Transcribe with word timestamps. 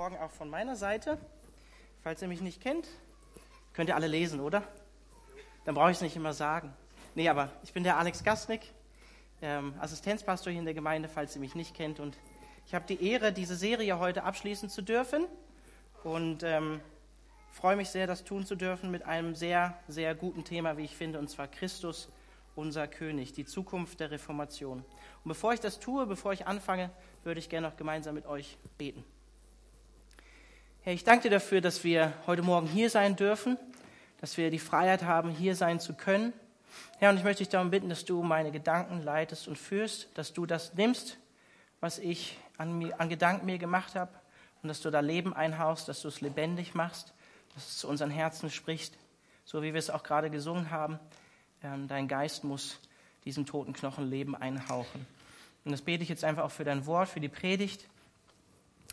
Morgen 0.00 0.16
auch 0.16 0.30
von 0.30 0.48
meiner 0.48 0.76
Seite. 0.76 1.18
Falls 2.02 2.22
ihr 2.22 2.28
mich 2.28 2.40
nicht 2.40 2.62
kennt, 2.62 2.88
könnt 3.74 3.90
ihr 3.90 3.96
alle 3.96 4.06
lesen, 4.06 4.40
oder? 4.40 4.62
Dann 5.66 5.74
brauche 5.74 5.90
ich 5.90 5.98
es 5.98 6.00
nicht 6.00 6.16
immer 6.16 6.32
sagen. 6.32 6.72
Nee, 7.14 7.28
aber 7.28 7.52
ich 7.62 7.74
bin 7.74 7.84
der 7.84 7.98
Alex 7.98 8.24
Gasnick, 8.24 8.62
ähm, 9.42 9.74
Assistenzpastor 9.78 10.52
hier 10.52 10.60
in 10.60 10.64
der 10.64 10.72
Gemeinde, 10.72 11.06
falls 11.06 11.34
ihr 11.34 11.40
mich 11.42 11.54
nicht 11.54 11.74
kennt. 11.74 12.00
Und 12.00 12.16
ich 12.64 12.74
habe 12.74 12.86
die 12.86 13.10
Ehre, 13.10 13.30
diese 13.30 13.56
Serie 13.56 13.98
heute 13.98 14.22
abschließen 14.22 14.70
zu 14.70 14.80
dürfen. 14.80 15.26
Und 16.02 16.44
ähm, 16.44 16.80
freue 17.52 17.76
mich 17.76 17.90
sehr, 17.90 18.06
das 18.06 18.24
tun 18.24 18.46
zu 18.46 18.56
dürfen 18.56 18.90
mit 18.90 19.04
einem 19.04 19.34
sehr, 19.34 19.78
sehr 19.86 20.14
guten 20.14 20.44
Thema, 20.44 20.78
wie 20.78 20.84
ich 20.84 20.96
finde, 20.96 21.18
und 21.18 21.28
zwar 21.28 21.46
Christus, 21.46 22.08
unser 22.56 22.88
König, 22.88 23.34
die 23.34 23.44
Zukunft 23.44 24.00
der 24.00 24.10
Reformation. 24.10 24.78
Und 24.78 25.28
bevor 25.28 25.52
ich 25.52 25.60
das 25.60 25.78
tue, 25.78 26.06
bevor 26.06 26.32
ich 26.32 26.46
anfange, 26.46 26.88
würde 27.22 27.38
ich 27.38 27.50
gerne 27.50 27.68
noch 27.68 27.76
gemeinsam 27.76 28.14
mit 28.14 28.24
euch 28.24 28.56
beten. 28.78 29.04
Herr, 30.90 30.94
ich 30.96 31.04
danke 31.04 31.28
dir 31.28 31.36
dafür, 31.36 31.60
dass 31.60 31.84
wir 31.84 32.12
heute 32.26 32.42
Morgen 32.42 32.66
hier 32.66 32.90
sein 32.90 33.14
dürfen, 33.14 33.56
dass 34.20 34.36
wir 34.36 34.50
die 34.50 34.58
Freiheit 34.58 35.04
haben, 35.04 35.30
hier 35.30 35.54
sein 35.54 35.78
zu 35.78 35.94
können. 35.94 36.32
Herr, 36.98 37.10
und 37.10 37.16
ich 37.16 37.22
möchte 37.22 37.44
dich 37.44 37.48
darum 37.48 37.70
bitten, 37.70 37.88
dass 37.88 38.04
du 38.04 38.24
meine 38.24 38.50
Gedanken 38.50 39.00
leitest 39.00 39.46
und 39.46 39.56
führst, 39.56 40.08
dass 40.14 40.32
du 40.32 40.46
das 40.46 40.74
nimmst, 40.74 41.16
was 41.78 42.00
ich 42.00 42.36
an, 42.58 42.76
mir, 42.76 43.00
an 43.00 43.08
Gedanken 43.08 43.46
mir 43.46 43.58
gemacht 43.58 43.94
habe, 43.94 44.10
und 44.64 44.68
dass 44.68 44.80
du 44.80 44.90
da 44.90 44.98
Leben 44.98 45.32
einhaust, 45.32 45.88
dass 45.88 46.02
du 46.02 46.08
es 46.08 46.22
lebendig 46.22 46.74
machst, 46.74 47.14
dass 47.54 47.68
es 47.68 47.78
zu 47.78 47.86
unseren 47.86 48.10
Herzen 48.10 48.50
spricht, 48.50 48.98
so 49.44 49.62
wie 49.62 49.72
wir 49.72 49.78
es 49.78 49.90
auch 49.90 50.02
gerade 50.02 50.28
gesungen 50.28 50.72
haben. 50.72 50.98
Ähm, 51.62 51.86
dein 51.86 52.08
Geist 52.08 52.42
muss 52.42 52.80
diesem 53.24 53.46
toten 53.46 53.74
Knochen 53.74 54.10
Leben 54.10 54.34
einhauchen. 54.34 55.06
Und 55.64 55.70
das 55.70 55.82
bete 55.82 56.02
ich 56.02 56.08
jetzt 56.08 56.24
einfach 56.24 56.42
auch 56.42 56.50
für 56.50 56.64
dein 56.64 56.84
Wort, 56.84 57.08
für 57.08 57.20
die 57.20 57.28
Predigt 57.28 57.86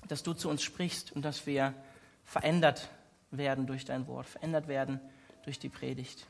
dass 0.08 0.24
du 0.24 0.34
zu 0.34 0.50
uns 0.50 0.64
sprichst 0.64 1.12
und 1.12 1.24
dass 1.24 1.46
wir 1.46 1.74
verändert 2.28 2.90
werden 3.32 3.66
durch 3.66 3.86
dein 3.86 4.06
Wort, 4.06 4.28
verändert 4.28 4.68
werden 4.68 5.00
durch 5.44 5.58
die 5.58 5.70
Predigt. 5.70 6.28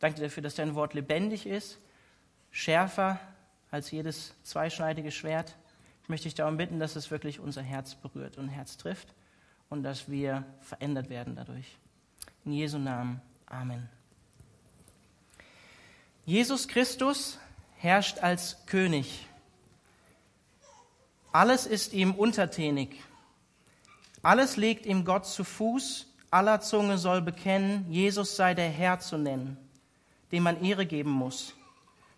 Danke 0.00 0.20
dafür, 0.20 0.42
dass 0.42 0.56
dein 0.56 0.74
Wort 0.74 0.94
lebendig 0.94 1.46
ist, 1.46 1.78
schärfer 2.50 3.20
als 3.70 3.90
jedes 3.90 4.34
zweischneidige 4.42 5.12
Schwert. 5.12 5.54
Ich 6.02 6.08
möchte 6.08 6.24
dich 6.24 6.34
darum 6.34 6.56
bitten, 6.56 6.80
dass 6.80 6.96
es 6.96 7.10
wirklich 7.10 7.38
unser 7.38 7.62
Herz 7.62 7.94
berührt 7.94 8.38
und 8.38 8.48
Herz 8.48 8.78
trifft 8.78 9.14
und 9.68 9.82
dass 9.82 10.10
wir 10.10 10.44
verändert 10.60 11.10
werden 11.10 11.36
dadurch. 11.36 11.76
In 12.44 12.52
Jesu 12.52 12.78
Namen. 12.78 13.20
Amen. 13.46 13.88
Jesus 16.24 16.66
Christus 16.66 17.38
herrscht 17.76 18.18
als 18.20 18.64
König. 18.66 19.26
Alles 21.30 21.66
ist 21.66 21.92
ihm 21.92 22.14
untertänig. 22.14 22.96
Alles 24.22 24.56
legt 24.56 24.86
ihm 24.86 25.04
Gott 25.04 25.26
zu 25.26 25.44
Fuß. 25.44 26.06
Aller 26.30 26.60
Zunge 26.60 26.98
soll 26.98 27.22
bekennen, 27.22 27.86
Jesus 27.88 28.36
sei 28.36 28.54
der 28.54 28.68
Herr 28.68 28.98
zu 28.98 29.16
nennen, 29.16 29.56
dem 30.32 30.42
man 30.42 30.62
Ehre 30.62 30.84
geben 30.84 31.10
muss. 31.10 31.54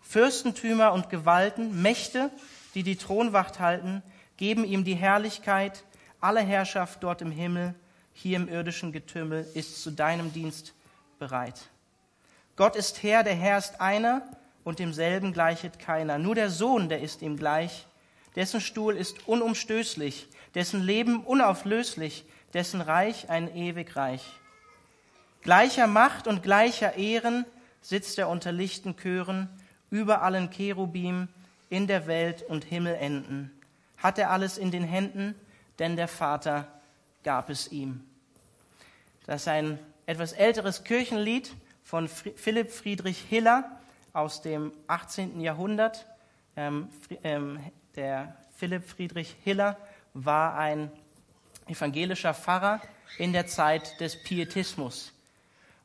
Fürstentümer 0.01 0.93
und 0.93 1.09
Gewalten, 1.09 1.81
Mächte, 1.81 2.31
die 2.73 2.83
die 2.83 2.95
Thronwacht 2.95 3.59
halten, 3.59 4.01
geben 4.37 4.63
ihm 4.65 4.83
die 4.83 4.95
Herrlichkeit. 4.95 5.83
Alle 6.19 6.41
Herrschaft 6.41 7.03
dort 7.03 7.21
im 7.21 7.31
Himmel, 7.31 7.75
hier 8.13 8.37
im 8.37 8.49
irdischen 8.49 8.91
Getümmel, 8.91 9.47
ist 9.53 9.81
zu 9.81 9.91
deinem 9.91 10.33
Dienst 10.33 10.73
bereit. 11.19 11.69
Gott 12.55 12.75
ist 12.75 13.03
Herr, 13.03 13.23
der 13.23 13.35
Herr 13.35 13.59
ist 13.59 13.79
einer 13.79 14.23
und 14.63 14.79
demselben 14.79 15.31
gleichet 15.31 15.79
keiner. 15.79 16.17
Nur 16.17 16.35
der 16.35 16.49
Sohn, 16.49 16.89
der 16.89 17.01
ist 17.01 17.21
ihm 17.21 17.37
gleich 17.37 17.85
dessen 18.35 18.61
Stuhl 18.61 18.95
ist 18.95 19.27
unumstößlich, 19.27 20.27
dessen 20.55 20.81
Leben 20.81 21.23
unauflöslich, 21.23 22.25
dessen 22.53 22.81
Reich 22.81 23.29
ein 23.29 23.53
ewig 23.55 23.95
Reich. 23.95 24.25
Gleicher 25.41 25.87
Macht 25.87 26.27
und 26.27 26.43
gleicher 26.43 26.95
Ehren 26.95 27.45
sitzt 27.81 28.17
er 28.17 28.29
unter 28.29 28.51
lichten 28.51 28.95
Chören, 28.97 29.49
über 29.89 30.21
allen 30.21 30.49
Cherubim, 30.51 31.27
in 31.69 31.87
der 31.87 32.07
Welt 32.07 32.43
und 32.43 32.65
Himmelenden. 32.65 33.51
Hat 33.97 34.17
er 34.17 34.31
alles 34.31 34.57
in 34.57 34.71
den 34.71 34.83
Händen, 34.83 35.35
denn 35.77 35.95
der 35.95 36.07
Vater 36.07 36.67
gab 37.23 37.49
es 37.49 37.71
ihm. 37.71 38.03
Das 39.25 39.41
ist 39.41 39.47
ein 39.47 39.79
etwas 40.05 40.33
älteres 40.33 40.83
Kirchenlied 40.83 41.53
von 41.83 42.07
Philipp 42.07 42.71
Friedrich 42.71 43.19
Hiller 43.29 43.79
aus 44.13 44.41
dem 44.41 44.71
18. 44.87 45.39
Jahrhundert. 45.39 46.07
Ähm, 46.55 46.89
ähm, 47.23 47.59
der 47.95 48.35
Philipp 48.55 48.87
Friedrich 48.89 49.35
Hiller 49.43 49.77
war 50.13 50.57
ein 50.57 50.91
evangelischer 51.67 52.33
Pfarrer 52.33 52.81
in 53.17 53.33
der 53.33 53.47
Zeit 53.47 53.99
des 53.99 54.21
Pietismus. 54.21 55.13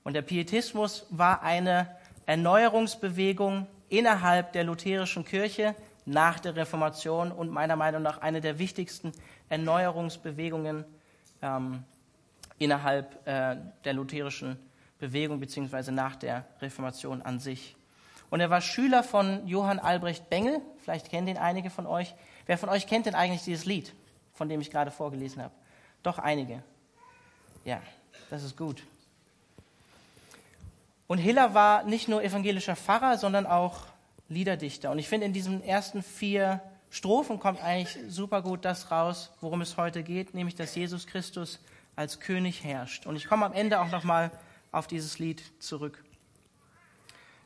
Und 0.02 0.14
der 0.14 0.22
Pietismus 0.22 1.06
war 1.10 1.42
eine 1.42 1.88
Erneuerungsbewegung 2.26 3.66
innerhalb 3.88 4.52
der 4.52 4.64
lutherischen 4.64 5.24
Kirche 5.24 5.74
nach 6.06 6.38
der 6.40 6.56
Reformation 6.56 7.32
und 7.32 7.50
meiner 7.50 7.76
Meinung 7.76 8.02
nach 8.02 8.18
eine 8.18 8.40
der 8.40 8.58
wichtigsten 8.58 9.12
Erneuerungsbewegungen 9.48 10.84
ähm, 11.42 11.84
innerhalb 12.58 13.26
äh, 13.26 13.56
der 13.84 13.92
lutherischen 13.94 14.58
Bewegung 14.98 15.40
beziehungsweise 15.40 15.92
nach 15.92 16.16
der 16.16 16.44
Reformation 16.60 17.22
an 17.22 17.38
sich. 17.38 17.76
Und 18.30 18.40
er 18.40 18.50
war 18.50 18.60
Schüler 18.60 19.02
von 19.02 19.46
Johann 19.46 19.78
Albrecht 19.78 20.28
Bengel. 20.28 20.60
Vielleicht 20.82 21.10
kennen 21.10 21.26
den 21.26 21.38
einige 21.38 21.70
von 21.70 21.86
euch. 21.86 22.14
Wer 22.46 22.58
von 22.58 22.68
euch 22.68 22.86
kennt 22.86 23.06
denn 23.06 23.14
eigentlich 23.14 23.42
dieses 23.42 23.64
Lied, 23.64 23.94
von 24.34 24.48
dem 24.48 24.60
ich 24.60 24.70
gerade 24.70 24.90
vorgelesen 24.90 25.42
habe? 25.42 25.54
Doch 26.02 26.18
einige. 26.18 26.62
Ja, 27.64 27.80
das 28.30 28.42
ist 28.42 28.56
gut. 28.56 28.82
Und 31.06 31.18
Hiller 31.18 31.54
war 31.54 31.84
nicht 31.84 32.08
nur 32.08 32.22
evangelischer 32.22 32.76
Pfarrer, 32.76 33.18
sondern 33.18 33.46
auch 33.46 33.86
Liederdichter. 34.28 34.90
Und 34.90 34.98
ich 34.98 35.08
finde, 35.08 35.26
in 35.26 35.32
diesen 35.32 35.62
ersten 35.62 36.02
vier 36.02 36.60
Strophen 36.90 37.40
kommt 37.40 37.62
eigentlich 37.62 37.98
super 38.08 38.42
gut 38.42 38.64
das 38.64 38.90
raus, 38.90 39.32
worum 39.40 39.60
es 39.60 39.76
heute 39.76 40.02
geht, 40.02 40.34
nämlich, 40.34 40.54
dass 40.54 40.74
Jesus 40.74 41.06
Christus 41.06 41.58
als 41.96 42.20
König 42.20 42.64
herrscht. 42.64 43.06
Und 43.06 43.16
ich 43.16 43.26
komme 43.26 43.44
am 43.44 43.52
Ende 43.52 43.80
auch 43.80 43.90
nochmal 43.90 44.30
auf 44.72 44.86
dieses 44.86 45.18
Lied 45.18 45.42
zurück. 45.60 46.04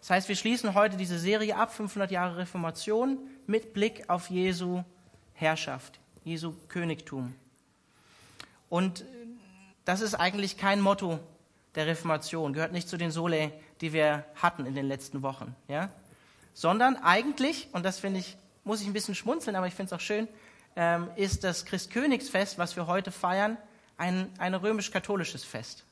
Das 0.00 0.10
heißt, 0.10 0.28
wir 0.28 0.36
schließen 0.36 0.74
heute 0.74 0.96
diese 0.96 1.18
Serie 1.18 1.56
ab, 1.56 1.72
500 1.72 2.10
Jahre 2.10 2.36
Reformation, 2.38 3.18
mit 3.46 3.72
Blick 3.72 4.08
auf 4.08 4.30
Jesu 4.30 4.84
Herrschaft, 5.34 5.98
Jesu 6.28 6.54
Königtum. 6.68 7.34
Und 8.68 9.04
das 9.84 10.02
ist 10.02 10.14
eigentlich 10.14 10.58
kein 10.58 10.80
Motto 10.80 11.18
der 11.74 11.86
Reformation, 11.86 12.52
gehört 12.52 12.72
nicht 12.72 12.88
zu 12.88 12.98
den 12.98 13.10
Sole, 13.10 13.50
die 13.80 13.92
wir 13.94 14.24
hatten 14.34 14.66
in 14.66 14.74
den 14.74 14.86
letzten 14.86 15.22
Wochen, 15.22 15.56
ja? 15.68 15.90
sondern 16.52 16.96
eigentlich, 16.96 17.68
und 17.72 17.84
das 17.84 17.98
finde 17.98 18.20
ich, 18.20 18.36
muss 18.64 18.82
ich 18.82 18.86
ein 18.86 18.92
bisschen 18.92 19.14
schmunzeln, 19.14 19.56
aber 19.56 19.66
ich 19.66 19.74
finde 19.74 19.94
es 19.94 19.98
auch 19.98 20.04
schön, 20.04 20.28
ähm, 20.76 21.08
ist 21.16 21.44
das 21.44 21.64
Christkönigsfest, 21.64 22.58
was 22.58 22.76
wir 22.76 22.86
heute 22.86 23.10
feiern, 23.10 23.56
ein, 23.96 24.30
ein 24.38 24.54
römisch-katholisches 24.54 25.44
Fest. 25.44 25.84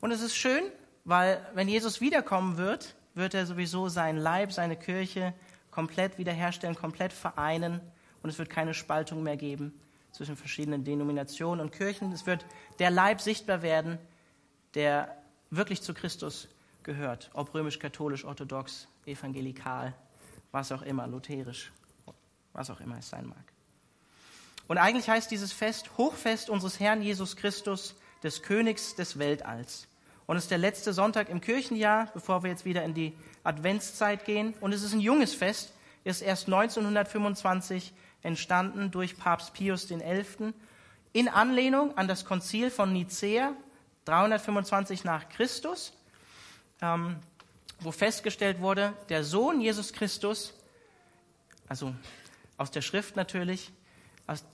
Und 0.00 0.10
es 0.10 0.22
ist 0.22 0.34
schön, 0.34 0.62
weil 1.04 1.46
wenn 1.54 1.68
Jesus 1.68 2.00
wiederkommen 2.00 2.56
wird, 2.56 2.94
wird 3.14 3.34
er 3.34 3.44
sowieso 3.44 3.88
seinen 3.88 4.18
Leib, 4.18 4.52
seine 4.52 4.76
Kirche 4.76 5.34
komplett 5.70 6.16
wiederherstellen, 6.16 6.74
komplett 6.74 7.12
vereinen 7.12 7.80
und 8.22 8.30
es 8.30 8.38
wird 8.38 8.50
keine 8.50 8.74
Spaltung 8.74 9.22
mehr 9.22 9.36
geben 9.36 9.72
zwischen 10.12 10.36
verschiedenen 10.36 10.84
Denominationen 10.84 11.60
und 11.60 11.72
Kirchen. 11.72 12.12
Es 12.12 12.26
wird 12.26 12.44
der 12.78 12.90
Leib 12.90 13.20
sichtbar 13.20 13.62
werden, 13.62 13.98
der 14.74 15.16
wirklich 15.50 15.82
zu 15.82 15.94
Christus 15.94 16.48
gehört, 16.82 17.30
ob 17.32 17.54
römisch-katholisch, 17.54 18.24
orthodox, 18.24 18.88
evangelikal, 19.06 19.94
was 20.50 20.72
auch 20.72 20.82
immer, 20.82 21.06
lutherisch, 21.06 21.72
was 22.52 22.70
auch 22.70 22.80
immer 22.80 22.98
es 22.98 23.08
sein 23.08 23.26
mag. 23.26 23.44
Und 24.68 24.78
eigentlich 24.78 25.08
heißt 25.08 25.30
dieses 25.30 25.52
Fest 25.52 25.90
Hochfest 25.98 26.48
unseres 26.48 26.80
Herrn 26.80 27.02
Jesus 27.02 27.36
Christus, 27.36 27.94
des 28.22 28.42
Königs 28.42 28.94
des 28.94 29.18
Weltalls. 29.18 29.88
Und 30.26 30.36
es 30.36 30.44
ist 30.44 30.50
der 30.50 30.58
letzte 30.58 30.92
Sonntag 30.92 31.28
im 31.28 31.40
Kirchenjahr, 31.40 32.08
bevor 32.14 32.42
wir 32.42 32.50
jetzt 32.50 32.64
wieder 32.64 32.84
in 32.84 32.94
die 32.94 33.12
Adventszeit 33.42 34.24
gehen. 34.24 34.54
Und 34.60 34.72
es 34.72 34.82
ist 34.82 34.92
ein 34.92 35.00
junges 35.00 35.34
Fest, 35.34 35.72
ist 36.04 36.22
erst 36.22 36.46
1925 36.46 37.92
entstanden 38.22 38.90
durch 38.90 39.16
Papst 39.16 39.52
Pius 39.54 39.88
XI. 39.88 40.52
in 41.12 41.28
Anlehnung 41.28 41.96
an 41.96 42.08
das 42.08 42.24
Konzil 42.24 42.70
von 42.70 42.92
Nicäa 42.92 43.54
325 44.04 45.04
nach 45.04 45.28
Christus, 45.28 45.92
ähm, 46.80 47.16
wo 47.80 47.92
festgestellt 47.92 48.60
wurde, 48.60 48.94
der 49.08 49.24
Sohn 49.24 49.60
Jesus 49.60 49.92
Christus, 49.92 50.54
also 51.68 51.94
aus 52.56 52.70
der 52.70 52.82
Schrift 52.82 53.16
natürlich, 53.16 53.72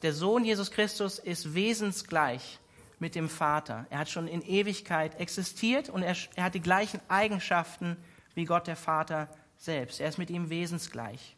der 0.03 0.13
Sohn 0.13 0.45
Jesus 0.45 0.71
Christus 0.71 1.19
ist 1.19 1.55
wesensgleich 1.55 2.59
mit 2.99 3.15
dem 3.15 3.29
Vater. 3.29 3.87
Er 3.91 4.01
hat 4.01 4.09
schon 4.09 4.27
in 4.27 4.43
Ewigkeit 4.43 5.21
existiert 5.21 5.89
und 5.89 6.03
er, 6.03 6.17
er 6.35 6.45
hat 6.45 6.55
die 6.55 6.61
gleichen 6.61 7.01
Eigenschaften 7.09 7.97
wie 8.35 8.45
Gott 8.45 8.67
der 8.67 8.77
Vater 8.77 9.29
selbst. 9.57 10.01
Er 10.01 10.09
ist 10.09 10.19
mit 10.19 10.31
ihm 10.31 10.51
wesensgleich. 10.51 11.37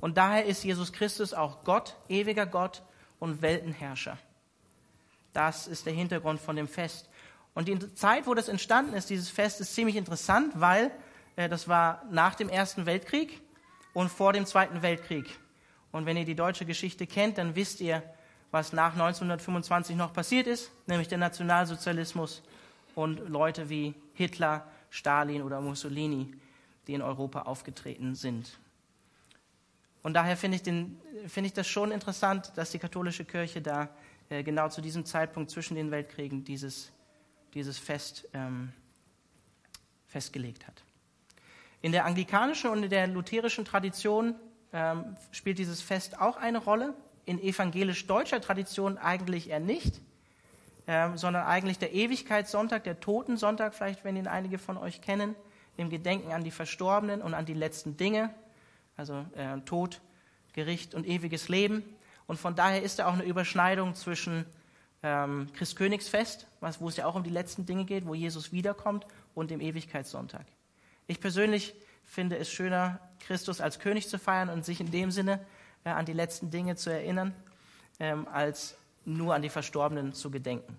Und 0.00 0.16
daher 0.16 0.46
ist 0.46 0.64
Jesus 0.64 0.92
Christus 0.92 1.34
auch 1.34 1.64
Gott, 1.64 1.96
ewiger 2.08 2.46
Gott 2.46 2.82
und 3.18 3.42
Weltenherrscher. 3.42 4.18
Das 5.32 5.66
ist 5.66 5.86
der 5.86 5.92
Hintergrund 5.92 6.40
von 6.40 6.56
dem 6.56 6.68
Fest. 6.68 7.08
Und 7.54 7.68
die 7.68 7.94
Zeit, 7.94 8.26
wo 8.26 8.34
das 8.34 8.48
entstanden 8.48 8.94
ist, 8.94 9.10
dieses 9.10 9.28
Fest, 9.28 9.60
ist 9.60 9.74
ziemlich 9.74 9.96
interessant, 9.96 10.52
weil 10.54 10.90
äh, 11.36 11.48
das 11.48 11.68
war 11.68 12.02
nach 12.10 12.34
dem 12.34 12.48
Ersten 12.48 12.86
Weltkrieg 12.86 13.40
und 13.92 14.10
vor 14.10 14.32
dem 14.32 14.46
Zweiten 14.46 14.82
Weltkrieg. 14.82 15.26
Und 15.92 16.06
wenn 16.06 16.16
ihr 16.16 16.24
die 16.24 16.34
deutsche 16.34 16.64
Geschichte 16.64 17.06
kennt, 17.06 17.38
dann 17.38 17.56
wisst 17.56 17.80
ihr, 17.80 18.02
was 18.50 18.72
nach 18.72 18.92
1925 18.92 19.96
noch 19.96 20.12
passiert 20.12 20.46
ist, 20.46 20.70
nämlich 20.86 21.08
der 21.08 21.18
Nationalsozialismus 21.18 22.42
und 22.94 23.28
Leute 23.28 23.68
wie 23.68 23.94
Hitler, 24.14 24.66
Stalin 24.90 25.42
oder 25.42 25.60
Mussolini, 25.60 26.34
die 26.86 26.94
in 26.94 27.02
Europa 27.02 27.42
aufgetreten 27.42 28.14
sind. 28.14 28.58
Und 30.02 30.14
daher 30.14 30.36
finde 30.36 30.56
ich, 30.56 31.30
find 31.30 31.46
ich 31.46 31.52
das 31.52 31.66
schon 31.66 31.92
interessant, 31.92 32.52
dass 32.56 32.70
die 32.70 32.78
katholische 32.78 33.24
Kirche 33.24 33.60
da 33.60 33.88
äh, 34.30 34.42
genau 34.42 34.68
zu 34.68 34.80
diesem 34.80 35.04
Zeitpunkt 35.04 35.50
zwischen 35.50 35.74
den 35.74 35.90
Weltkriegen 35.90 36.44
dieses, 36.44 36.90
dieses 37.54 37.78
Fest 37.78 38.28
ähm, 38.32 38.72
festgelegt 40.06 40.66
hat. 40.66 40.82
In 41.82 41.92
der 41.92 42.04
anglikanischen 42.04 42.70
und 42.70 42.82
in 42.82 42.90
der 42.90 43.06
lutherischen 43.06 43.64
Tradition 43.64 44.34
ähm, 44.72 45.16
spielt 45.30 45.58
dieses 45.58 45.80
Fest 45.82 46.20
auch 46.20 46.36
eine 46.36 46.58
Rolle. 46.58 46.94
In 47.24 47.40
evangelisch-deutscher 47.40 48.40
Tradition 48.40 48.98
eigentlich 48.98 49.50
eher 49.50 49.60
nicht, 49.60 50.00
ähm, 50.86 51.16
sondern 51.16 51.46
eigentlich 51.46 51.78
der 51.78 51.92
Ewigkeitssonntag, 51.92 52.84
der 52.84 53.00
Totensonntag, 53.00 53.74
vielleicht 53.74 54.04
wenn 54.04 54.16
ihn 54.16 54.26
einige 54.26 54.58
von 54.58 54.76
euch 54.76 55.00
kennen, 55.00 55.34
im 55.76 55.90
Gedenken 55.90 56.32
an 56.32 56.44
die 56.44 56.50
Verstorbenen 56.50 57.22
und 57.22 57.34
an 57.34 57.46
die 57.46 57.54
letzten 57.54 57.96
Dinge, 57.96 58.34
also 58.96 59.24
äh, 59.34 59.60
Tod, 59.64 60.00
Gericht 60.52 60.94
und 60.94 61.06
ewiges 61.06 61.48
Leben. 61.48 61.82
Und 62.26 62.38
von 62.38 62.54
daher 62.54 62.82
ist 62.82 62.98
da 62.98 63.06
auch 63.06 63.14
eine 63.14 63.24
Überschneidung 63.24 63.94
zwischen 63.94 64.44
ähm, 65.02 65.48
Christkönigsfest, 65.54 66.46
was, 66.60 66.80
wo 66.80 66.88
es 66.88 66.96
ja 66.96 67.06
auch 67.06 67.14
um 67.14 67.24
die 67.24 67.30
letzten 67.30 67.66
Dinge 67.66 67.84
geht, 67.84 68.06
wo 68.06 68.14
Jesus 68.14 68.52
wiederkommt, 68.52 69.06
und 69.34 69.50
dem 69.50 69.60
Ewigkeitssonntag. 69.60 70.44
Ich 71.06 71.20
persönlich 71.20 71.74
finde 72.04 72.36
es 72.36 72.50
schöner, 72.50 73.00
Christus 73.20 73.60
als 73.60 73.78
König 73.78 74.08
zu 74.08 74.18
feiern 74.18 74.48
und 74.48 74.64
sich 74.64 74.80
in 74.80 74.90
dem 74.90 75.10
Sinne 75.10 75.44
äh, 75.84 75.90
an 75.90 76.04
die 76.04 76.12
letzten 76.12 76.50
Dinge 76.50 76.76
zu 76.76 76.90
erinnern, 76.90 77.34
ähm, 78.00 78.26
als 78.28 78.76
nur 79.04 79.34
an 79.34 79.42
die 79.42 79.48
Verstorbenen 79.48 80.12
zu 80.12 80.30
gedenken. 80.30 80.76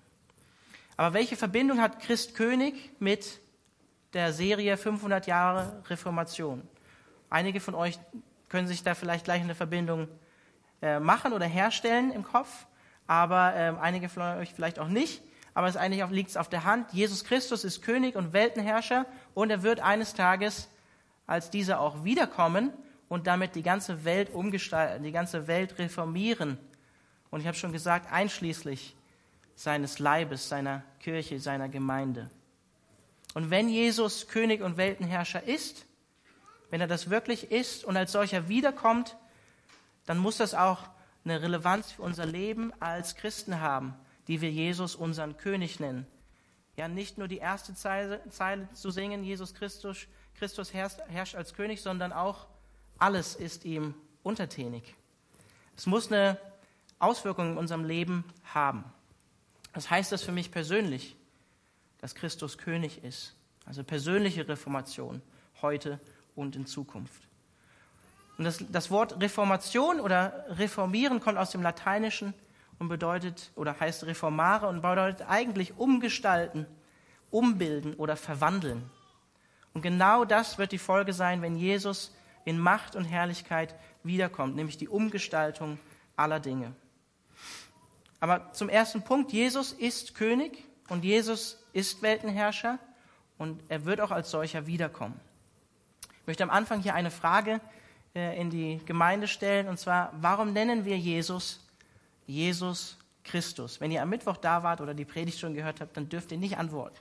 Aber 0.97 1.13
welche 1.13 1.35
Verbindung 1.35 1.79
hat 1.79 1.99
Christ 2.01 2.35
König 2.35 2.91
mit 2.99 3.39
der 4.13 4.33
Serie 4.33 4.77
500 4.77 5.25
Jahre 5.25 5.81
Reformation? 5.89 6.61
Einige 7.31 7.61
von 7.61 7.75
euch 7.75 7.97
können 8.49 8.67
sich 8.67 8.83
da 8.83 8.93
vielleicht 8.93 9.23
gleich 9.23 9.41
eine 9.41 9.55
Verbindung 9.55 10.09
äh, 10.81 10.99
machen 10.99 11.31
oder 11.31 11.45
herstellen 11.45 12.11
im 12.11 12.23
Kopf, 12.23 12.67
aber 13.07 13.55
äh, 13.55 13.73
einige 13.79 14.09
von 14.09 14.21
euch 14.21 14.53
vielleicht 14.53 14.79
auch 14.79 14.89
nicht. 14.89 15.23
Aber 15.53 15.67
es 15.67 15.77
eigentlich 15.77 16.05
liegt 16.09 16.31
es 16.31 16.37
auf 16.37 16.49
der 16.49 16.65
Hand. 16.65 16.91
Jesus 16.91 17.23
Christus 17.23 17.63
ist 17.63 17.81
König 17.81 18.17
und 18.17 18.33
Weltenherrscher 18.33 19.05
und 19.33 19.49
er 19.49 19.63
wird 19.63 19.79
eines 19.79 20.13
Tages 20.13 20.69
als 21.25 21.49
dieser 21.49 21.79
auch 21.79 22.03
wiederkommen 22.03 22.73
und 23.07 23.27
damit 23.27 23.55
die 23.55 23.63
ganze 23.63 24.03
Welt 24.03 24.29
umgestalten, 24.33 25.03
die 25.03 25.13
ganze 25.13 25.47
Welt 25.47 25.79
reformieren. 25.79 26.57
Und 27.29 27.39
ich 27.39 27.47
habe 27.47 27.55
schon 27.55 27.71
gesagt, 27.71 28.11
einschließlich 28.11 28.93
seines 29.55 29.99
Leibes, 29.99 30.49
seiner 30.49 30.83
Kirche, 30.99 31.39
seiner 31.39 31.69
Gemeinde. 31.69 32.29
Und 33.33 33.49
wenn 33.49 33.69
Jesus 33.69 34.27
König 34.27 34.61
und 34.61 34.75
Weltenherrscher 34.75 35.43
ist, 35.43 35.85
wenn 36.71 36.81
er 36.81 36.87
das 36.87 37.09
wirklich 37.09 37.51
ist 37.51 37.83
und 37.83 37.95
als 37.97 38.13
solcher 38.13 38.47
wiederkommt, 38.47 39.17
dann 40.05 40.17
muss 40.17 40.37
das 40.37 40.55
auch 40.55 40.89
eine 41.23 41.41
Relevanz 41.41 41.91
für 41.91 42.01
unser 42.01 42.25
Leben 42.25 42.73
als 42.79 43.15
Christen 43.15 43.59
haben, 43.59 43.93
die 44.27 44.41
wir 44.41 44.49
Jesus 44.49 44.95
unseren 44.95 45.37
König 45.37 45.79
nennen. 45.79 46.07
Ja, 46.77 46.87
nicht 46.87 47.17
nur 47.17 47.27
die 47.27 47.37
erste 47.37 47.75
Zeile, 47.75 48.21
Zeile 48.29 48.67
zu 48.73 48.89
singen, 48.89 49.23
Jesus 49.23 49.53
Christus, 49.53 50.07
Christus 50.35 50.73
herrscht, 50.73 50.99
herrscht 51.09 51.35
als 51.35 51.53
König, 51.53 51.81
sondern 51.81 52.13
auch 52.13 52.47
alles 52.97 53.35
ist 53.35 53.65
ihm 53.65 53.93
untertänig. 54.23 54.95
Es 55.75 55.85
muss 55.85 56.11
eine 56.11 56.37
Auswirkung 56.99 57.51
in 57.51 57.57
unserem 57.57 57.83
Leben 57.83 58.23
haben. 58.45 58.85
Was 59.73 59.89
heißt 59.89 60.11
das 60.11 60.23
für 60.23 60.31
mich 60.31 60.51
persönlich, 60.51 61.17
dass 61.99 62.15
Christus 62.15 62.57
König 62.57 63.03
ist? 63.03 63.35
Also 63.65 63.83
persönliche 63.83 64.47
Reformation 64.47 65.21
heute 65.61 65.99
und 66.35 66.55
in 66.55 66.65
Zukunft. 66.65 67.21
Und 68.37 68.45
das, 68.45 68.63
das 68.69 68.89
Wort 68.89 69.21
Reformation 69.21 69.99
oder 69.99 70.45
reformieren 70.49 71.19
kommt 71.19 71.37
aus 71.37 71.51
dem 71.51 71.61
Lateinischen 71.61 72.33
und 72.79 72.87
bedeutet 72.87 73.51
oder 73.55 73.79
heißt 73.79 74.05
reformare 74.05 74.67
und 74.67 74.81
bedeutet 74.81 75.27
eigentlich 75.29 75.77
umgestalten, 75.77 76.65
umbilden 77.29 77.93
oder 77.95 78.15
verwandeln. 78.15 78.89
Und 79.73 79.81
genau 79.81 80.25
das 80.25 80.57
wird 80.57 80.71
die 80.71 80.77
Folge 80.77 81.13
sein, 81.13 81.41
wenn 81.41 81.55
Jesus 81.55 82.15
in 82.43 82.59
Macht 82.59 82.95
und 82.95 83.05
Herrlichkeit 83.05 83.75
wiederkommt, 84.03 84.55
nämlich 84.55 84.77
die 84.77 84.89
Umgestaltung 84.89 85.77
aller 86.15 86.39
Dinge. 86.39 86.73
Aber 88.19 88.51
zum 88.53 88.69
ersten 88.69 89.03
Punkt, 89.03 89.31
Jesus 89.31 89.71
ist 89.71 90.15
König 90.15 90.63
und 90.89 91.03
Jesus 91.03 91.63
ist 91.73 92.01
Weltenherrscher 92.01 92.79
und 93.37 93.61
er 93.69 93.85
wird 93.85 94.01
auch 94.01 94.11
als 94.11 94.31
solcher 94.31 94.67
wiederkommen. 94.67 95.19
Ich 96.21 96.27
möchte 96.27 96.43
am 96.43 96.49
Anfang 96.49 96.81
hier 96.81 96.93
eine 96.93 97.11
Frage 97.11 97.59
äh, 98.15 98.39
in 98.39 98.49
die 98.49 98.79
Gemeinde 98.85 99.27
stellen, 99.27 99.67
und 99.67 99.77
zwar, 99.77 100.13
warum 100.19 100.53
nennen 100.53 100.85
wir 100.85 100.97
Jesus 100.97 101.59
Jesus 102.27 102.97
Christus? 103.23 103.81
Wenn 103.81 103.91
ihr 103.91 104.01
am 104.01 104.09
Mittwoch 104.09 104.37
da 104.37 104.63
wart 104.63 104.81
oder 104.81 104.93
die 104.93 105.05
Predigt 105.05 105.39
schon 105.39 105.53
gehört 105.53 105.81
habt, 105.81 105.97
dann 105.97 106.07
dürft 106.07 106.31
ihr 106.31 106.37
nicht 106.37 106.57
antworten. 106.57 106.97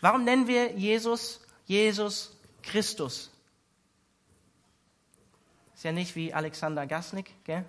Warum 0.00 0.24
nennen 0.24 0.48
wir 0.48 0.72
Jesus 0.72 1.42
Jesus 1.66 2.36
Christus. 2.62 3.30
Ist 5.74 5.84
ja 5.84 5.92
nicht 5.92 6.14
wie 6.14 6.32
Alexander 6.32 6.86
Gasnick, 6.86 7.32
gell? 7.44 7.64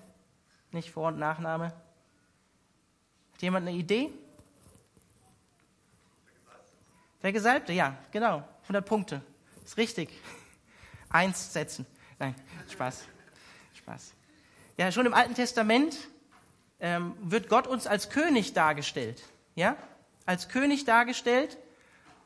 Nicht 0.72 0.92
Vor- 0.92 1.10
und 1.10 1.20
Nachname. 1.20 1.68
Hat 3.34 3.42
jemand 3.42 3.68
eine 3.68 3.78
Idee? 3.78 4.12
Der 7.22 7.32
Gesalbte, 7.32 7.74
ja, 7.74 7.98
genau. 8.12 8.44
100 8.64 8.86
Punkte. 8.86 9.22
Ist 9.64 9.78
richtig. 9.78 10.10
Eins 11.14 11.54
setzen. 11.54 11.86
Nein, 12.20 12.36
Spaß. 12.70 13.06
Spaß. 13.76 14.14
Ja, 14.78 14.92
schon 14.92 15.06
im 15.06 15.14
Alten 15.14 15.36
Testament 15.36 15.96
ähm, 16.80 17.16
wird 17.22 17.50
Gott 17.50 17.68
uns 17.68 17.86
als 17.86 18.10
König 18.10 18.54
dargestellt. 18.54 19.22
Ja? 19.56 19.78
Als 20.26 20.50
König 20.50 20.86
dargestellt. 20.86 21.58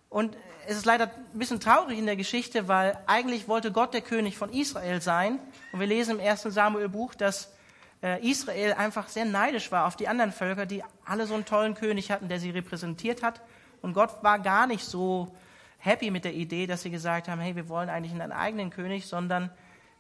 Und 0.10 0.38
es 0.68 0.78
ist 0.78 0.86
leider 0.86 1.12
ein 1.34 1.38
bisschen 1.38 1.60
traurig 1.60 2.00
in 2.00 2.06
der 2.06 2.16
Geschichte, 2.16 2.70
weil 2.70 2.98
eigentlich 3.08 3.50
wollte 3.50 3.74
Gott 3.74 3.94
der 3.94 4.02
König 4.02 4.38
von 4.38 4.52
Israel 4.54 5.02
sein. 5.02 5.40
Und 5.74 5.82
wir 5.82 5.88
lesen 5.88 6.12
im 6.12 6.20
ersten 6.20 6.52
Samuel-Buch, 6.52 7.14
dass 7.14 7.54
äh, 8.02 8.26
Israel 8.26 8.74
einfach 8.74 9.10
sehr 9.10 9.26
neidisch 9.26 9.70
war 9.72 9.86
auf 9.86 9.98
die 9.98 10.08
anderen 10.08 10.32
Völker, 10.32 10.66
die 10.66 10.82
alle 11.04 11.28
so 11.28 11.34
einen 11.34 11.46
tollen 11.46 11.76
König 11.76 12.10
hatten, 12.10 12.30
der 12.30 12.40
sie 12.40 12.52
repräsentiert 12.52 13.22
hat. 13.22 13.42
Und 13.82 13.94
Gott 13.94 14.24
war 14.24 14.40
gar 14.40 14.66
nicht 14.66 14.86
so 14.86 15.36
happy 15.78 16.12
mit 16.12 16.26
der 16.26 16.34
Idee, 16.34 16.68
dass 16.68 16.82
sie 16.82 16.90
gesagt 16.90 17.28
haben, 17.28 17.40
hey, 17.40 17.56
wir 17.56 17.70
wollen 17.70 17.90
eigentlich 17.90 18.14
einen 18.14 18.32
eigenen 18.32 18.70
König, 18.70 19.06
sondern 19.06 19.52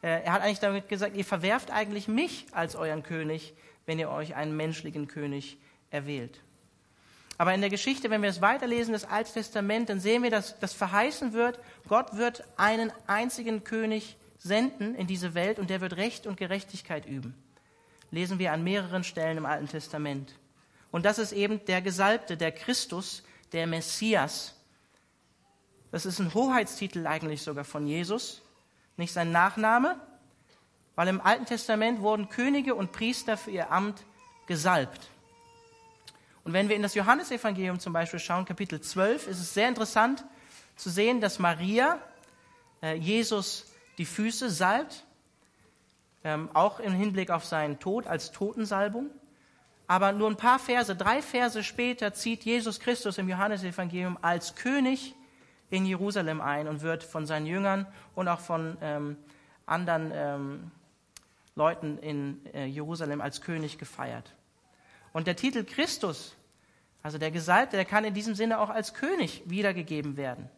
äh, 0.01 0.23
er 0.23 0.33
hat 0.33 0.41
eigentlich 0.41 0.59
damit 0.59 0.89
gesagt, 0.89 1.15
ihr 1.15 1.25
verwerft 1.25 1.71
eigentlich 1.71 2.07
mich 2.07 2.47
als 2.51 2.75
euren 2.75 3.03
König, 3.03 3.53
wenn 3.85 3.99
ihr 3.99 4.09
euch 4.09 4.35
einen 4.35 4.55
menschlichen 4.55 5.07
König 5.07 5.57
erwählt. 5.91 6.41
Aber 7.37 7.53
in 7.53 7.61
der 7.61 7.69
Geschichte, 7.69 8.09
wenn 8.09 8.23
wir 8.23 8.29
es 8.29 8.41
weiterlesen, 8.41 8.93
das 8.93 9.05
Alte 9.05 9.33
Testament, 9.33 9.89
dann 9.89 9.99
sehen 9.99 10.23
wir, 10.23 10.31
dass 10.31 10.59
das 10.59 10.73
verheißen 10.73 11.33
wird, 11.33 11.59
Gott 11.87 12.17
wird 12.17 12.43
einen 12.57 12.91
einzigen 13.05 13.63
König 13.63 14.17
senden 14.39 14.95
in 14.95 15.07
diese 15.07 15.35
Welt 15.35 15.59
und 15.59 15.69
der 15.69 15.81
wird 15.81 15.97
Recht 15.97 16.25
und 16.25 16.37
Gerechtigkeit 16.37 17.05
üben. 17.05 17.35
Lesen 18.09 18.39
wir 18.39 18.53
an 18.53 18.63
mehreren 18.63 19.03
Stellen 19.03 19.37
im 19.37 19.45
Alten 19.45 19.67
Testament. 19.67 20.33
Und 20.91 21.05
das 21.05 21.19
ist 21.19 21.31
eben 21.31 21.63
der 21.65 21.81
Gesalbte, 21.81 22.37
der 22.37 22.51
Christus, 22.51 23.23
der 23.51 23.67
Messias. 23.67 24.55
Das 25.91 26.05
ist 26.05 26.19
ein 26.19 26.33
Hoheitstitel 26.33 27.07
eigentlich 27.07 27.41
sogar 27.41 27.63
von 27.63 27.87
Jesus, 27.87 28.41
nicht 28.97 29.13
sein 29.13 29.31
Nachname, 29.31 29.99
weil 30.95 31.07
im 31.07 31.21
Alten 31.21 31.45
Testament 31.45 32.01
wurden 32.01 32.29
Könige 32.29 32.75
und 32.75 32.91
Priester 32.91 33.37
für 33.37 33.51
ihr 33.51 33.71
Amt 33.71 34.03
gesalbt. 34.47 35.09
Und 36.43 36.53
wenn 36.53 36.69
wir 36.69 36.75
in 36.75 36.81
das 36.81 36.95
Johannesevangelium 36.95 37.79
zum 37.79 37.93
Beispiel 37.93 38.19
schauen, 38.19 38.45
Kapitel 38.45 38.81
12, 38.81 39.27
ist 39.27 39.39
es 39.39 39.53
sehr 39.53 39.67
interessant 39.67 40.25
zu 40.75 40.89
sehen, 40.89 41.21
dass 41.21 41.39
Maria 41.39 41.99
äh, 42.81 42.95
Jesus 42.95 43.65
die 43.97 44.05
Füße 44.05 44.49
salbt, 44.49 45.03
ähm, 46.23 46.49
auch 46.53 46.79
im 46.79 46.93
Hinblick 46.93 47.31
auf 47.31 47.45
seinen 47.45 47.79
Tod 47.79 48.07
als 48.07 48.31
Totensalbung. 48.31 49.09
Aber 49.87 50.11
nur 50.11 50.29
ein 50.29 50.37
paar 50.37 50.59
Verse, 50.59 50.95
drei 50.95 51.21
Verse 51.21 51.63
später 51.63 52.13
zieht 52.13 52.43
Jesus 52.43 52.79
Christus 52.79 53.17
im 53.17 53.29
Johannesevangelium 53.29 54.17
als 54.21 54.55
König 54.55 55.15
in 55.69 55.85
Jerusalem 55.85 56.41
ein 56.41 56.67
und 56.67 56.81
wird 56.81 57.03
von 57.03 57.25
seinen 57.25 57.45
Jüngern 57.45 57.87
und 58.15 58.27
auch 58.27 58.39
von 58.39 58.77
ähm, 58.81 59.17
anderen 59.65 60.11
ähm, 60.13 60.71
Leuten 61.55 61.97
in 61.97 62.45
äh, 62.53 62.65
Jerusalem 62.65 63.21
als 63.21 63.41
König 63.41 63.77
gefeiert. 63.77 64.33
Und 65.13 65.27
der 65.27 65.35
Titel 65.35 65.63
Christus 65.63 66.35
Also 67.03 67.17
der 67.17 67.31
Gesalbte, 67.31 67.75
der 67.75 67.85
kann 67.85 68.05
in 68.05 68.13
diesem 68.13 68.35
Sinne 68.35 68.59
auch 68.59 68.69
als 68.69 68.93
König 68.93 69.43
wiedergegeben 69.45 70.17
werden. 70.17 70.49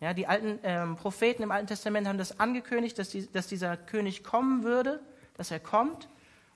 Ja, 0.00 0.14
die 0.14 0.26
alten 0.26 0.58
ähm, 0.62 0.96
Propheten 0.96 1.42
im 1.42 1.50
Alten 1.50 1.66
Testament 1.66 2.08
haben 2.08 2.18
das 2.18 2.40
angekündigt, 2.40 2.98
dass, 2.98 3.10
die, 3.10 3.30
dass 3.30 3.46
dieser 3.46 3.76
König 3.76 4.24
kommen 4.24 4.62
würde, 4.62 5.00
dass 5.36 5.50
er 5.50 5.60
kommt 5.60 6.08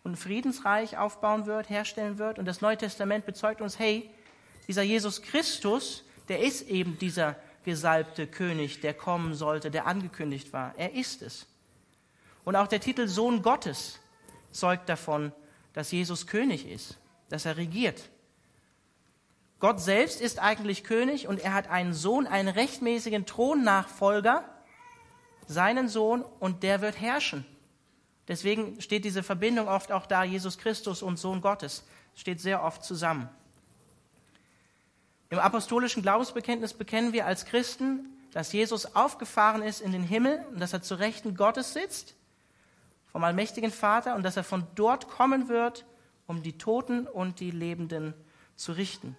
und 0.03 0.13
ein 0.13 0.17
Friedensreich 0.17 0.97
aufbauen 0.97 1.47
wird, 1.47 1.69
herstellen 1.69 2.19
wird. 2.19 2.39
Und 2.39 2.47
das 2.47 2.61
Neue 2.63 2.79
Testament 2.79 3.27
bezeugt 3.27 3.61
uns, 3.61 3.79
hey, 3.79 4.09
dieser 4.67 4.83
Jesus 4.83 5.21
Christus, 5.21 6.05
der 6.29 6.41
ist 6.41 6.69
eben 6.69 6.99
dieser 6.99 7.37
gesalbte 7.65 8.27
König, 8.27 8.81
der 8.81 8.95
kommen 8.95 9.35
sollte, 9.35 9.71
der 9.71 9.87
angekündigt 9.87 10.53
war. 10.53 10.75
Er 10.77 10.95
ist 10.95 11.23
es. 11.23 11.47
Und 12.45 12.57
auch 12.57 12.67
der 12.67 12.81
Titel 12.81 13.09
Sohn 13.09 13.43
Gottes 13.43 13.99
zeugt 14.53 14.89
davon, 14.89 15.33
dass 15.73 15.91
Jesus 15.91 16.27
König 16.27 16.69
ist, 16.69 16.99
dass 17.29 17.45
er 17.47 17.57
regiert. 17.57 18.11
Gott 19.61 19.81
selbst 19.81 20.21
ist 20.21 20.41
eigentlich 20.41 20.85
König 20.85 21.27
und 21.27 21.41
er 21.41 21.55
hat 21.55 21.69
einen 21.69 21.95
Sohn, 21.95 22.27
einen 22.27 22.49
rechtmäßigen 22.49 23.25
Thronnachfolger, 23.25 24.45
seinen 25.47 25.89
Sohn, 25.89 26.23
und 26.23 26.63
der 26.63 26.81
wird 26.81 27.01
herrschen. 27.01 27.47
Deswegen 28.29 28.81
steht 28.81 29.05
diese 29.05 29.23
Verbindung 29.23 29.69
oft 29.69 29.93
auch 29.93 30.07
da, 30.07 30.25
Jesus 30.25 30.59
Christus 30.59 31.03
und 31.03 31.19
Sohn 31.19 31.41
Gottes, 31.41 31.85
steht 32.15 32.41
sehr 32.41 32.63
oft 32.63 32.85
zusammen. 32.85 33.29
Im 35.31 35.39
apostolischen 35.39 36.03
Glaubensbekenntnis 36.03 36.75
bekennen 36.75 37.13
wir 37.13 37.27
als 37.27 37.45
Christen, 37.45 38.09
dass 38.33 38.53
Jesus 38.53 38.95
aufgefahren 38.97 39.63
ist 39.63 39.81
in 39.81 39.93
den 39.93 40.03
Himmel 40.03 40.45
und 40.51 40.61
dass 40.61 40.73
er 40.73 40.83
zu 40.83 40.97
Rechten 40.97 41.37
Gottes 41.37 41.73
sitzt, 41.73 42.15
vom 43.13 43.23
allmächtigen 43.25 43.71
Vater, 43.71 44.17
und 44.17 44.25
dass 44.25 44.37
er 44.37 44.45
von 44.45 44.67
dort 44.75 45.09
kommen 45.09 45.49
wird, 45.49 45.85
um 46.27 46.43
die 46.43 46.59
Toten 46.59 47.07
und 47.07 47.41
die 47.41 47.51
Lebenden 47.53 48.13
zu 48.57 48.73
richten. 48.73 49.17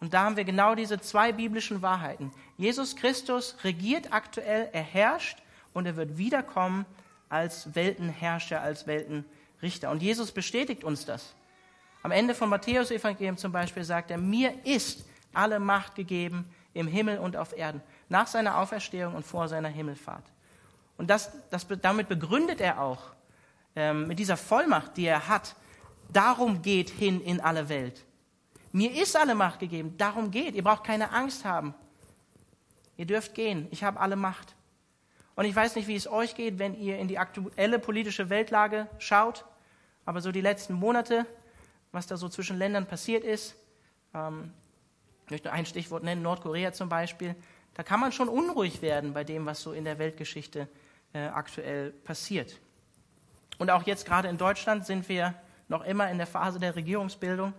Und 0.00 0.14
da 0.14 0.24
haben 0.24 0.36
wir 0.36 0.44
genau 0.44 0.74
diese 0.74 0.98
zwei 1.00 1.30
biblischen 1.30 1.82
Wahrheiten. 1.82 2.32
Jesus 2.56 2.96
Christus 2.96 3.56
regiert 3.62 4.12
aktuell, 4.12 4.68
er 4.72 4.82
herrscht 4.82 5.38
und 5.74 5.86
er 5.86 5.96
wird 5.96 6.16
wiederkommen 6.16 6.86
als 7.28 7.74
Weltenherrscher, 7.74 8.62
als 8.62 8.86
Weltenrichter. 8.86 9.90
Und 9.90 10.02
Jesus 10.02 10.32
bestätigt 10.32 10.84
uns 10.84 11.04
das. 11.04 11.34
Am 12.02 12.10
Ende 12.10 12.34
von 12.34 12.48
Matthäus 12.48 12.90
Evangelium 12.90 13.36
zum 13.36 13.52
Beispiel 13.52 13.84
sagt 13.84 14.10
er, 14.10 14.18
mir 14.18 14.54
ist 14.64 15.04
alle 15.32 15.60
Macht 15.60 15.94
gegeben 15.94 16.48
im 16.74 16.86
Himmel 16.86 17.18
und 17.18 17.36
auf 17.36 17.56
Erden, 17.56 17.82
nach 18.08 18.26
seiner 18.26 18.58
Auferstehung 18.58 19.14
und 19.14 19.24
vor 19.24 19.48
seiner 19.48 19.68
Himmelfahrt. 19.68 20.24
Und 20.96 21.08
das, 21.08 21.30
das, 21.50 21.66
damit 21.80 22.08
begründet 22.08 22.60
er 22.60 22.80
auch, 22.80 23.10
ähm, 23.76 24.06
mit 24.06 24.18
dieser 24.18 24.36
Vollmacht, 24.36 24.96
die 24.96 25.06
er 25.06 25.28
hat, 25.28 25.56
darum 26.12 26.62
geht 26.62 26.90
hin 26.90 27.20
in 27.20 27.40
alle 27.40 27.68
Welt. 27.68 28.04
Mir 28.72 28.92
ist 29.00 29.16
alle 29.16 29.34
Macht 29.34 29.60
gegeben, 29.60 29.96
darum 29.96 30.30
geht. 30.30 30.54
Ihr 30.54 30.62
braucht 30.62 30.84
keine 30.84 31.10
Angst 31.12 31.44
haben. 31.44 31.74
Ihr 32.96 33.06
dürft 33.06 33.34
gehen, 33.34 33.66
ich 33.70 33.82
habe 33.82 33.98
alle 33.98 34.16
Macht. 34.16 34.54
Und 35.34 35.44
ich 35.44 35.56
weiß 35.56 35.74
nicht, 35.76 35.88
wie 35.88 35.96
es 35.96 36.06
euch 36.06 36.34
geht, 36.34 36.58
wenn 36.58 36.78
ihr 36.78 36.98
in 36.98 37.08
die 37.08 37.18
aktuelle 37.18 37.78
politische 37.78 38.28
Weltlage 38.28 38.86
schaut, 38.98 39.44
aber 40.04 40.20
so 40.20 40.32
die 40.32 40.40
letzten 40.40 40.74
Monate, 40.74 41.26
was 41.92 42.06
da 42.06 42.16
so 42.16 42.28
zwischen 42.28 42.58
Ländern 42.58 42.86
passiert 42.86 43.24
ist, 43.24 43.56
ähm, 44.14 44.52
ich 45.30 45.32
möchte 45.32 45.52
ein 45.52 45.64
Stichwort 45.64 46.02
nennen, 46.02 46.22
Nordkorea 46.22 46.72
zum 46.72 46.88
Beispiel, 46.88 47.36
da 47.74 47.84
kann 47.84 48.00
man 48.00 48.10
schon 48.10 48.28
unruhig 48.28 48.82
werden 48.82 49.12
bei 49.12 49.22
dem, 49.22 49.46
was 49.46 49.62
so 49.62 49.72
in 49.72 49.84
der 49.84 50.00
Weltgeschichte 50.00 50.66
äh, 51.12 51.26
aktuell 51.26 51.92
passiert. 51.92 52.58
Und 53.56 53.70
auch 53.70 53.84
jetzt 53.84 54.06
gerade 54.06 54.26
in 54.26 54.38
Deutschland 54.38 54.86
sind 54.86 55.08
wir 55.08 55.36
noch 55.68 55.84
immer 55.84 56.10
in 56.10 56.18
der 56.18 56.26
Phase 56.26 56.58
der 56.58 56.74
Regierungsbildung. 56.74 57.52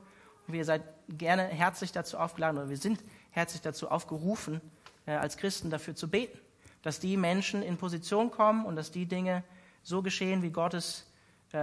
Und 0.48 0.54
wir 0.54 0.66
seid 0.66 0.82
gerne 1.08 1.44
herzlich 1.44 1.94
dazu 1.94 2.18
aufgeladen 2.18 2.58
oder 2.58 2.70
wir 2.70 2.76
sind 2.76 3.00
herzlich 3.30 3.62
dazu 3.62 3.90
aufgerufen, 3.90 4.60
äh, 5.06 5.14
als 5.14 5.38
Christen 5.38 5.70
dafür 5.70 5.96
zu 5.96 6.10
beten, 6.10 6.38
dass 6.82 7.00
die 7.00 7.16
Menschen 7.16 7.64
in 7.64 7.78
Position 7.78 8.32
kommen 8.32 8.66
und 8.66 8.76
dass 8.76 8.92
die 8.92 9.06
Dinge 9.06 9.46
so 9.82 10.02
geschehen, 10.02 10.44
wie 10.44 10.50
Gott 10.52 10.74
es 10.74 11.10
äh, 11.54 11.58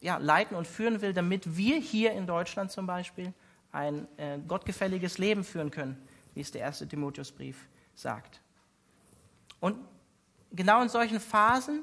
ja, 0.00 0.16
leiten 0.16 0.56
und 0.56 0.66
führen 0.66 1.02
will, 1.02 1.12
damit 1.12 1.58
wir 1.58 1.76
hier 1.76 2.12
in 2.12 2.26
Deutschland 2.26 2.70
zum 2.72 2.86
Beispiel 2.86 3.34
ein 3.72 4.06
äh, 4.16 4.38
gottgefälliges 4.46 5.18
Leben 5.18 5.44
führen 5.44 5.70
können, 5.70 5.96
wie 6.34 6.40
es 6.40 6.50
der 6.50 6.62
erste 6.62 6.86
Timotheusbrief 6.86 7.66
sagt. 7.94 8.40
Und 9.60 9.76
genau 10.52 10.82
in 10.82 10.88
solchen 10.88 11.20
Phasen, 11.20 11.82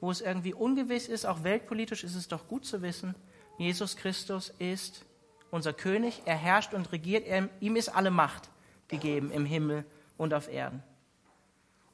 wo 0.00 0.10
es 0.10 0.20
irgendwie 0.20 0.54
ungewiss 0.54 1.08
ist, 1.08 1.24
auch 1.24 1.44
weltpolitisch, 1.44 2.04
ist 2.04 2.14
es 2.14 2.28
doch 2.28 2.48
gut 2.48 2.64
zu 2.64 2.82
wissen, 2.82 3.14
Jesus 3.58 3.96
Christus 3.96 4.52
ist 4.58 5.04
unser 5.50 5.72
König, 5.72 6.22
er 6.26 6.36
herrscht 6.36 6.74
und 6.74 6.92
regiert, 6.92 7.26
er, 7.26 7.48
ihm 7.60 7.76
ist 7.76 7.88
alle 7.88 8.10
Macht 8.10 8.50
gegeben 8.88 9.30
im 9.30 9.46
Himmel 9.46 9.84
und 10.16 10.34
auf 10.34 10.52
Erden. 10.52 10.82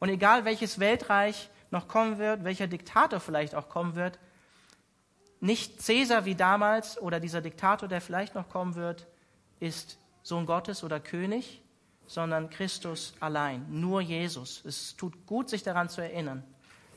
Und 0.00 0.08
egal 0.08 0.44
welches 0.44 0.80
Weltreich 0.80 1.48
noch 1.70 1.86
kommen 1.86 2.18
wird, 2.18 2.42
welcher 2.42 2.66
Diktator 2.66 3.20
vielleicht 3.20 3.54
auch 3.54 3.68
kommen 3.68 3.94
wird, 3.94 4.18
nicht 5.40 5.80
Cäsar 5.80 6.24
wie 6.24 6.34
damals 6.34 7.00
oder 7.00 7.20
dieser 7.20 7.40
Diktator, 7.40 7.88
der 7.88 8.00
vielleicht 8.00 8.34
noch 8.34 8.48
kommen 8.48 8.74
wird, 8.74 9.06
ist 9.62 9.96
Sohn 10.22 10.44
Gottes 10.44 10.82
oder 10.82 10.98
König, 10.98 11.62
sondern 12.06 12.50
Christus 12.50 13.14
allein, 13.20 13.64
nur 13.70 14.00
Jesus. 14.00 14.64
Es 14.64 14.96
tut 14.96 15.24
gut, 15.24 15.48
sich 15.48 15.62
daran 15.62 15.88
zu 15.88 16.00
erinnern. 16.00 16.42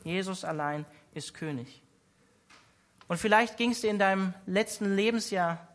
Jesus 0.03 0.43
allein 0.43 0.83
ist 1.13 1.35
König. 1.35 1.83
Und 3.07 3.17
vielleicht 3.17 3.57
ging 3.57 3.71
es 3.71 3.81
dir 3.81 3.91
in 3.91 3.99
deinem 3.99 4.33
letzten 4.47 4.95
Lebensjahr 4.95 5.67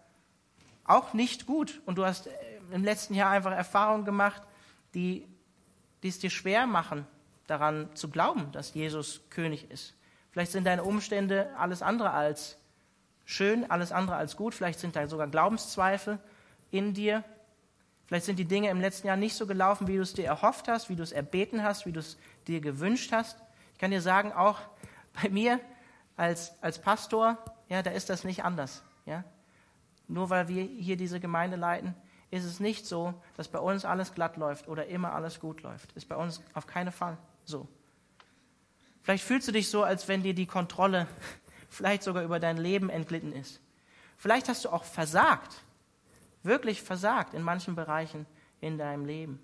auch 0.84 1.12
nicht 1.12 1.46
gut 1.46 1.80
und 1.86 1.96
du 1.96 2.04
hast 2.04 2.26
äh, 2.26 2.30
im 2.72 2.82
letzten 2.82 3.14
Jahr 3.14 3.30
einfach 3.30 3.52
Erfahrungen 3.52 4.04
gemacht, 4.04 4.42
die, 4.94 5.28
die 6.02 6.08
es 6.08 6.18
dir 6.18 6.30
schwer 6.30 6.66
machen, 6.66 7.06
daran 7.46 7.88
zu 7.94 8.10
glauben, 8.10 8.50
dass 8.50 8.74
Jesus 8.74 9.20
König 9.30 9.70
ist. 9.70 9.94
Vielleicht 10.32 10.50
sind 10.50 10.64
deine 10.64 10.82
Umstände 10.82 11.50
alles 11.56 11.82
andere 11.82 12.10
als 12.10 12.56
schön, 13.24 13.70
alles 13.70 13.92
andere 13.92 14.16
als 14.16 14.36
gut. 14.36 14.54
Vielleicht 14.54 14.80
sind 14.80 14.96
da 14.96 15.06
sogar 15.06 15.28
Glaubenszweifel 15.28 16.18
in 16.70 16.94
dir. 16.94 17.24
Vielleicht 18.06 18.26
sind 18.26 18.38
die 18.38 18.44
Dinge 18.44 18.70
im 18.70 18.80
letzten 18.80 19.06
Jahr 19.06 19.16
nicht 19.16 19.34
so 19.34 19.46
gelaufen, 19.46 19.86
wie 19.86 19.96
du 19.96 20.02
es 20.02 20.14
dir 20.14 20.26
erhofft 20.26 20.68
hast, 20.68 20.88
wie 20.88 20.96
du 20.96 21.02
es 21.02 21.12
erbeten 21.12 21.62
hast, 21.62 21.86
wie 21.86 21.92
du 21.92 22.00
es 22.00 22.18
dir 22.46 22.60
gewünscht 22.60 23.12
hast. 23.12 23.38
Ich 23.72 23.78
kann 23.78 23.90
dir 23.90 24.02
sagen, 24.02 24.32
auch 24.32 24.58
bei 25.22 25.28
mir 25.28 25.60
als, 26.16 26.52
als 26.60 26.80
Pastor, 26.80 27.38
ja, 27.68 27.82
da 27.82 27.90
ist 27.90 28.10
das 28.10 28.24
nicht 28.24 28.44
anders. 28.44 28.82
Ja? 29.06 29.24
Nur 30.08 30.28
weil 30.30 30.48
wir 30.48 30.64
hier 30.64 30.96
diese 30.96 31.20
Gemeinde 31.20 31.56
leiten, 31.56 31.94
ist 32.30 32.44
es 32.44 32.60
nicht 32.60 32.86
so, 32.86 33.14
dass 33.36 33.48
bei 33.48 33.58
uns 33.58 33.84
alles 33.84 34.14
glatt 34.14 34.36
läuft 34.36 34.68
oder 34.68 34.86
immer 34.86 35.12
alles 35.12 35.40
gut 35.40 35.62
läuft. 35.62 35.92
Ist 35.92 36.08
bei 36.08 36.16
uns 36.16 36.42
auf 36.54 36.66
keinen 36.66 36.92
Fall 36.92 37.16
so. 37.44 37.66
Vielleicht 39.02 39.24
fühlst 39.24 39.48
du 39.48 39.52
dich 39.52 39.70
so, 39.70 39.82
als 39.82 40.08
wenn 40.08 40.22
dir 40.22 40.34
die 40.34 40.46
Kontrolle 40.46 41.06
vielleicht 41.68 42.02
sogar 42.02 42.22
über 42.22 42.38
dein 42.38 42.56
Leben 42.56 42.90
entglitten 42.90 43.32
ist. 43.32 43.60
Vielleicht 44.16 44.48
hast 44.48 44.64
du 44.64 44.68
auch 44.70 44.84
versagt 44.84 45.62
wirklich 46.42 46.82
versagt 46.82 47.34
in 47.34 47.42
manchen 47.42 47.74
Bereichen 47.74 48.26
in 48.60 48.78
deinem 48.78 49.04
Leben. 49.04 49.40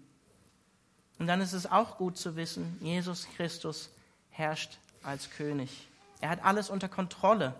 Und 1.18 1.26
dann 1.26 1.40
ist 1.40 1.52
es 1.52 1.70
auch 1.70 1.96
gut 1.96 2.16
zu 2.16 2.36
wissen, 2.36 2.78
Jesus 2.80 3.26
Christus 3.36 3.90
herrscht 4.30 4.78
als 5.02 5.30
König. 5.30 5.88
Er 6.20 6.30
hat 6.30 6.44
alles 6.44 6.70
unter 6.70 6.88
Kontrolle 6.88 7.54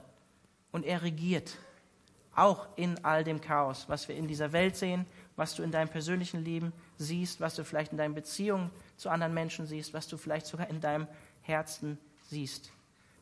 und 0.73 0.85
er 0.85 1.03
regiert. 1.03 1.57
Auch 2.35 2.67
in 2.77 3.03
all 3.05 3.25
dem 3.25 3.41
Chaos, 3.41 3.89
was 3.89 4.09
wir 4.09 4.17
in 4.17 4.29
dieser 4.29 4.53
Welt 4.53 4.77
sehen, 4.77 5.07
was 5.37 5.55
du 5.55 5.63
in 5.63 5.71
deinem 5.71 5.89
persönlichen 5.89 6.45
Leben 6.45 6.73
siehst, 6.99 7.41
was 7.41 7.55
du 7.55 7.65
vielleicht 7.65 7.93
in 7.93 7.99
deinen 7.99 8.15
Beziehungen 8.15 8.71
zu 8.97 9.09
anderen 9.09 9.33
Menschen 9.33 9.67
siehst, 9.67 9.95
was 9.95 10.07
du 10.07 10.19
vielleicht 10.19 10.47
sogar 10.47 10.69
in 10.69 10.81
deinem 10.81 11.07
Herzen 11.43 11.99
siehst. 12.29 12.71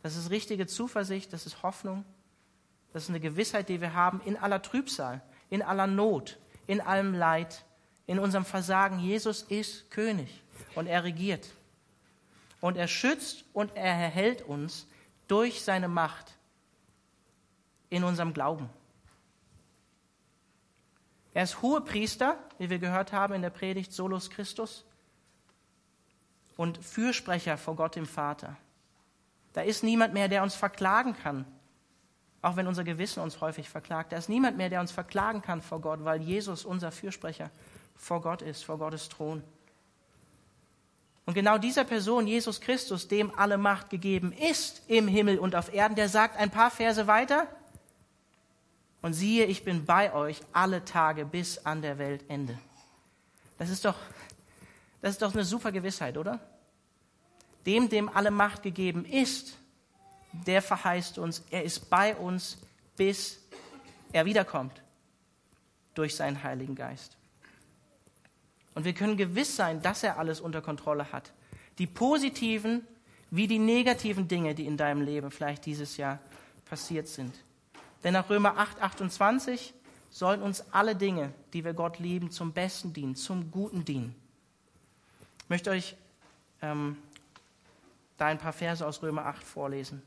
Das 0.03 0.17
ist 0.17 0.31
richtige 0.31 0.67
Zuversicht, 0.67 1.33
das 1.33 1.47
ist 1.47 1.63
Hoffnung, 1.63 2.05
das 2.93 3.05
ist 3.05 3.09
eine 3.11 3.21
Gewissheit, 3.21 3.69
die 3.69 3.81
wir 3.81 3.95
haben 3.95 4.21
in 4.25 4.37
aller 4.37 4.63
Trübsal 4.63 5.23
in 5.55 5.63
aller 5.63 5.87
Not, 5.87 6.37
in 6.67 6.81
allem 6.81 7.15
Leid, 7.15 7.65
in 8.09 8.19
unserem 8.19 8.45
Versagen. 8.45 8.99
Jesus 8.99 9.43
ist 9.43 9.89
König 9.89 10.43
und 10.75 10.89
er 10.89 11.05
regiert. 11.05 11.49
Und 12.61 12.77
er 12.77 12.89
schützt 12.89 13.45
und 13.53 13.71
er 13.77 13.95
erhält 13.95 14.43
uns 14.43 14.89
durch 15.29 15.63
seine 15.63 15.87
Macht 15.87 16.37
in 17.89 18.03
unserem 18.03 18.35
Glauben. 18.35 18.69
Er 21.35 21.45
ist 21.45 21.63
Hohepriester, 21.63 22.37
wie 22.59 22.69
wir 22.69 22.81
gehört 22.81 23.13
haben 23.13 23.35
in 23.35 23.43
der 23.43 23.51
Predigt 23.51 23.93
Solus 23.93 24.31
Christus, 24.31 24.85
und 26.57 26.85
Fürsprecher 26.85 27.57
vor 27.59 27.77
Gott 27.77 27.95
dem 27.95 28.07
Vater. 28.07 28.57
Da 29.53 29.61
ist 29.61 29.85
niemand 29.85 30.15
mehr, 30.15 30.27
der 30.27 30.43
uns 30.43 30.57
verklagen 30.57 31.17
kann 31.17 31.47
auch 32.45 32.57
wenn 32.57 32.67
unser 32.67 32.85
Gewissen 32.85 33.23
uns 33.23 33.41
häufig 33.41 33.69
verklagt. 33.71 34.13
Da 34.13 34.19
ist 34.19 34.29
niemand 34.29 34.57
mehr, 34.57 34.69
der 34.69 34.81
uns 34.81 34.93
verklagen 34.93 35.41
kann 35.41 35.63
vor 35.63 35.81
Gott, 35.81 36.05
weil 36.05 36.21
Jesus 36.21 36.65
unser 36.65 36.93
Fürsprecher 36.93 37.51
vor 37.97 38.21
Gott 38.21 38.43
ist, 38.43 38.65
vor 38.65 38.79
Gottes 38.79 39.09
Thron. 39.09 39.43
Und 41.25 41.33
genau 41.33 41.57
dieser 41.57 41.85
Person, 41.85 42.27
Jesus 42.27 42.61
Christus, 42.61 43.09
dem 43.09 43.35
alle 43.39 43.57
Macht 43.57 43.89
gegeben 43.89 44.33
ist 44.33 44.83
im 44.89 45.09
Himmel 45.09 45.39
und 45.39 45.57
auf 45.57 45.73
Erden, 45.73 45.95
der 45.95 46.11
sagt 46.11 46.37
ein 46.37 46.51
paar 46.51 46.71
Verse 46.71 47.07
weiter, 47.07 47.47
Und 49.01 49.15
siehe, 49.15 49.47
ich 49.47 49.65
bin 49.65 49.85
bei 49.87 50.13
euch 50.13 50.41
alle 50.53 50.85
Tage 50.85 51.25
bis 51.25 51.59
an 51.65 51.83
der 51.83 51.99
Weltende. 51.99 52.59
Das 53.59 53.71
ist 53.71 53.85
doch, 53.85 53.97
das 55.01 55.13
ist 55.13 55.23
doch 55.23 55.33
eine 55.33 55.45
super 55.45 55.73
Gewissheit, 55.73 56.19
oder? 56.19 56.41
Dem, 57.65 57.89
dem 57.89 58.09
alle 58.09 58.31
Macht 58.31 58.63
gegeben 58.63 59.07
ist, 59.07 59.59
der 60.47 60.63
verheißt 60.63 61.19
uns, 61.19 61.43
er 61.51 61.63
ist 61.63 61.89
bei 61.91 62.15
uns, 62.17 62.59
bis 62.97 63.41
er 64.13 64.25
wiederkommt 64.25 64.83
durch 65.95 66.15
seinen 66.17 66.43
Heiligen 66.43 66.75
Geist. 66.75 67.17
Und 68.75 68.85
wir 68.85 68.93
können 68.93 69.17
gewiss 69.17 69.55
sein, 69.55 69.81
dass 69.83 70.03
er 70.03 70.19
alles 70.19 70.41
unter 70.41 70.61
Kontrolle 70.61 71.13
hat. 71.13 71.33
Die 71.79 71.87
positiven 71.87 72.87
wie 73.31 73.47
die 73.47 73.59
negativen 73.59 74.29
Dinge, 74.29 74.55
die 74.55 74.67
in 74.67 74.77
deinem 74.77 75.03
Leben 75.03 75.31
vielleicht 75.31 75.67
dieses 75.67 75.97
Jahr 75.97 76.21
passiert 76.65 77.09
sind. 77.09 77.35
Denn 78.03 78.13
nach 78.13 78.29
Römer 78.31 78.59
8, 78.59 78.81
28 78.81 79.75
sollen 80.11 80.43
uns 80.43 80.65
alle 80.73 80.95
Dinge, 80.95 81.33
die 81.53 81.65
wir 81.65 81.75
Gott 81.75 81.99
lieben, 81.99 82.31
zum 82.31 82.53
Besten 82.53 82.93
dienen, 82.93 83.17
zum 83.17 83.51
Guten 83.51 83.85
dienen. 83.85 84.15
Ich 85.43 85.49
möchte 85.49 85.71
euch 85.71 85.97
ähm, 86.63 86.97
da 88.17 88.27
ein 88.27 88.39
paar 88.39 88.53
Verse 88.53 88.87
aus 88.87 89.03
Römer 89.03 89.27
8 89.27 89.43
vorlesen. 89.43 90.03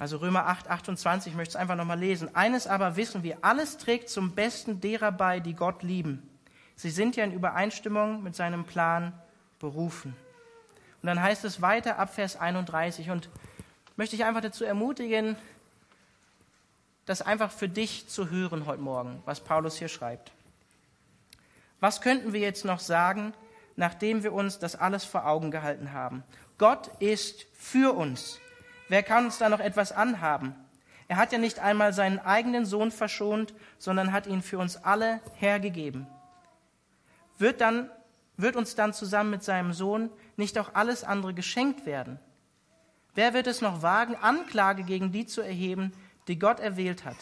Also 0.00 0.16
Römer 0.16 0.46
8, 0.46 0.70
28, 0.70 1.34
ich 1.34 1.36
möchte 1.36 1.50
es 1.50 1.56
einfach 1.56 1.76
nochmal 1.76 1.98
lesen. 1.98 2.34
Eines 2.34 2.66
aber 2.66 2.96
wissen 2.96 3.22
wir, 3.22 3.36
alles 3.42 3.76
trägt 3.76 4.08
zum 4.08 4.34
Besten 4.34 4.80
derer 4.80 5.12
bei, 5.12 5.40
die 5.40 5.52
Gott 5.52 5.82
lieben. 5.82 6.26
Sie 6.74 6.88
sind 6.88 7.16
ja 7.16 7.24
in 7.24 7.34
Übereinstimmung 7.34 8.22
mit 8.22 8.34
seinem 8.34 8.64
Plan 8.64 9.12
berufen. 9.58 10.16
Und 11.02 11.06
dann 11.06 11.22
heißt 11.22 11.44
es 11.44 11.60
weiter 11.60 11.98
ab 11.98 12.14
Vers 12.14 12.36
31 12.36 13.10
und 13.10 13.28
möchte 13.96 14.16
ich 14.16 14.24
einfach 14.24 14.40
dazu 14.40 14.64
ermutigen, 14.64 15.36
das 17.04 17.20
einfach 17.20 17.50
für 17.50 17.68
dich 17.68 18.08
zu 18.08 18.30
hören 18.30 18.64
heute 18.64 18.80
Morgen, 18.80 19.22
was 19.26 19.40
Paulus 19.40 19.76
hier 19.76 19.88
schreibt. 19.88 20.32
Was 21.80 22.00
könnten 22.00 22.32
wir 22.32 22.40
jetzt 22.40 22.64
noch 22.64 22.80
sagen, 22.80 23.34
nachdem 23.76 24.22
wir 24.22 24.32
uns 24.32 24.58
das 24.58 24.76
alles 24.76 25.04
vor 25.04 25.26
Augen 25.26 25.50
gehalten 25.50 25.92
haben? 25.92 26.24
Gott 26.56 26.90
ist 27.00 27.44
für 27.52 27.94
uns. 27.94 28.40
Wer 28.90 29.04
kann 29.04 29.26
uns 29.26 29.38
da 29.38 29.48
noch 29.48 29.60
etwas 29.60 29.92
anhaben? 29.92 30.52
Er 31.06 31.16
hat 31.16 31.30
ja 31.30 31.38
nicht 31.38 31.60
einmal 31.60 31.92
seinen 31.92 32.18
eigenen 32.18 32.66
Sohn 32.66 32.90
verschont, 32.90 33.54
sondern 33.78 34.12
hat 34.12 34.26
ihn 34.26 34.42
für 34.42 34.58
uns 34.58 34.78
alle 34.78 35.20
hergegeben. 35.36 36.08
Wird, 37.38 37.60
dann, 37.60 37.88
wird 38.36 38.56
uns 38.56 38.74
dann 38.74 38.92
zusammen 38.92 39.30
mit 39.30 39.44
seinem 39.44 39.72
Sohn 39.72 40.10
nicht 40.36 40.58
auch 40.58 40.74
alles 40.74 41.04
andere 41.04 41.34
geschenkt 41.34 41.86
werden? 41.86 42.18
Wer 43.14 43.32
wird 43.32 43.46
es 43.46 43.60
noch 43.60 43.82
wagen, 43.82 44.16
Anklage 44.16 44.82
gegen 44.82 45.12
die 45.12 45.24
zu 45.24 45.40
erheben, 45.40 45.92
die 46.26 46.40
Gott 46.40 46.58
erwählt 46.58 47.04
hat? 47.04 47.16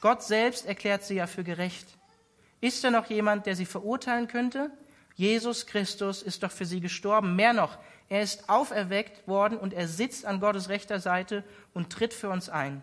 Gott 0.00 0.22
selbst 0.22 0.64
erklärt 0.64 1.04
sie 1.04 1.16
ja 1.16 1.26
für 1.26 1.44
gerecht. 1.44 1.98
Ist 2.62 2.82
da 2.84 2.90
noch 2.90 3.10
jemand, 3.10 3.44
der 3.44 3.54
sie 3.54 3.66
verurteilen 3.66 4.28
könnte? 4.28 4.70
Jesus 5.14 5.66
Christus 5.66 6.22
ist 6.22 6.42
doch 6.42 6.50
für 6.50 6.64
sie 6.64 6.80
gestorben. 6.80 7.36
Mehr 7.36 7.52
noch, 7.52 7.76
er 8.10 8.22
ist 8.22 8.50
auferweckt 8.50 9.26
worden 9.28 9.56
und 9.56 9.72
er 9.72 9.88
sitzt 9.88 10.26
an 10.26 10.40
Gottes 10.40 10.68
rechter 10.68 11.00
Seite 11.00 11.44
und 11.72 11.90
tritt 11.90 12.12
für 12.12 12.28
uns 12.28 12.50
ein. 12.50 12.82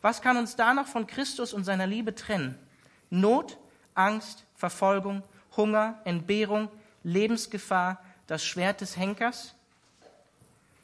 Was 0.00 0.22
kann 0.22 0.38
uns 0.38 0.56
da 0.56 0.72
noch 0.72 0.86
von 0.86 1.06
Christus 1.06 1.52
und 1.52 1.64
seiner 1.64 1.86
Liebe 1.86 2.14
trennen? 2.14 2.58
Not, 3.10 3.58
Angst, 3.94 4.44
Verfolgung, 4.54 5.22
Hunger, 5.56 6.00
Entbehrung, 6.04 6.70
Lebensgefahr, 7.04 8.02
das 8.26 8.44
Schwert 8.44 8.80
des 8.80 8.96
Henkers? 8.96 9.54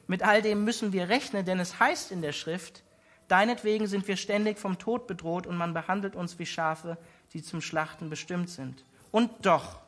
Mit 0.05 0.21
all 0.21 0.43
dem 0.43 0.63
müssen 0.63 0.93
wir 0.93 1.09
rechnen, 1.09 1.43
denn 1.43 1.59
es 1.59 1.79
heißt 1.79 2.11
in 2.11 2.21
der 2.21 2.31
Schrift, 2.31 2.83
deinetwegen 3.27 3.87
sind 3.87 4.07
wir 4.07 4.17
ständig 4.17 4.59
vom 4.59 4.77
Tod 4.77 5.07
bedroht 5.07 5.47
und 5.47 5.57
man 5.57 5.73
behandelt 5.73 6.15
uns 6.15 6.37
wie 6.37 6.45
Schafe, 6.45 6.97
die 7.33 7.41
zum 7.41 7.59
Schlachten 7.59 8.11
bestimmt 8.11 8.51
sind. 8.51 8.83
Und 9.09 9.31
doch, 9.47 9.79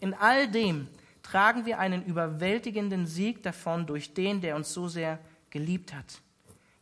in 0.00 0.14
all 0.14 0.48
dem 0.48 0.88
tragen 1.24 1.66
wir 1.66 1.80
einen 1.80 2.04
überwältigenden 2.04 3.08
Sieg 3.08 3.42
davon 3.42 3.86
durch 3.86 4.14
den, 4.14 4.40
der 4.40 4.54
uns 4.54 4.72
so 4.72 4.86
sehr 4.86 5.18
geliebt 5.50 5.92
hat. 5.92 6.20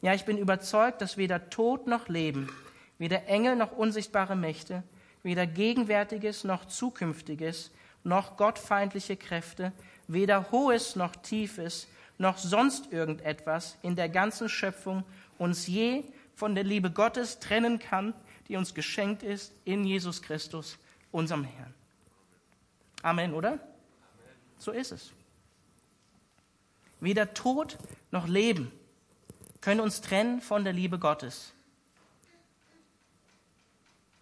Ja, 0.02 0.12
ich 0.12 0.24
bin 0.24 0.36
überzeugt, 0.36 1.00
dass 1.00 1.16
weder 1.16 1.48
Tod 1.48 1.86
noch 1.86 2.08
Leben, 2.08 2.50
weder 2.98 3.26
Engel 3.28 3.56
noch 3.56 3.72
unsichtbare 3.72 4.36
Mächte, 4.36 4.82
weder 5.22 5.46
Gegenwärtiges 5.46 6.44
noch 6.44 6.66
Zukünftiges, 6.66 7.70
noch 8.02 8.36
gottfeindliche 8.36 9.16
Kräfte, 9.16 9.72
weder 10.08 10.50
Hohes 10.50 10.96
noch 10.96 11.14
Tiefes, 11.14 11.86
noch 12.18 12.36
sonst 12.36 12.92
irgendetwas 12.92 13.78
in 13.82 13.94
der 13.94 14.08
ganzen 14.08 14.48
Schöpfung 14.48 15.04
uns 15.38 15.66
je 15.68 16.04
von 16.34 16.54
der 16.54 16.64
Liebe 16.64 16.90
Gottes 16.90 17.38
trennen 17.38 17.78
kann, 17.78 18.12
die 18.48 18.56
uns 18.56 18.74
geschenkt 18.74 19.22
ist 19.22 19.52
in 19.64 19.84
Jesus 19.84 20.20
Christus, 20.20 20.78
unserem 21.12 21.44
Herrn. 21.44 21.72
Amen, 23.02 23.34
oder? 23.34 23.60
So 24.62 24.70
ist 24.70 24.92
es. 24.92 25.10
Weder 27.00 27.34
Tod 27.34 27.78
noch 28.12 28.28
Leben 28.28 28.70
können 29.60 29.80
uns 29.80 30.02
trennen 30.02 30.40
von 30.40 30.62
der 30.62 30.72
Liebe 30.72 31.00
Gottes. 31.00 31.52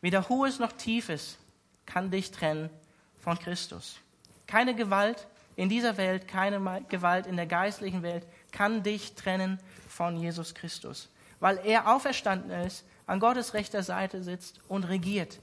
Weder 0.01 0.31
Hohes 0.31 0.59
noch 0.59 0.73
Tiefes 0.73 1.37
kann 1.85 2.11
dich 2.11 2.31
trennen 2.31 2.71
von 3.19 3.39
Christus. 3.39 3.99
Keine 4.47 4.75
Gewalt 4.75 5.27
in 5.57 5.69
dieser 5.69 5.99
Welt, 5.99 6.27
keine 6.27 6.87
Gewalt 6.89 7.27
in 7.27 7.37
der 7.37 7.47
geistlichen 7.47 8.03
Welt 8.03 8.27
kann 8.51 8.83
dich 8.83 9.15
trennen 9.17 9.61
von 9.91 10.17
Jesus 10.17 10.55
Christus, 10.55 11.11
weil 11.39 11.59
er 11.67 11.95
auferstanden 11.95 12.51
ist, 12.51 12.87
an 13.07 13.21
Gottes 13.21 13.53
rechter 13.53 13.83
Seite 13.83 14.23
sitzt 14.23 14.59
und 14.69 14.85
regiert 14.85 15.39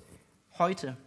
heute. 0.57 0.97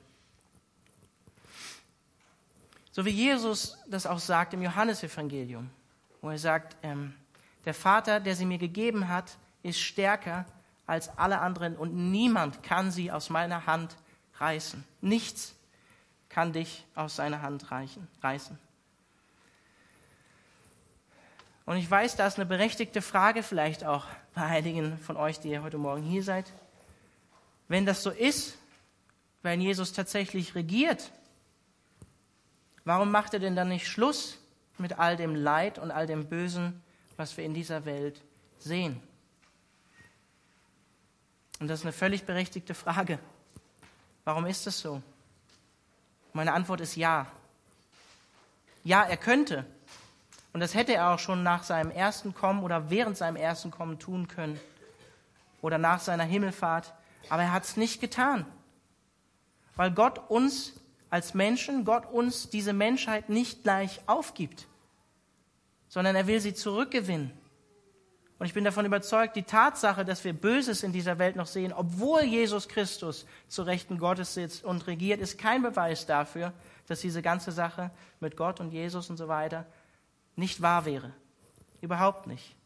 So 2.93 3.05
wie 3.05 3.11
Jesus 3.11 3.79
das 3.87 4.07
auch 4.07 4.19
sagt 4.19 4.55
im 4.55 4.63
Johannesevangelium, 4.63 5.71
wo 6.21 6.31
er 6.31 6.39
sagt, 6.39 6.77
ähm, 6.83 7.15
der 7.65 7.75
Vater, 7.75 8.21
der 8.21 8.35
sie 8.35 8.47
mir 8.47 8.59
gegeben 8.59 9.09
hat, 9.09 9.37
ist 9.63 9.81
stärker 9.81 10.47
als 10.87 11.17
alle 11.19 11.41
anderen 11.41 11.77
und 11.77 11.95
niemand 11.95 12.63
kann 12.63 12.91
sie 12.91 13.13
aus 13.13 13.31
meiner 13.31 13.67
Hand 13.67 13.97
reißen. 14.39 14.83
Nichts 15.01 15.55
kann 16.29 16.53
dich 16.53 16.85
aus 16.95 17.17
seiner 17.17 17.43
Hand 17.43 17.71
reichen, 17.71 18.09
reißen. 18.23 18.59
Und 21.67 21.77
ich 21.77 21.89
weiß, 21.89 22.17
da 22.17 22.27
ist 22.27 22.37
eine 22.37 22.47
berechtigte 22.47 23.03
Frage 23.03 23.45
vielleicht 23.45 23.85
auch 23.85 24.07
bei 24.35 24.43
einigen 24.43 24.99
von 24.99 25.17
euch, 25.17 25.39
die 25.39 25.51
ihr 25.51 25.63
heute 25.63 25.79
Morgen 25.79 26.03
hier 26.03 26.25
seid. 26.25 26.53
Wenn 27.69 27.87
das 27.87 28.03
so 28.03 28.11
ist, 28.11 28.59
wenn 29.43 29.61
Jesus 29.61 29.93
tatsächlich 29.93 30.57
regiert 30.57 31.13
Warum 32.85 33.11
macht 33.11 33.35
er 33.35 33.41
denn 33.41 33.57
dann 33.57 33.69
nicht 33.69 33.87
Schluss 33.87 34.39
mit 34.79 34.99
all 34.99 35.17
dem 35.17 35.35
Leid 35.35 35.79
und 35.79 35.91
all 35.91 36.07
dem 36.07 36.29
Bösen, 36.29 36.83
was 37.17 37.37
wir 37.37 37.45
in 37.45 37.55
dieser 37.55 37.85
Welt 37.85 38.23
sehen? 38.59 39.03
Und 41.61 41.69
das 41.69 41.81
ist 41.81 41.85
eine 41.85 41.93
völlig 41.93 42.25
berechtigte 42.25 42.75
Frage. 42.75 43.19
Warum 44.25 44.47
ist 44.47 44.67
das 44.67 44.81
so? 44.81 45.03
Meine 46.33 46.55
Antwort 46.55 46.81
ist 46.81 46.97
ja. 46.97 47.27
Ja, 48.83 49.03
er 49.03 49.19
könnte. 49.19 49.67
Und 50.53 50.61
das 50.61 50.75
hätte 50.75 50.95
er 50.95 51.11
auch 51.11 51.19
schon 51.19 51.43
nach 51.43 51.63
seinem 51.63 51.91
ersten 51.91 52.35
Kommen 52.35 52.63
oder 52.63 52.91
während 52.91 53.17
seinem 53.17 53.37
ersten 53.37 53.71
Kommen 53.71 53.99
tun 53.99 54.27
können. 54.27 54.59
Oder 55.61 55.77
nach 55.77 56.01
seiner 56.01 56.25
Himmelfahrt. 56.25 56.95
Aber 57.29 57.43
er 57.43 57.53
hat 57.53 57.65
es 57.65 57.77
nicht 57.77 58.01
getan. 58.01 58.47
Weil 59.77 59.91
Gott 59.91 60.31
uns 60.31 60.73
als 61.11 61.35
Menschen 61.35 61.85
Gott 61.85 62.11
uns 62.11 62.49
diese 62.49 62.73
Menschheit 62.73 63.29
nicht 63.29 63.65
gleich 63.65 64.01
aufgibt, 64.07 64.67
sondern 65.89 66.17
er 66.17 66.27
will 66.27 66.41
sie 66.41 66.55
zurückgewinnen. 66.55 67.33
Und 68.39 68.47
ich 68.47 68.55
bin 68.55 68.65
davon 68.65 68.87
überzeugt, 68.87 69.37
die 69.37 69.43
Tatsache, 69.43 70.03
dass 70.03 70.25
wir 70.25 70.33
Böses 70.33 70.83
in 70.83 70.95
dieser 70.95 71.19
Welt 71.19 71.37
noch 71.37 71.47
sehen, 71.47 71.75
obwohl 71.75 72.23
Jesus 72.23 72.69
Christus 72.69 73.27
zu 73.49 73.63
Rechten 73.63 73.99
Gottes 73.99 74.33
sitzt 74.33 74.65
und 74.65 74.87
regiert, 74.87 75.21
ist 75.21 75.37
kein 75.37 75.63
Beweis 75.63 76.07
dafür, 76.07 76.55
dass 76.87 77.01
diese 77.01 77.21
ganze 77.21 77.53
Sache 77.53 77.91
mit 78.19 78.39
Gott 78.39 78.59
und 78.59 78.73
Jesus 78.73 79.11
und 79.11 79.19
so 79.19 79.29
weiter 79.29 79.67
nicht 80.37 80.63
wahr 80.63 80.87
wäre. 80.87 81.13
Überhaupt 81.83 82.27
nicht. 82.27 82.57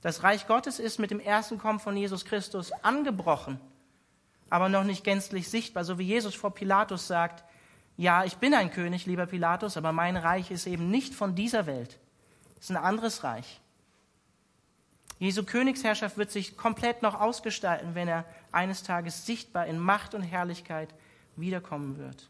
Das 0.00 0.24
Reich 0.24 0.48
Gottes 0.48 0.80
ist 0.80 0.98
mit 0.98 1.12
dem 1.12 1.20
ersten 1.20 1.58
Kommen 1.58 1.78
von 1.78 1.96
Jesus 1.96 2.24
Christus 2.24 2.72
angebrochen, 2.82 3.60
aber 4.50 4.68
noch 4.68 4.82
nicht 4.82 5.04
gänzlich 5.04 5.48
sichtbar. 5.48 5.84
So 5.84 5.98
wie 5.98 6.04
Jesus 6.04 6.34
vor 6.34 6.52
Pilatus 6.52 7.06
sagt, 7.06 7.44
ja, 7.96 8.24
ich 8.24 8.36
bin 8.36 8.54
ein 8.54 8.70
König, 8.70 9.06
lieber 9.06 9.26
Pilatus, 9.26 9.76
aber 9.76 9.92
mein 9.92 10.16
Reich 10.16 10.50
ist 10.50 10.66
eben 10.66 10.90
nicht 10.90 11.14
von 11.14 11.34
dieser 11.34 11.66
Welt. 11.66 11.98
Es 12.56 12.64
ist 12.64 12.70
ein 12.70 12.76
anderes 12.76 13.24
Reich. 13.24 13.60
Jesu 15.18 15.44
Königsherrschaft 15.44 16.16
wird 16.16 16.30
sich 16.30 16.56
komplett 16.56 17.02
noch 17.02 17.20
ausgestalten, 17.20 17.94
wenn 17.94 18.08
er 18.08 18.24
eines 18.50 18.82
Tages 18.82 19.24
sichtbar 19.24 19.66
in 19.66 19.78
Macht 19.78 20.14
und 20.14 20.22
Herrlichkeit 20.22 20.88
wiederkommen 21.36 21.98
wird. 21.98 22.28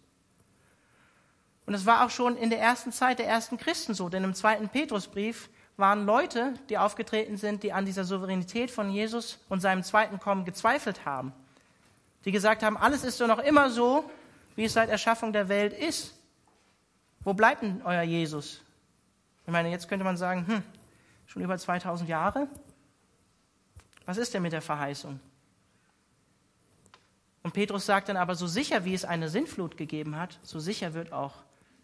Und 1.65 1.75
es 1.75 1.87
war 1.87 2.05
auch 2.05 2.11
schon 2.11 2.37
in 2.37 2.51
der 2.51 2.61
ersten 2.61 2.93
Zeit 2.93 3.19
der 3.19 3.27
ersten 3.27 3.57
Christen 3.57 3.95
so, 3.95 4.09
denn 4.09 4.25
im 4.25 4.35
zweiten 4.35 4.69
Petrusbrief 4.69 5.49
waren 5.77 6.05
Leute, 6.05 6.55
die 6.69 6.77
aufgetreten 6.77 7.37
sind, 7.37 7.63
die 7.63 7.73
an 7.73 7.87
dieser 7.87 8.05
Souveränität 8.05 8.71
von 8.71 8.91
Jesus 8.91 9.39
und 9.49 9.61
seinem 9.61 9.83
zweiten 9.83 10.19
Kommen 10.19 10.45
gezweifelt 10.45 11.07
haben. 11.07 11.33
Die 12.25 12.33
gesagt 12.33 12.63
haben, 12.63 12.77
alles 12.77 13.05
ist 13.05 13.21
doch 13.21 13.27
noch 13.27 13.39
immer 13.39 13.71
so, 13.71 14.05
wie 14.57 14.65
es 14.65 14.73
seit 14.73 14.89
Erschaffung 14.89 15.33
der 15.33 15.49
Welt 15.49 15.73
ist. 15.73 16.15
Wo 17.25 17.35
bleibt 17.35 17.63
denn 17.63 17.83
euer 17.85 18.03
Jesus? 18.03 18.63
Ich 19.47 19.53
meine, 19.53 19.71
jetzt 19.71 19.89
könnte 19.89 20.05
man 20.05 20.17
sagen, 20.17 20.47
hm, 20.47 20.63
schon 21.27 21.43
über 21.43 21.57
2000 21.57 22.09
Jahre? 22.09 22.49
Was 24.07 24.17
ist 24.17 24.35
denn 24.35 24.43
mit 24.43 24.53
der 24.53 24.63
Verheißung? 24.63 25.21
Und 27.43 27.55
Petrus 27.55 27.87
sagt 27.87 28.09
dann 28.09 28.17
aber, 28.17 28.35
so 28.35 28.47
sicher 28.47 28.85
wie 28.85 28.95
es 28.95 29.05
eine 29.05 29.29
Sintflut 29.29 29.77
gegeben 29.77 30.17
hat, 30.17 30.39
so 30.43 30.61
sicher 30.61 30.95
wird 30.95 31.13
auch 31.13 31.35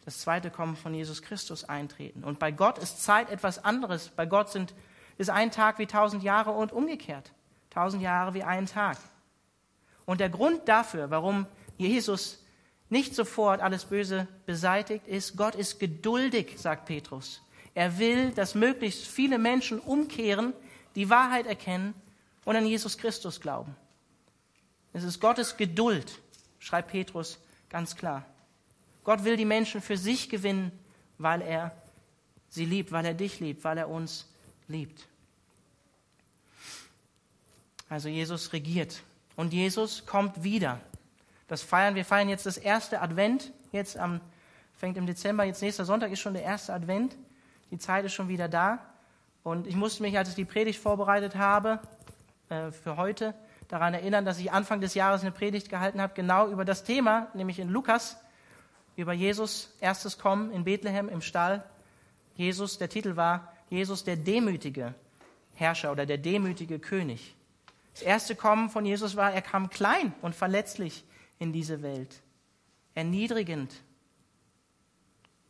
das 0.05 0.21
zweite 0.21 0.51
Kommen 0.51 0.77
von 0.77 0.95
Jesus 0.95 1.23
Christus 1.23 1.65
eintreten. 1.65 2.25
Und 2.25 2.39
bei 2.39 2.51
Gott 2.51 2.79
ist 2.79 3.03
Zeit 3.03 3.31
etwas 3.31 3.65
anderes. 3.65 4.09
Bei 4.09 4.25
Gott 4.25 4.51
sind, 4.51 4.75
ist 5.19 5.31
ein 5.31 5.51
Tag 5.51 5.79
wie 5.79 5.87
tausend 5.87 6.23
Jahre 6.23 6.53
und 6.53 6.73
umgekehrt. 6.73 7.33
Tausend 7.71 8.03
Jahre 8.03 8.35
wie 8.35 8.45
ein 8.45 8.67
Tag. 8.67 8.97
Und 10.07 10.21
der 10.21 10.31
Grund 10.31 10.67
dafür, 10.69 11.11
warum 11.11 11.47
Jesus 11.77 12.43
nicht 12.91 13.15
sofort 13.15 13.61
alles 13.61 13.85
Böse 13.85 14.27
beseitigt, 14.47 15.07
ist, 15.07 15.37
Gott 15.37 15.55
ist 15.55 15.79
geduldig, 15.79 16.55
sagt 16.57 16.87
Petrus. 16.87 17.43
Er 17.75 17.99
will, 17.99 18.31
dass 18.31 18.55
möglichst 18.55 19.07
viele 19.07 19.39
Menschen 19.39 19.79
umkehren, 19.79 20.53
die 20.95 21.11
Wahrheit 21.11 21.47
erkennen 21.47 21.95
und 22.45 22.57
an 22.57 22.67
Jesus 22.67 22.99
Christus 22.99 23.41
glauben. 23.41 23.77
Es 24.93 25.05
ist 25.05 25.21
Gottes 25.21 25.57
Geduld, 25.57 26.19
schreibt 26.59 26.91
Petrus 26.91 27.39
ganz 27.69 27.95
klar. 27.95 28.25
Gott 29.05 29.25
will 29.25 29.37
die 29.37 29.45
Menschen 29.45 29.81
für 29.81 29.97
sich 29.97 30.29
gewinnen, 30.29 30.73
weil 31.19 31.43
er 31.43 31.73
sie 32.49 32.65
liebt, 32.65 32.91
weil 32.91 33.05
er 33.05 33.15
dich 33.15 33.41
liebt, 33.41 33.65
weil 33.65 33.79
er 33.79 33.89
uns 33.89 34.27
liebt. 34.67 35.07
Also 37.89 38.09
Jesus 38.09 38.53
regiert 38.53 39.03
und 39.37 39.53
Jesus 39.53 40.05
kommt 40.05 40.43
wieder. 40.43 40.81
Das 41.49 41.63
feiern 41.63 41.95
wir 41.95 42.05
feiern 42.05 42.29
jetzt 42.29 42.47
das 42.47 42.59
erste 42.59 43.01
Advent. 43.01 43.53
Jetzt 43.73 43.97
am 43.97 44.21
fängt 44.79 44.97
im 44.97 45.07
Dezember. 45.07 45.45
Jetzt 45.45 45.61
nächster 45.61 45.85
Sonntag 45.85 46.13
ist 46.13 46.21
schon 46.21 46.35
der 46.35 46.45
erste 46.45 46.73
Advent. 46.73 47.17
Die 47.71 47.79
Zeit 47.79 48.05
ist 48.05 48.15
schon 48.15 48.29
wieder 48.29 48.49
da. 48.49 48.79
Und 49.43 49.67
ich 49.67 49.77
musste 49.77 50.03
mich, 50.03 50.17
als 50.17 50.31
ich 50.31 50.35
die 50.37 50.45
Predigt 50.45 50.81
vorbereitet 50.81 51.37
habe 51.37 51.81
äh, 52.49 52.71
für 52.71 52.97
heute, 52.97 53.35
daran 53.67 53.93
erinnern, 53.93 54.25
dass 54.25 54.39
ich 54.39 54.53
Anfang 54.53 54.81
des 54.81 54.95
Jahres 54.95 55.23
eine 55.23 55.33
Predigt 55.33 55.69
gehalten 55.69 56.01
habe, 56.01 56.15
genau 56.15 56.49
über 56.49 56.65
das 56.65 56.85
Thema, 56.85 57.27
nämlich 57.35 57.59
in 57.59 57.69
Lukas 57.69 58.17
über 58.97 59.13
Jesus 59.13 59.75
erstes 59.81 60.19
Kommen 60.19 60.51
in 60.53 60.65
Bethlehem 60.65 61.09
im 61.09 61.21
Stall. 61.21 61.63
Jesus, 62.35 62.79
der 62.79 62.89
Titel 62.89 63.17
war 63.17 63.53
Jesus 63.69 64.05
der 64.05 64.17
demütige 64.17 64.95
Herrscher 65.55 65.93
oder 65.93 66.07
der 66.07 66.19
demütige 66.19 66.79
König. 66.79 67.35
Das 67.95 68.03
erste 68.03 68.37
Kommen 68.37 68.71
von 68.71 68.87
Jesus 68.87 69.17
war, 69.17 69.33
er 69.33 69.43
kam 69.43 69.71
klein 69.71 70.15
und 70.23 70.35
verletzlich 70.35 71.05
in 71.39 71.53
diese 71.53 71.83
Welt, 71.83 72.23
erniedrigend 72.95 73.75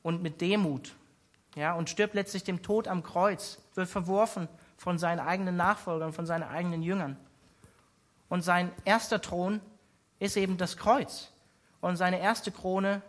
und 0.02 0.22
mit 0.22 0.40
Demut, 0.40 0.94
ja, 1.54 1.74
und 1.74 1.90
stirbt 1.90 2.14
letztlich 2.14 2.44
dem 2.44 2.62
Tod 2.62 2.86
am 2.88 3.02
Kreuz, 3.02 3.58
wird 3.74 3.88
verworfen 3.88 4.48
von 4.76 4.98
seinen 4.98 5.20
eigenen 5.20 5.56
Nachfolgern, 5.56 6.12
von 6.12 6.26
seinen 6.26 6.44
eigenen 6.44 6.82
Jüngern. 6.82 7.16
Und 8.28 8.42
sein 8.42 8.70
erster 8.84 9.20
Thron 9.20 9.60
ist 10.18 10.36
eben 10.36 10.56
das 10.56 10.76
Kreuz. 10.76 11.32
Und 11.80 11.96
seine 11.96 12.20
erste 12.20 12.52
Krone 12.52 13.02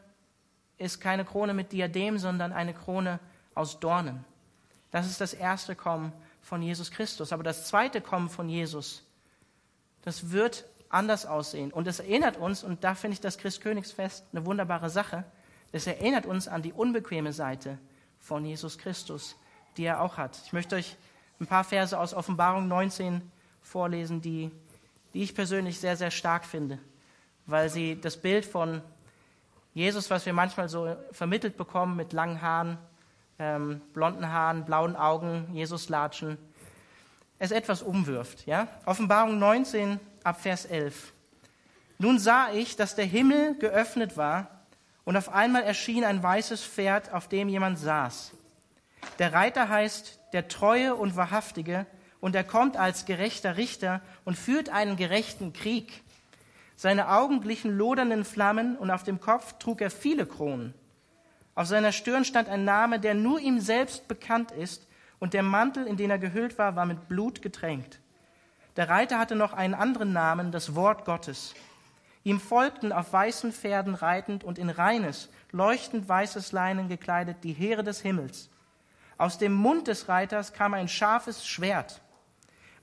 ist 0.78 1.02
keine 1.02 1.26
Krone 1.26 1.54
mit 1.54 1.72
Diadem, 1.72 2.18
sondern 2.18 2.54
eine 2.54 2.74
Krone 2.74 3.20
aus 3.54 3.80
Dornen. 3.80 4.24
Das 4.92 5.06
ist 5.06 5.22
das 5.22 5.34
erste 5.34 5.76
Kommen 5.76 6.13
von 6.42 6.62
Jesus 6.62 6.89
Christus. 6.89 7.34
Aber 7.34 7.44
das 7.44 7.68
zweite 7.68 8.02
Kommen 8.02 8.30
von 8.30 8.50
Jesus, 8.50 9.04
das 10.02 10.32
wird 10.32 10.65
anders 10.89 11.25
aussehen. 11.25 11.71
Und 11.71 11.88
es 11.88 11.99
erinnert 11.99 12.38
uns, 12.38 12.63
und 12.63 12.84
da 12.84 12.95
finde 12.95 13.13
ich 13.13 13.21
das 13.21 13.38
Christkönigsfest 13.38 14.25
eine 14.32 14.45
wunderbare 14.45 14.89
Sache, 14.89 15.23
es 15.71 15.86
erinnert 15.86 16.25
uns 16.25 16.47
an 16.47 16.63
die 16.63 16.73
unbequeme 16.73 17.32
Seite 17.32 17.78
von 18.19 18.43
Jesus 18.43 18.78
Christus, 18.78 19.36
die 19.78 19.86
er 19.86 20.02
auch 20.02 20.17
hat. 20.17 20.41
Ich 20.45 20.54
möchte 20.54 20.75
euch 20.75 20.97
ein 21.39 21.47
paar 21.47 21.63
Verse 21.63 21.97
aus 21.97 22.13
Offenbarung 22.13 22.67
19 22.67 23.21
vorlesen, 23.62 24.21
die, 24.21 24.52
die 25.13 25.23
ich 25.23 25.36
persönlich 25.36 25.80
sehr, 25.80 25.95
sehr 25.95 26.12
stark 26.12 26.45
finde, 26.45 26.80
weil 27.45 27.69
sie 27.69 27.99
das 28.02 28.17
Bild 28.17 28.45
von 28.45 28.82
Jesus, 29.73 30.10
was 30.10 30.25
wir 30.25 30.34
manchmal 30.34 30.69
so 30.69 30.95
vermittelt 31.12 31.56
bekommen 31.56 31.95
mit 31.95 32.13
langen 32.13 32.41
Haaren, 32.41 32.78
ähm, 33.38 33.82
blonden 33.93 34.28
Haaren, 34.28 34.65
blauen 34.65 34.95
Augen, 34.95 35.47
Jesus-Latschen, 35.54 36.38
es 37.38 37.52
etwas 37.52 37.82
umwirft. 37.82 38.45
Ja? 38.47 38.67
Offenbarung 38.86 39.39
19 39.39 39.99
ab 40.23 40.41
Vers 40.41 40.65
11. 40.65 41.13
Nun 41.97 42.19
sah 42.19 42.51
ich, 42.53 42.75
dass 42.75 42.95
der 42.95 43.05
Himmel 43.05 43.55
geöffnet 43.58 44.17
war 44.17 44.65
und 45.03 45.17
auf 45.17 45.29
einmal 45.29 45.63
erschien 45.63 46.03
ein 46.03 46.23
weißes 46.23 46.63
Pferd, 46.63 47.12
auf 47.13 47.27
dem 47.27 47.49
jemand 47.49 47.79
saß. 47.79 48.32
Der 49.17 49.34
Reiter 49.34 49.69
heißt 49.69 50.19
der 50.34 50.47
Treue 50.47 50.95
und 50.95 51.15
Wahrhaftige 51.15 51.86
und 52.21 52.36
er 52.36 52.43
kommt 52.43 52.77
als 52.77 53.05
gerechter 53.05 53.58
Richter 53.58 54.01
und 54.25 54.38
führt 54.38 54.69
einen 54.69 54.95
gerechten 54.95 55.53
Krieg. 55.53 56.03
Seine 56.75 57.10
Augen 57.10 57.41
glichen 57.41 57.77
lodernden 57.77 58.23
Flammen 58.23 58.77
und 58.77 58.91
auf 58.91 59.03
dem 59.03 59.19
Kopf 59.19 59.53
trug 59.60 59.82
er 59.82 59.91
viele 59.91 60.25
Kronen. 60.25 60.73
Auf 61.55 61.67
seiner 61.67 61.91
Stirn 61.91 62.23
stand 62.23 62.47
ein 62.47 62.63
Name, 62.63 62.99
der 63.01 63.15
nur 63.15 63.39
ihm 63.39 63.60
selbst 63.60 64.08
bekannt 64.08 64.51
ist, 64.51 64.88
und 65.19 65.34
der 65.34 65.43
Mantel, 65.43 65.86
in 65.86 65.97
den 65.97 66.10
er 66.10 66.17
gehüllt 66.17 66.58
war, 66.58 66.77
war 66.77 66.86
mit 66.86 67.10
Blut 67.10 67.41
getränkt. 67.41 67.99
Der 68.80 68.88
Reiter 68.88 69.20
hatte 69.20 69.36
noch 69.36 69.52
einen 69.52 69.74
anderen 69.74 70.13
Namen, 70.13 70.54
das 70.54 70.74
Wort 70.74 71.04
Gottes. 71.04 71.54
Ihm 72.24 72.39
folgten 72.39 72.94
auf 72.94 73.12
weißen 73.12 73.52
Pferden 73.52 73.94
reitend 73.94 74.46
und 74.46 74.58
in 74.58 74.70
reines, 74.70 75.28
leuchtend 75.52 76.08
weißes 76.08 76.54
Leinen 76.54 76.88
gekleidet 76.88 77.44
die 77.44 77.52
Heere 77.52 77.84
des 77.84 78.00
Himmels. 78.00 78.50
Aus 79.18 79.38
dem 79.38 79.52
Mund 79.52 79.89
des 79.89 80.08
Reiters 80.08 80.54
kam 80.54 80.74
ein 80.74 80.88
scharfes 80.88 81.46
Schwert. 81.46 82.00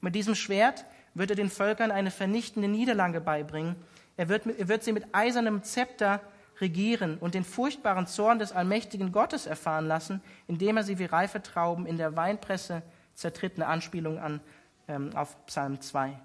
Mit 0.02 0.14
diesem 0.14 0.34
Schwert 0.34 0.84
wird 1.14 1.30
er 1.30 1.36
den 1.36 1.48
Völkern 1.48 1.90
eine 1.90 2.10
vernichtende 2.10 2.68
Niederlage 2.68 3.22
beibringen. 3.22 3.74
Er 4.18 4.28
wird, 4.28 4.44
er 4.44 4.68
wird 4.68 4.84
sie 4.84 4.92
mit 4.92 5.14
eisernem 5.14 5.62
Zepter 5.62 6.20
regieren 6.60 7.16
und 7.16 7.32
den 7.32 7.44
furchtbaren 7.44 8.06
Zorn 8.06 8.38
des 8.38 8.52
allmächtigen 8.52 9.12
Gottes 9.12 9.46
erfahren 9.46 9.88
lassen, 9.88 10.20
indem 10.46 10.76
er 10.76 10.82
sie 10.82 10.98
wie 10.98 11.06
reife 11.06 11.42
Trauben 11.42 11.86
in 11.86 11.96
der 11.96 12.16
Weinpresse 12.16 12.82
zertritt, 13.14 13.54
eine 13.56 13.66
Anspielung 13.66 14.18
an, 14.18 14.40
ähm, 14.88 15.14
auf 15.16 15.46
Psalm 15.46 15.80
2. 15.80 16.18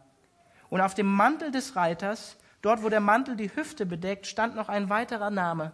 Und 0.70 0.82
auf 0.82 0.94
dem 0.94 1.08
Mantel 1.08 1.52
des 1.52 1.76
Reiters, 1.76 2.38
dort 2.62 2.84
wo 2.84 2.90
der 2.90 3.00
Mantel 3.00 3.36
die 3.36 3.54
Hüfte 3.56 3.86
bedeckt, 3.86 4.28
stand 4.28 4.56
noch 4.56 4.70
ein 4.70 4.90
weiterer 4.90 5.30
Name. 5.30 5.72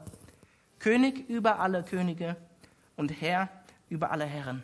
König 0.80 1.30
über 1.30 1.60
alle 1.60 1.84
Könige 1.84 2.36
und 2.96 3.22
Herr 3.22 3.50
über 3.90 4.12
alle 4.12 4.26
Herren. 4.26 4.64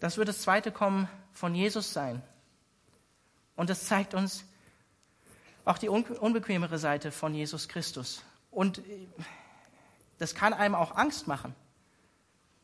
Das 0.00 0.16
wird 0.16 0.28
das 0.28 0.42
zweite 0.42 0.72
Kommen 0.72 1.08
von 1.32 1.54
Jesus 1.54 1.92
sein. 1.92 2.22
Und 3.54 3.70
das 3.70 3.86
zeigt 3.86 4.14
uns 4.14 4.44
auch 5.64 5.78
die 5.78 5.88
unbequemere 5.88 6.78
Seite 6.78 7.12
von 7.12 7.34
Jesus 7.34 7.68
Christus. 7.68 8.24
Und 8.50 8.78
äh, 8.78 9.06
das 10.18 10.34
kann 10.34 10.52
einem 10.52 10.74
auch 10.74 10.96
Angst 10.96 11.28
machen, 11.28 11.54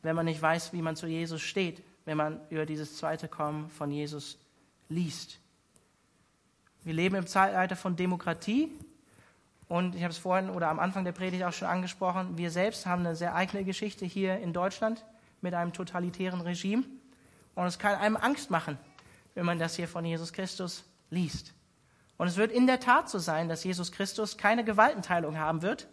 wenn 0.01 0.15
man 0.15 0.25
nicht 0.25 0.41
weiß, 0.41 0.73
wie 0.73 0.81
man 0.81 0.95
zu 0.95 1.07
Jesus 1.07 1.41
steht, 1.41 1.81
wenn 2.09 2.17
man 2.17 2.41
über 2.49 2.65
dieses 2.65 2.97
zweite 2.97 3.27
Kommen 3.27 3.69
von 3.69 3.91
Jesus 3.91 4.39
liest. 4.87 5.37
Wir 6.83 6.95
leben 6.95 7.13
im 7.13 7.27
Zeitalter 7.27 7.75
von 7.75 7.95
Demokratie 7.95 8.71
und 9.67 9.93
ich 9.93 10.01
habe 10.01 10.11
es 10.11 10.17
vorhin 10.17 10.49
oder 10.49 10.69
am 10.69 10.79
Anfang 10.79 11.05
der 11.05 11.11
Predigt 11.11 11.43
auch 11.43 11.53
schon 11.53 11.67
angesprochen, 11.67 12.35
wir 12.35 12.49
selbst 12.49 12.87
haben 12.87 13.05
eine 13.05 13.15
sehr 13.15 13.35
eigene 13.35 13.63
Geschichte 13.63 14.07
hier 14.07 14.39
in 14.39 14.53
Deutschland 14.53 15.05
mit 15.41 15.53
einem 15.53 15.71
totalitären 15.71 16.41
Regime. 16.41 16.83
Und 17.53 17.67
es 17.67 17.77
kann 17.77 17.93
einem 17.99 18.17
Angst 18.17 18.49
machen, 18.49 18.79
wenn 19.35 19.45
man 19.45 19.59
das 19.59 19.75
hier 19.75 19.87
von 19.87 20.03
Jesus 20.03 20.33
Christus 20.33 20.85
liest. 21.11 21.53
Und 22.17 22.25
es 22.25 22.37
wird 22.37 22.51
in 22.51 22.65
der 22.65 22.79
Tat 22.79 23.07
so 23.07 23.19
sein, 23.19 23.49
dass 23.49 23.63
Jesus 23.63 23.91
Christus 23.91 24.35
keine 24.35 24.63
Gewaltenteilung 24.63 25.37
haben 25.37 25.61
wird, 25.61 25.87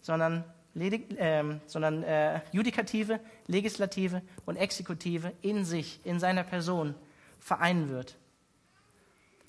sondern, 0.00 0.42
ledig, 0.74 1.18
äh, 1.18 1.60
sondern 1.66 2.02
äh, 2.02 2.40
Judikative, 2.52 3.20
Legislative 3.46 4.22
und 4.46 4.56
Exekutive 4.56 5.32
in 5.42 5.64
sich, 5.64 6.00
in 6.04 6.20
seiner 6.20 6.42
Person 6.42 6.94
vereinen 7.40 7.88
wird. 7.88 8.16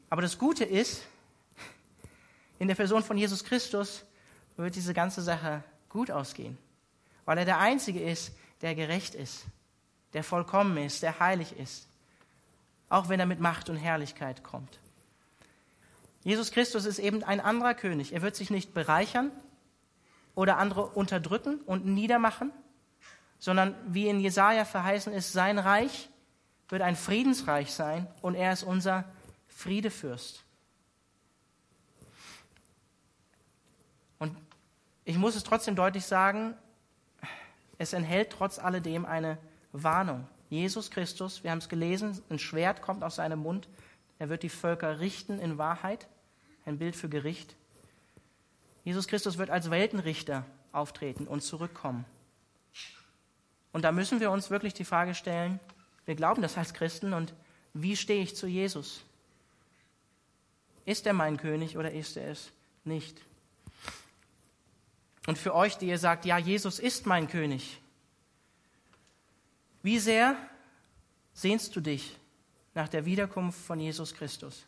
Aber 0.09 0.21
das 0.21 0.37
Gute 0.37 0.63
ist, 0.63 1.03
in 2.59 2.67
der 2.67 2.75
Person 2.75 3.03
von 3.03 3.17
Jesus 3.17 3.43
Christus 3.43 4.05
wird 4.57 4.75
diese 4.75 4.93
ganze 4.93 5.21
Sache 5.21 5.63
gut 5.89 6.11
ausgehen, 6.11 6.57
weil 7.25 7.37
er 7.37 7.45
der 7.45 7.59
Einzige 7.59 8.01
ist, 8.01 8.31
der 8.61 8.75
gerecht 8.75 9.15
ist 9.15 9.45
der 10.13 10.23
vollkommen 10.23 10.77
ist, 10.77 11.03
der 11.03 11.19
heilig 11.19 11.57
ist, 11.57 11.87
auch 12.89 13.09
wenn 13.09 13.19
er 13.19 13.25
mit 13.25 13.39
Macht 13.39 13.69
und 13.69 13.77
Herrlichkeit 13.77 14.43
kommt. 14.43 14.79
Jesus 16.23 16.51
Christus 16.51 16.85
ist 16.85 16.99
eben 16.99 17.23
ein 17.23 17.41
anderer 17.41 17.73
König. 17.73 18.13
Er 18.13 18.21
wird 18.21 18.35
sich 18.35 18.49
nicht 18.49 18.73
bereichern 18.73 19.31
oder 20.35 20.57
andere 20.57 20.87
unterdrücken 20.87 21.59
und 21.61 21.85
niedermachen, 21.85 22.51
sondern 23.39 23.75
wie 23.87 24.07
in 24.07 24.19
Jesaja 24.19 24.65
verheißen 24.65 25.13
ist, 25.13 25.33
sein 25.33 25.59
Reich 25.59 26.09
wird 26.69 26.81
ein 26.81 26.95
Friedensreich 26.95 27.71
sein 27.73 28.07
und 28.21 28.35
er 28.35 28.53
ist 28.53 28.63
unser 28.63 29.05
Friedefürst. 29.47 30.43
Und 34.17 34.35
ich 35.05 35.17
muss 35.17 35.35
es 35.35 35.43
trotzdem 35.43 35.75
deutlich 35.75 36.05
sagen, 36.05 36.55
es 37.77 37.93
enthält 37.93 38.31
trotz 38.31 38.59
alledem 38.59 39.05
eine 39.05 39.37
Warnung. 39.71 40.27
Jesus 40.49 40.91
Christus, 40.91 41.43
wir 41.43 41.51
haben 41.51 41.57
es 41.57 41.69
gelesen, 41.69 42.21
ein 42.29 42.39
Schwert 42.39 42.81
kommt 42.81 43.03
aus 43.03 43.15
seinem 43.15 43.39
Mund, 43.39 43.67
er 44.19 44.29
wird 44.29 44.43
die 44.43 44.49
Völker 44.49 44.99
richten 44.99 45.39
in 45.39 45.57
Wahrheit, 45.57 46.07
ein 46.65 46.77
Bild 46.77 46.95
für 46.95 47.09
Gericht. 47.09 47.55
Jesus 48.83 49.07
Christus 49.07 49.37
wird 49.37 49.49
als 49.49 49.69
Weltenrichter 49.69 50.45
auftreten 50.71 51.27
und 51.27 51.41
zurückkommen. 51.41 52.05
Und 53.71 53.83
da 53.83 53.91
müssen 53.91 54.19
wir 54.19 54.31
uns 54.31 54.49
wirklich 54.49 54.73
die 54.73 54.85
Frage 54.85 55.15
stellen, 55.15 55.59
wir 56.05 56.15
glauben 56.15 56.41
das 56.41 56.57
als 56.57 56.73
Christen 56.73 57.13
und 57.13 57.33
wie 57.73 57.95
stehe 57.95 58.21
ich 58.21 58.35
zu 58.35 58.45
Jesus? 58.45 59.03
Ist 60.85 61.07
er 61.07 61.13
mein 61.13 61.37
König 61.37 61.77
oder 61.77 61.91
ist 61.91 62.17
er 62.17 62.31
es 62.31 62.51
nicht? 62.83 63.21
Und 65.25 65.37
für 65.37 65.55
euch, 65.55 65.77
die 65.77 65.87
ihr 65.87 65.97
sagt, 65.97 66.25
ja, 66.25 66.37
Jesus 66.37 66.79
ist 66.79 67.05
mein 67.05 67.27
König, 67.27 67.81
wie 69.81 69.99
sehr 69.99 70.35
sehnst 71.33 71.75
du 71.75 71.81
dich 71.81 72.17
nach 72.73 72.89
der 72.89 73.05
Wiederkunft 73.05 73.59
von 73.59 73.79
Jesus 73.79 74.13
Christus? 74.13 74.65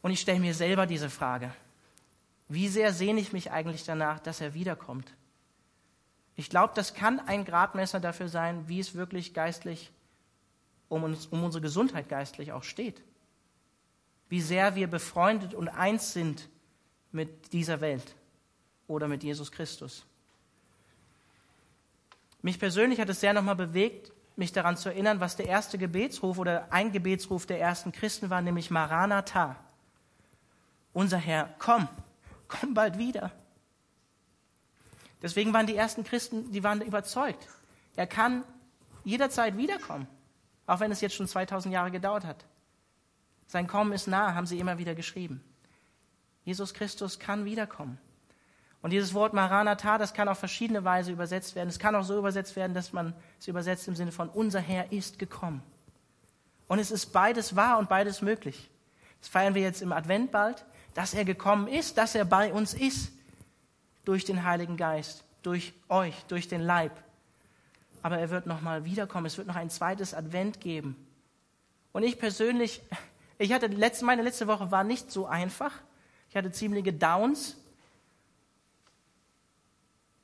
Und 0.00 0.10
ich 0.10 0.20
stelle 0.20 0.40
mir 0.40 0.54
selber 0.54 0.86
diese 0.86 1.10
Frage. 1.10 1.54
Wie 2.52 2.68
sehr 2.68 2.92
sehne 2.92 3.18
ich 3.18 3.32
mich 3.32 3.50
eigentlich 3.50 3.84
danach, 3.84 4.20
dass 4.20 4.42
er 4.42 4.52
wiederkommt? 4.52 5.10
Ich 6.36 6.50
glaube, 6.50 6.74
das 6.76 6.92
kann 6.92 7.18
ein 7.18 7.46
Gradmesser 7.46 7.98
dafür 7.98 8.28
sein, 8.28 8.68
wie 8.68 8.78
es 8.78 8.94
wirklich 8.94 9.32
geistlich 9.32 9.90
um, 10.90 11.02
uns, 11.02 11.24
um 11.28 11.42
unsere 11.44 11.62
Gesundheit 11.62 12.10
geistlich 12.10 12.52
auch 12.52 12.62
steht. 12.62 13.00
Wie 14.28 14.42
sehr 14.42 14.74
wir 14.74 14.86
befreundet 14.86 15.54
und 15.54 15.70
eins 15.70 16.12
sind 16.12 16.50
mit 17.10 17.54
dieser 17.54 17.80
Welt 17.80 18.14
oder 18.86 19.08
mit 19.08 19.24
Jesus 19.24 19.50
Christus. 19.50 20.04
Mich 22.42 22.58
persönlich 22.58 23.00
hat 23.00 23.08
es 23.08 23.20
sehr 23.20 23.32
nochmal 23.32 23.56
bewegt, 23.56 24.12
mich 24.36 24.52
daran 24.52 24.76
zu 24.76 24.90
erinnern, 24.90 25.20
was 25.20 25.36
der 25.36 25.46
erste 25.46 25.78
Gebetsruf 25.78 26.36
oder 26.36 26.70
ein 26.70 26.92
Gebetsruf 26.92 27.46
der 27.46 27.60
ersten 27.60 27.92
Christen 27.92 28.28
war, 28.28 28.42
nämlich 28.42 28.70
Maranatha. 28.70 29.56
Unser 30.92 31.16
Herr, 31.16 31.54
komm, 31.58 31.88
komm 32.60 32.74
bald 32.74 32.98
wieder. 32.98 33.32
Deswegen 35.22 35.52
waren 35.52 35.66
die 35.66 35.76
ersten 35.76 36.04
Christen, 36.04 36.50
die 36.52 36.64
waren 36.64 36.80
überzeugt. 36.80 37.48
Er 37.96 38.06
kann 38.06 38.44
jederzeit 39.04 39.56
wiederkommen, 39.56 40.08
auch 40.66 40.80
wenn 40.80 40.90
es 40.90 41.00
jetzt 41.00 41.14
schon 41.14 41.28
2000 41.28 41.72
Jahre 41.72 41.90
gedauert 41.90 42.24
hat. 42.24 42.44
Sein 43.46 43.66
Kommen 43.66 43.92
ist 43.92 44.08
nah, 44.08 44.34
haben 44.34 44.46
sie 44.46 44.58
immer 44.58 44.78
wieder 44.78 44.94
geschrieben. 44.94 45.42
Jesus 46.44 46.74
Christus 46.74 47.18
kann 47.18 47.44
wiederkommen. 47.44 47.98
Und 48.80 48.90
dieses 48.90 49.14
Wort 49.14 49.32
Maranatha, 49.32 49.96
das 49.96 50.12
kann 50.12 50.28
auf 50.28 50.38
verschiedene 50.38 50.84
Weise 50.84 51.12
übersetzt 51.12 51.54
werden. 51.54 51.68
Es 51.68 51.78
kann 51.78 51.94
auch 51.94 52.02
so 52.02 52.18
übersetzt 52.18 52.56
werden, 52.56 52.74
dass 52.74 52.92
man 52.92 53.14
es 53.38 53.46
übersetzt 53.46 53.86
im 53.86 53.94
Sinne 53.94 54.10
von 54.10 54.28
unser 54.28 54.58
Herr 54.58 54.90
ist 54.90 55.20
gekommen. 55.20 55.62
Und 56.66 56.80
es 56.80 56.90
ist 56.90 57.12
beides 57.12 57.54
wahr 57.54 57.78
und 57.78 57.88
beides 57.88 58.22
möglich. 58.22 58.70
Das 59.20 59.28
feiern 59.28 59.54
wir 59.54 59.62
jetzt 59.62 59.82
im 59.82 59.92
Advent 59.92 60.32
bald, 60.32 60.64
dass 60.94 61.14
er 61.14 61.24
gekommen 61.24 61.68
ist, 61.68 61.98
dass 61.98 62.14
er 62.14 62.24
bei 62.24 62.52
uns 62.52 62.74
ist 62.74 63.12
durch 64.04 64.24
den 64.24 64.44
Heiligen 64.44 64.76
Geist, 64.76 65.24
durch 65.42 65.72
euch, 65.88 66.14
durch 66.28 66.48
den 66.48 66.60
Leib. 66.60 66.92
Aber 68.02 68.18
er 68.18 68.30
wird 68.30 68.46
nochmal 68.46 68.84
wiederkommen. 68.84 69.26
Es 69.26 69.38
wird 69.38 69.46
noch 69.46 69.56
ein 69.56 69.70
zweites 69.70 70.12
Advent 70.12 70.60
geben. 70.60 70.96
Und 71.92 72.02
ich 72.02 72.18
persönlich, 72.18 72.82
ich 73.38 73.52
hatte 73.52 73.66
letzte, 73.68 74.04
meine 74.04 74.22
letzte 74.22 74.46
Woche 74.46 74.70
war 74.70 74.84
nicht 74.84 75.10
so 75.10 75.26
einfach. 75.26 75.72
Ich 76.28 76.36
hatte 76.36 76.50
ziemliche 76.50 76.92
Downs. 76.92 77.56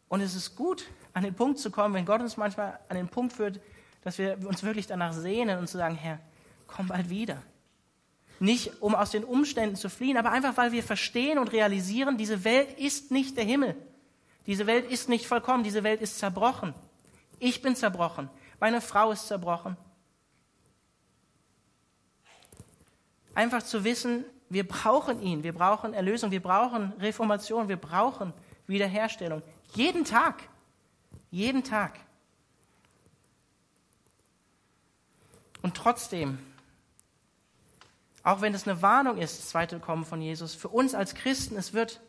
Und 0.09 0.23
es 0.23 0.35
ist 0.35 0.57
gut, 0.57 0.85
an 1.13 1.23
den 1.23 1.35
Punkt 1.35 1.59
zu 1.59 1.71
kommen, 1.71 1.95
wenn 1.95 2.07
Gott 2.07 2.21
uns 2.21 2.37
manchmal 2.37 2.79
an 2.89 2.97
den 2.97 3.09
Punkt 3.09 3.35
führt, 3.35 3.61
dass 4.03 4.19
wir 4.19 4.39
uns 4.47 4.63
wirklich 4.63 4.87
danach 4.87 5.13
sehnen 5.13 5.59
und 5.59 5.69
zu 5.69 5.77
sagen, 5.77 5.95
Herr, 5.95 6.19
komm 6.67 6.89
bald 6.89 7.11
wieder. 7.11 7.43
Nicht, 8.41 8.81
um 8.81 8.95
aus 8.95 9.11
den 9.11 9.25
Umständen 9.25 9.77
zu 9.77 9.91
fliehen, 9.91 10.17
aber 10.17 10.31
einfach, 10.31 10.57
weil 10.57 10.73
wir 10.73 10.83
verstehen 10.83 11.39
und 11.39 11.53
realisieren, 11.53 12.17
diese 12.17 12.45
Welt 12.45 12.79
ist 12.79 13.11
nicht 13.11 13.37
der 13.37 13.45
Himmel. 13.45 13.75
Diese 14.47 14.67
Welt 14.67 14.91
ist 14.91 15.09
nicht 15.09 15.27
vollkommen, 15.27 15.65
diese 15.65 15.83
Welt 15.83 16.01
ist 16.01 16.19
zerbrochen. 16.19 16.75
Ich 17.41 17.63
bin 17.63 17.77
zerbrochen, 17.77 18.31
meine 18.61 18.81
Frau 18.81 19.11
ist 19.13 19.27
zerbrochen. 19.27 19.77
Einfach 23.35 23.63
zu 23.63 23.85
wissen, 23.85 24.25
wir 24.49 24.67
brauchen 24.67 25.21
ihn, 25.23 25.43
wir 25.43 25.53
brauchen 25.53 25.93
Erlösung, 25.95 26.31
wir 26.31 26.43
brauchen 26.43 26.93
Reformation, 26.99 27.69
wir 27.69 27.77
brauchen 27.77 28.33
Wiederherstellung. 28.67 29.43
Jeden 29.75 30.05
Tag. 30.05 30.49
Jeden 31.31 31.63
Tag. 31.63 32.01
Und 35.63 35.77
trotzdem 35.77 36.39
auch 38.29 38.43
wenn 38.43 38.53
es 38.53 38.69
eine 38.69 38.83
Warnung 38.83 39.17
ist, 39.17 39.39
das 39.39 39.49
zweite 39.49 39.81
Kommen 39.81 40.05
von 40.05 40.21
Jesus, 40.21 40.55
für 40.55 40.69
uns 40.69 40.95
als 40.95 41.15
Christen, 41.15 41.57
es 41.57 41.73
wird 41.73 42.03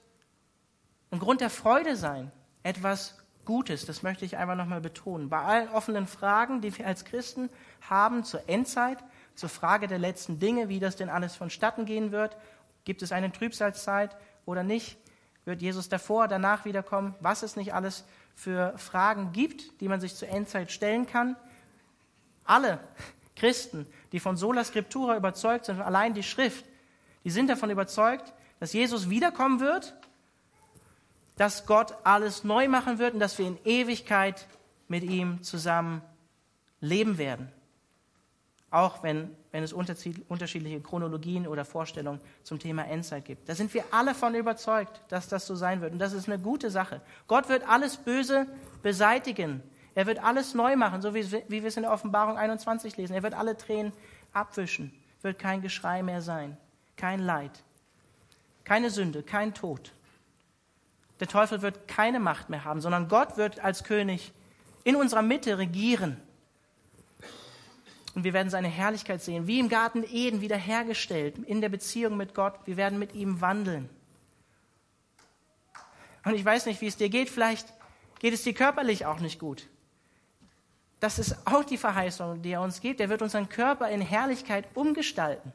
ein 1.11 1.19
Grund 1.19 1.39
der 1.39 1.49
Freude 1.49 1.95
sein, 1.95 2.31
etwas 2.61 3.17
Gutes, 3.45 3.85
das 3.85 4.03
möchte 4.03 4.25
ich 4.25 4.35
einfach 4.35 4.57
nochmal 4.57 4.81
betonen. 4.81 5.29
Bei 5.29 5.39
allen 5.39 5.69
offenen 5.69 6.07
Fragen, 6.07 6.59
die 6.59 6.77
wir 6.77 6.85
als 6.85 7.05
Christen 7.05 7.49
haben 7.89 8.25
zur 8.25 8.49
Endzeit, 8.49 8.97
zur 9.33 9.47
Frage 9.47 9.87
der 9.87 9.97
letzten 9.97 10.39
Dinge, 10.39 10.67
wie 10.67 10.79
das 10.79 10.97
denn 10.97 11.09
alles 11.09 11.37
vonstatten 11.37 11.85
gehen 11.85 12.11
wird, 12.11 12.35
gibt 12.83 13.01
es 13.01 13.13
eine 13.13 13.31
Trübsalzeit 13.31 14.17
oder 14.45 14.63
nicht, 14.63 14.97
wird 15.45 15.61
Jesus 15.61 15.87
davor, 15.87 16.27
danach 16.27 16.65
wiederkommen, 16.65 17.15
was 17.21 17.43
es 17.43 17.55
nicht 17.55 17.73
alles 17.73 18.03
für 18.35 18.77
Fragen 18.77 19.31
gibt, 19.31 19.79
die 19.79 19.87
man 19.87 20.01
sich 20.01 20.15
zur 20.15 20.27
Endzeit 20.27 20.69
stellen 20.69 21.07
kann. 21.07 21.37
Alle 22.43 22.79
Christen, 23.39 23.87
die 24.11 24.19
von 24.19 24.37
Sola 24.37 24.63
Scriptura 24.63 25.15
überzeugt 25.15 25.65
sind, 25.65 25.81
allein 25.81 26.13
die 26.13 26.23
Schrift, 26.23 26.65
die 27.23 27.31
sind 27.31 27.49
davon 27.49 27.69
überzeugt, 27.69 28.33
dass 28.59 28.73
Jesus 28.73 29.09
wiederkommen 29.09 29.59
wird, 29.59 29.95
dass 31.37 31.65
Gott 31.65 31.95
alles 32.03 32.43
neu 32.43 32.67
machen 32.67 32.99
wird 32.99 33.13
und 33.13 33.19
dass 33.19 33.37
wir 33.39 33.47
in 33.47 33.57
Ewigkeit 33.63 34.45
mit 34.89 35.03
ihm 35.03 35.41
zusammen 35.41 36.01
leben 36.81 37.17
werden. 37.17 37.49
Auch 38.71 39.01
wenn, 39.03 39.35
wenn 39.51 39.63
es 39.63 39.73
unterschiedliche 39.73 40.81
Chronologien 40.81 41.47
oder 41.47 41.65
Vorstellungen 41.65 42.19
zum 42.43 42.59
Thema 42.59 42.85
Endzeit 42.85 43.25
gibt. 43.25 43.49
Da 43.49 43.55
sind 43.55 43.73
wir 43.73 43.83
alle 43.91 44.13
von 44.13 44.35
überzeugt, 44.35 45.01
dass 45.07 45.27
das 45.27 45.47
so 45.47 45.55
sein 45.55 45.81
wird. 45.81 45.93
Und 45.93 45.99
das 45.99 46.13
ist 46.13 46.27
eine 46.27 46.37
gute 46.37 46.69
Sache. 46.69 47.01
Gott 47.27 47.49
wird 47.49 47.67
alles 47.67 47.97
Böse 47.97 48.45
beseitigen. 48.83 49.63
Er 49.95 50.05
wird 50.05 50.19
alles 50.23 50.53
neu 50.53 50.75
machen, 50.75 51.01
so 51.01 51.13
wie, 51.13 51.31
wie 51.31 51.61
wir 51.61 51.65
es 51.65 51.77
in 51.77 51.83
der 51.83 51.91
Offenbarung 51.91 52.37
21 52.37 52.97
lesen. 52.97 53.13
Er 53.13 53.23
wird 53.23 53.33
alle 53.33 53.57
Tränen 53.57 53.93
abwischen. 54.33 54.93
Wird 55.21 55.39
kein 55.39 55.61
Geschrei 55.61 56.01
mehr 56.01 56.21
sein, 56.21 56.55
kein 56.95 57.19
Leid, 57.19 57.51
keine 58.63 58.89
Sünde, 58.89 59.23
kein 59.23 59.53
Tod. 59.53 59.91
Der 61.19 61.27
Teufel 61.27 61.61
wird 61.61 61.87
keine 61.87 62.19
Macht 62.21 62.49
mehr 62.49 62.63
haben, 62.63 62.79
sondern 62.79 63.09
Gott 63.09 63.35
wird 63.35 63.59
als 63.59 63.83
König 63.83 64.31
in 64.85 64.95
unserer 64.95 65.21
Mitte 65.21 65.57
regieren. 65.57 66.21
Und 68.15 68.23
wir 68.23 68.33
werden 68.33 68.49
seine 68.49 68.69
Herrlichkeit 68.69 69.21
sehen, 69.21 69.45
wie 69.45 69.59
im 69.59 69.69
Garten 69.69 70.03
Eden 70.03 70.41
wiederhergestellt, 70.41 71.37
in 71.39 71.61
der 71.61 71.69
Beziehung 71.69 72.15
mit 72.17 72.33
Gott. 72.33 72.55
Wir 72.65 72.77
werden 72.77 72.97
mit 72.97 73.13
ihm 73.13 73.41
wandeln. 73.41 73.89
Und 76.23 76.33
ich 76.33 76.43
weiß 76.43 76.65
nicht, 76.65 76.81
wie 76.81 76.87
es 76.87 76.97
dir 76.97 77.09
geht. 77.09 77.29
Vielleicht 77.29 77.73
geht 78.19 78.33
es 78.33 78.43
dir 78.43 78.53
körperlich 78.53 79.05
auch 79.05 79.19
nicht 79.19 79.39
gut. 79.39 79.67
Das 80.99 81.17
ist 81.17 81.35
auch 81.45 81.63
die 81.63 81.77
Verheißung, 81.77 82.41
die 82.41 82.51
er 82.51 82.61
uns 82.61 82.81
gibt. 82.81 82.99
Er 82.99 83.09
wird 83.09 83.21
unseren 83.21 83.47
Körper 83.47 83.89
in 83.89 84.01
Herrlichkeit 84.01 84.65
umgestalten. 84.75 85.53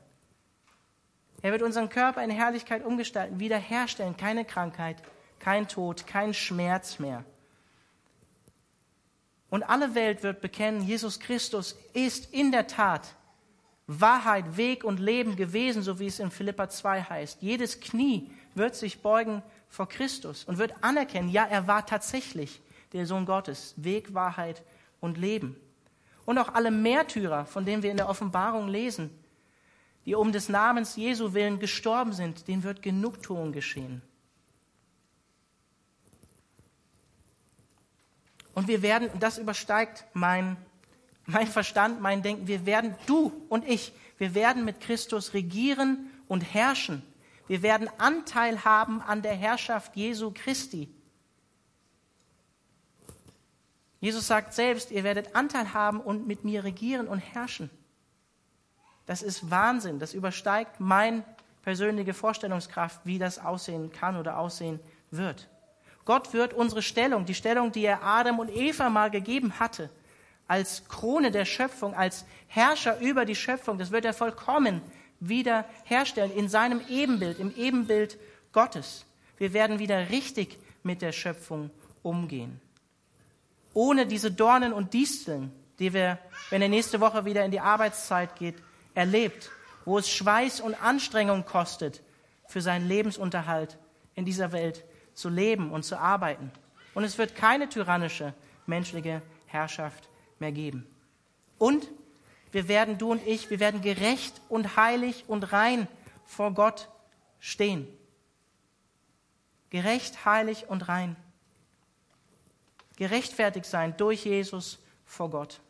Er 1.43 1.53
wird 1.53 1.63
unseren 1.63 1.91
Körper 1.91 2.25
in 2.25 2.31
Herrlichkeit 2.31 2.85
umgestalten, 2.85 3.39
wiederherstellen. 3.39 4.17
Keine 4.17 4.47
Krankheit, 4.47 4.97
kein 5.39 5.69
Tod, 5.69 6.07
kein 6.07 6.33
Schmerz 6.33 6.99
mehr. 6.99 7.25
Und 9.51 9.63
alle 9.63 9.95
Welt 9.95 10.23
wird 10.23 10.41
bekennen, 10.41 10.83
Jesus 10.83 11.21
Christus 11.21 11.77
ist 11.93 12.33
in 12.33 12.51
der 12.51 12.67
Tat 12.67 13.15
Wahrheit, 13.87 14.57
Weg 14.57 14.83
und 14.83 14.99
Leben 14.99 15.37
gewesen, 15.37 15.83
so 15.83 15.99
wie 15.99 16.07
es 16.07 16.19
in 16.19 16.31
Philippa 16.31 16.71
2 16.71 17.03
heißt. 17.03 17.43
Jedes 17.43 17.81
Knie 17.81 18.31
wird 18.55 18.75
sich 18.75 19.03
beugen 19.03 19.43
vor 19.69 19.89
Christus 19.89 20.45
und 20.45 20.57
wird 20.57 20.73
anerkennen, 20.83 21.29
ja, 21.29 21.45
er 21.45 21.67
war 21.67 21.85
tatsächlich 21.85 22.63
der 22.95 23.07
Sohn 23.07 23.27
Gottes, 23.27 23.75
Weg, 23.77 24.15
Wahrheit 24.15 24.63
und 25.05 25.19
Leben. 25.19 25.57
Und 26.25 26.39
auch 26.39 26.55
alle 26.55 26.71
Märtyrer, 26.71 27.45
von 27.45 27.67
denen 27.67 27.83
wir 27.83 27.91
in 27.91 27.99
der 27.99 28.09
Offenbarung 28.09 28.69
lesen, 28.69 29.11
die 30.07 30.15
um 30.15 30.33
des 30.33 30.49
Namens 30.49 30.97
Jesu 30.97 31.35
willen 31.35 31.59
gestorben 31.59 32.13
sind, 32.13 32.49
denen 32.49 32.63
wird 32.63 32.83
Genugtuung 32.83 33.53
geschehen. 33.53 34.03
Und 38.55 38.69
wir 38.69 38.83
werden, 38.83 39.11
das 39.21 39.39
übersteigt 39.39 40.05
mein, 40.15 40.57
mein 41.27 41.47
Verstand, 41.47 42.01
mein 42.01 42.23
Denken, 42.23 42.47
wir 42.47 42.67
werden, 42.67 42.95
du 43.07 43.33
und 43.49 43.67
ich, 43.69 43.93
wir 44.17 44.35
werden 44.35 44.65
mit 44.65 44.81
Christus 44.81 45.35
regieren 45.35 46.11
und 46.29 46.41
herrschen. 46.41 47.03
Wir 47.47 47.63
werden 47.63 47.91
Anteil 47.99 48.65
haben 48.65 49.03
an 49.03 49.23
der 49.23 49.35
Herrschaft 49.35 49.97
Jesu 49.97 50.33
Christi. 50.33 50.89
Jesus 54.05 54.27
sagt 54.27 54.53
selbst, 54.53 54.91
ihr 54.91 55.03
werdet 55.03 55.35
Anteil 55.35 55.73
haben 55.73 55.99
und 55.99 56.27
mit 56.27 56.45
mir 56.45 56.63
regieren 56.63 57.09
und 57.09 57.21
herrschen. 57.21 57.71
Das 59.07 59.23
ist 59.23 59.51
Wahnsinn. 59.51 59.99
Das 59.99 60.13
übersteigt 60.13 60.79
meine 60.79 61.25
persönliche 61.63 62.13
Vorstellungskraft, 62.13 63.01
wie 63.05 63.19
das 63.19 63.39
aussehen 63.39 63.91
kann 63.93 64.19
oder 64.19 64.39
aussehen 64.39 64.79
wird. 65.11 65.49
Gott 66.05 66.35
wird 66.35 66.53
unsere 66.53 66.83
Stellung, 66.83 67.25
die 67.25 67.35
Stellung, 67.35 67.73
die 67.73 67.87
er 67.87 68.05
Adam 68.05 68.41
und 68.41 68.55
Eva 68.55 68.91
mal 68.91 69.11
gegeben 69.11 69.59
hatte, 69.59 69.89
als 70.47 70.87
Krone 70.87 71.31
der 71.31 71.47
Schöpfung, 71.47 71.95
als 71.95 72.27
Herrscher 72.47 73.01
über 73.01 73.25
die 73.25 73.35
Schöpfung, 73.35 73.79
das 73.79 73.91
wird 73.91 74.05
er 74.05 74.13
vollkommen 74.13 74.83
wieder 75.19 75.65
herstellen 75.85 76.31
in 76.31 76.51
seinem 76.51 76.83
Ebenbild, 76.91 77.39
im 77.39 77.57
Ebenbild 77.57 78.19
Gottes. 78.53 79.07
Wir 79.39 79.55
werden 79.55 79.79
wieder 79.79 80.11
richtig 80.11 80.59
mit 80.83 81.01
der 81.01 81.13
Schöpfung 81.13 81.71
umgehen. 82.03 82.61
Ohne 83.75 84.07
diese 84.07 84.31
Dornen 84.31 84.73
und 84.73 84.95
Disteln, 84.95 85.53
die 85.79 85.93
wir, 85.93 86.19
wenn 86.51 86.63
er 86.63 86.69
nächste 86.69 87.01
Woche 87.01 87.25
wieder 87.25 87.45
in 87.45 87.51
die 87.51 87.61
Arbeitszeit 87.61 88.37
geht, 88.37 88.57
erlebt, 88.95 89.51
wo 89.85 89.99
es 89.99 90.09
Schweiß 90.09 90.61
und 90.61 90.81
Anstrengung 90.83 91.45
kostet, 91.45 92.03
für 92.47 92.63
seinen 92.63 92.89
Lebensunterhalt 92.89 93.79
in 94.15 94.25
dieser 94.25 94.53
Welt 94.53 94.85
zu 95.15 95.29
leben 95.29 95.71
und 95.71 95.85
zu 95.85 95.99
arbeiten. 95.99 96.51
Und 96.95 97.05
es 97.05 97.19
wird 97.19 97.35
keine 97.35 97.69
tyrannische 97.69 98.35
menschliche 98.67 99.23
Herrschaft 99.47 100.09
mehr 100.39 100.53
geben. 100.53 100.87
Und 101.59 101.89
wir 102.53 102.69
werden, 102.69 102.99
du 102.99 103.11
und 103.11 103.27
ich, 103.27 103.51
wir 103.51 103.59
werden 103.59 103.81
gerecht 103.81 104.41
und 104.49 104.77
heilig 104.77 105.25
und 105.27 105.53
rein 105.53 105.89
vor 106.25 106.55
Gott 106.55 106.89
stehen. 107.41 107.89
Gerecht, 109.71 110.25
heilig 110.25 110.67
und 110.69 110.89
rein. 110.89 111.17
Gerechtfertigt 112.97 113.67
sein 113.67 113.97
durch 113.97 114.25
Jesus 114.25 114.79
vor 115.05 115.31
Gott. 115.31 115.61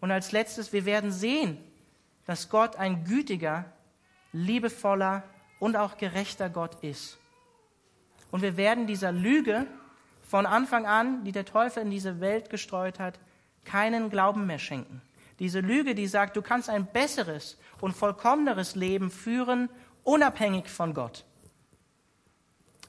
Und 0.00 0.10
als 0.10 0.32
letztes, 0.32 0.72
wir 0.72 0.84
werden 0.84 1.12
sehen, 1.12 1.58
dass 2.26 2.48
Gott 2.48 2.76
ein 2.76 3.04
gütiger, 3.04 3.64
liebevoller 4.32 5.22
und 5.58 5.76
auch 5.76 5.96
gerechter 5.96 6.48
Gott 6.48 6.82
ist. 6.82 7.18
Und 8.30 8.42
wir 8.42 8.56
werden 8.56 8.86
dieser 8.86 9.12
Lüge 9.12 9.66
von 10.22 10.46
Anfang 10.46 10.86
an, 10.86 11.24
die 11.24 11.32
der 11.32 11.44
Teufel 11.44 11.82
in 11.82 11.90
diese 11.90 12.20
Welt 12.20 12.48
gestreut 12.50 12.98
hat, 12.98 13.20
keinen 13.64 14.10
Glauben 14.10 14.46
mehr 14.46 14.58
schenken. 14.58 15.02
Diese 15.38 15.60
Lüge, 15.60 15.94
die 15.94 16.06
sagt, 16.06 16.36
du 16.36 16.42
kannst 16.42 16.68
ein 16.68 16.86
besseres 16.86 17.58
und 17.80 17.92
vollkommeneres 17.92 18.74
Leben 18.74 19.10
führen, 19.10 19.68
unabhängig 20.04 20.68
von 20.68 20.94
Gott. 20.94 21.24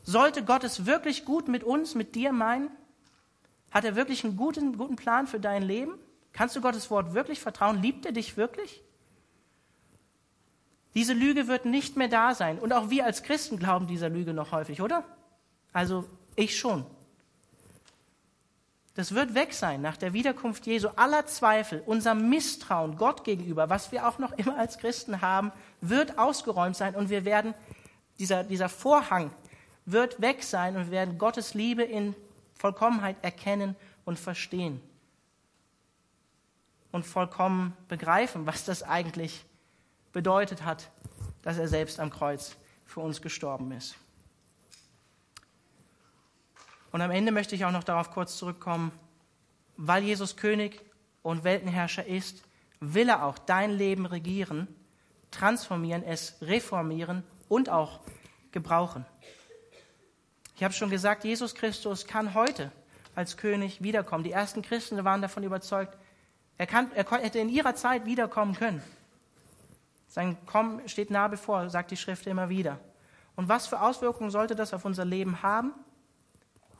Sollte 0.04 0.44
Gott 0.44 0.64
es 0.64 0.86
wirklich 0.86 1.26
gut 1.26 1.48
mit 1.48 1.64
uns, 1.64 1.96
mit 1.96 2.16
dir 2.16 2.32
meinen? 2.32 2.70
Hat 3.74 3.86
er 3.86 3.96
wirklich 3.96 4.24
einen 4.24 4.38
guten, 4.38 4.78
guten 4.78 4.96
Plan 4.96 5.26
für 5.26 5.40
dein 5.40 5.64
Leben? 5.64 5.98
Kannst 6.32 6.56
du 6.56 6.62
Gottes 6.62 6.92
Wort 6.92 7.16
wirklich 7.16 7.40
vertrauen? 7.40 7.82
Liebt 7.82 8.06
er 8.06 8.12
dich 8.12 8.38
wirklich? 8.38 8.84
Diese 10.94 11.14
Lüge 11.14 11.48
wird 11.48 11.66
nicht 11.66 11.98
mehr 11.98 12.08
da 12.08 12.36
sein. 12.36 12.60
Und 12.60 12.72
auch 12.72 12.92
wir 12.92 13.04
als 13.04 13.24
Christen 13.24 13.58
glauben 13.58 13.88
dieser 13.88 14.10
Lüge 14.10 14.32
noch 14.32 14.52
häufig, 14.52 14.82
oder? 14.82 15.04
Also 15.72 16.06
ich 16.36 16.56
schon. 16.56 16.86
Das 18.94 19.16
wird 19.16 19.34
weg 19.34 19.54
sein 19.54 19.82
nach 19.82 19.98
der 19.98 20.14
Wiederkunft 20.14 20.68
Jesu. 20.68 20.90
Aller 20.96 21.26
Zweifel, 21.26 21.82
unser 21.88 22.14
Misstrauen 22.14 22.96
Gott 22.96 23.24
gegenüber, 23.24 23.72
was 23.72 23.92
wir 23.92 24.08
auch 24.08 24.20
noch 24.20 24.34
immer 24.38 24.56
als 24.56 24.78
Christen 24.78 25.22
haben, 25.22 25.52
wird 25.82 26.20
ausgeräumt 26.20 26.76
sein 26.76 26.94
und 26.94 27.10
wir 27.10 27.26
werden, 27.26 27.56
dieser, 28.20 28.44
dieser 28.44 28.70
Vorhang 28.70 29.32
wird 29.86 30.22
weg 30.22 30.44
sein 30.44 30.76
und 30.78 30.86
wir 30.86 30.92
werden 30.92 31.18
Gottes 31.18 31.56
Liebe 31.56 31.82
in 31.82 32.16
Vollkommenheit 32.64 33.18
erkennen 33.22 33.76
und 34.06 34.18
verstehen. 34.18 34.80
Und 36.94 37.06
vollkommen 37.06 37.76
begreifen, 37.90 38.46
was 38.46 38.64
das 38.64 38.84
eigentlich 38.84 39.44
bedeutet 40.14 40.64
hat, 40.64 40.90
dass 41.42 41.58
er 41.58 41.68
selbst 41.68 42.00
am 42.00 42.10
Kreuz 42.10 42.56
für 42.86 43.02
uns 43.02 43.22
gestorben 43.22 43.74
ist. 43.74 43.96
Und 46.94 47.02
am 47.02 47.12
Ende 47.12 47.34
möchte 47.34 47.54
ich 47.54 47.66
auch 47.66 47.72
noch 47.72 47.84
darauf 47.84 48.12
kurz 48.12 48.38
zurückkommen, 48.38 48.94
weil 49.76 50.02
Jesus 50.04 50.38
König 50.38 50.82
und 51.22 51.44
Weltenherrscher 51.44 52.06
ist, 52.06 52.46
will 52.80 53.10
er 53.10 53.26
auch 53.26 53.40
dein 53.40 53.72
Leben 53.72 54.06
regieren, 54.06 54.74
transformieren, 55.32 56.02
es 56.02 56.38
reformieren 56.40 57.24
und 57.50 57.70
auch 57.70 58.00
gebrauchen. 58.54 59.06
Ich 60.56 60.64
habe 60.64 60.74
schon 60.74 60.90
gesagt, 60.90 61.24
Jesus 61.24 61.56
Christus 61.56 62.06
kann 62.06 62.34
heute 62.34 62.72
als 63.16 63.38
König 63.38 63.82
wiederkommen. 63.82 64.24
Die 64.24 64.32
ersten 64.32 64.62
Christen 64.62 65.04
waren 65.04 65.22
davon 65.22 65.44
überzeugt, 65.44 65.98
er, 66.58 66.68
kann, 66.68 66.92
er 66.94 67.10
hätte 67.10 67.40
in 67.40 67.50
ihrer 67.50 67.76
Zeit 67.76 68.06
wiederkommen 68.06 68.56
können. 68.56 68.82
Sein 70.08 70.38
Kommen 70.46 70.88
steht 70.88 71.10
nah 71.10 71.28
bevor, 71.28 71.70
sagt 71.70 71.90
die 71.90 71.98
Schrift 71.98 72.28
immer 72.28 72.50
wieder. 72.50 72.80
Und 73.36 73.50
was 73.50 73.66
für 73.66 73.82
Auswirkungen 73.82 74.30
sollte 74.30 74.56
das 74.56 74.74
auf 74.74 74.86
unser 74.86 75.06
Leben 75.06 75.42
haben? 75.42 75.74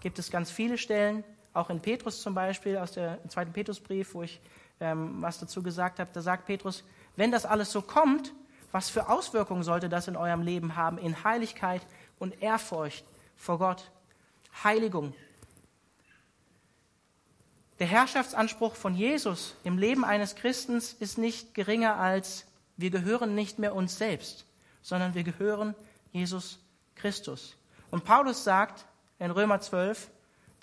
Gibt 0.02 0.20
es 0.20 0.30
ganz 0.30 0.52
viele 0.52 0.78
Stellen, 0.78 1.24
auch 1.54 1.72
in 1.72 1.80
Petrus 1.80 2.22
zum 2.22 2.36
Beispiel, 2.36 2.78
aus 2.78 2.92
dem 2.92 3.18
zweiten 3.30 3.52
Petrusbrief, 3.52 4.14
wo 4.14 4.22
ich 4.22 4.40
ähm, 4.80 5.22
was 5.22 5.40
dazu 5.40 5.64
gesagt 5.64 6.00
habe. 6.00 6.10
Da 6.14 6.22
sagt 6.22 6.46
Petrus, 6.46 6.84
wenn 7.16 7.32
das 7.32 7.46
alles 7.46 7.72
so 7.72 7.82
kommt, 7.82 8.34
was 8.72 8.90
für 8.90 9.10
Auswirkungen 9.10 9.64
sollte 9.64 9.90
das 9.90 10.08
in 10.08 10.16
eurem 10.16 10.42
Leben 10.42 10.76
haben? 10.76 10.98
In 10.98 11.24
Heiligkeit 11.24 11.82
und 12.20 12.42
Ehrfurcht 12.42 13.06
vor 13.36 13.60
Gott. 13.60 13.92
Heiligung. 14.64 15.14
Der 17.80 17.88
Herrschaftsanspruch 17.88 18.76
von 18.76 18.96
Jesus 18.96 19.56
im 19.64 19.78
Leben 19.78 20.06
eines 20.06 20.36
Christens 20.36 20.94
ist 20.94 21.18
nicht 21.18 21.54
geringer 21.54 21.98
als 21.98 22.46
wir 22.78 22.90
gehören 22.90 23.36
nicht 23.36 23.60
mehr 23.60 23.76
uns 23.76 23.98
selbst, 23.98 24.46
sondern 24.82 25.14
wir 25.14 25.24
gehören 25.24 25.76
Jesus 26.12 26.60
Christus. 26.96 27.56
Und 27.92 28.04
Paulus 28.04 28.44
sagt 28.44 28.86
in 29.20 29.32
Römer 29.32 29.62
12, 29.62 30.10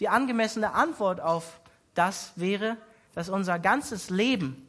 die 0.01 0.09
angemessene 0.09 0.73
Antwort 0.73 1.21
auf 1.21 1.61
das 1.95 2.33
wäre, 2.37 2.77
dass 3.15 3.29
unser 3.29 3.59
ganzes 3.59 4.11
Leben, 4.11 4.67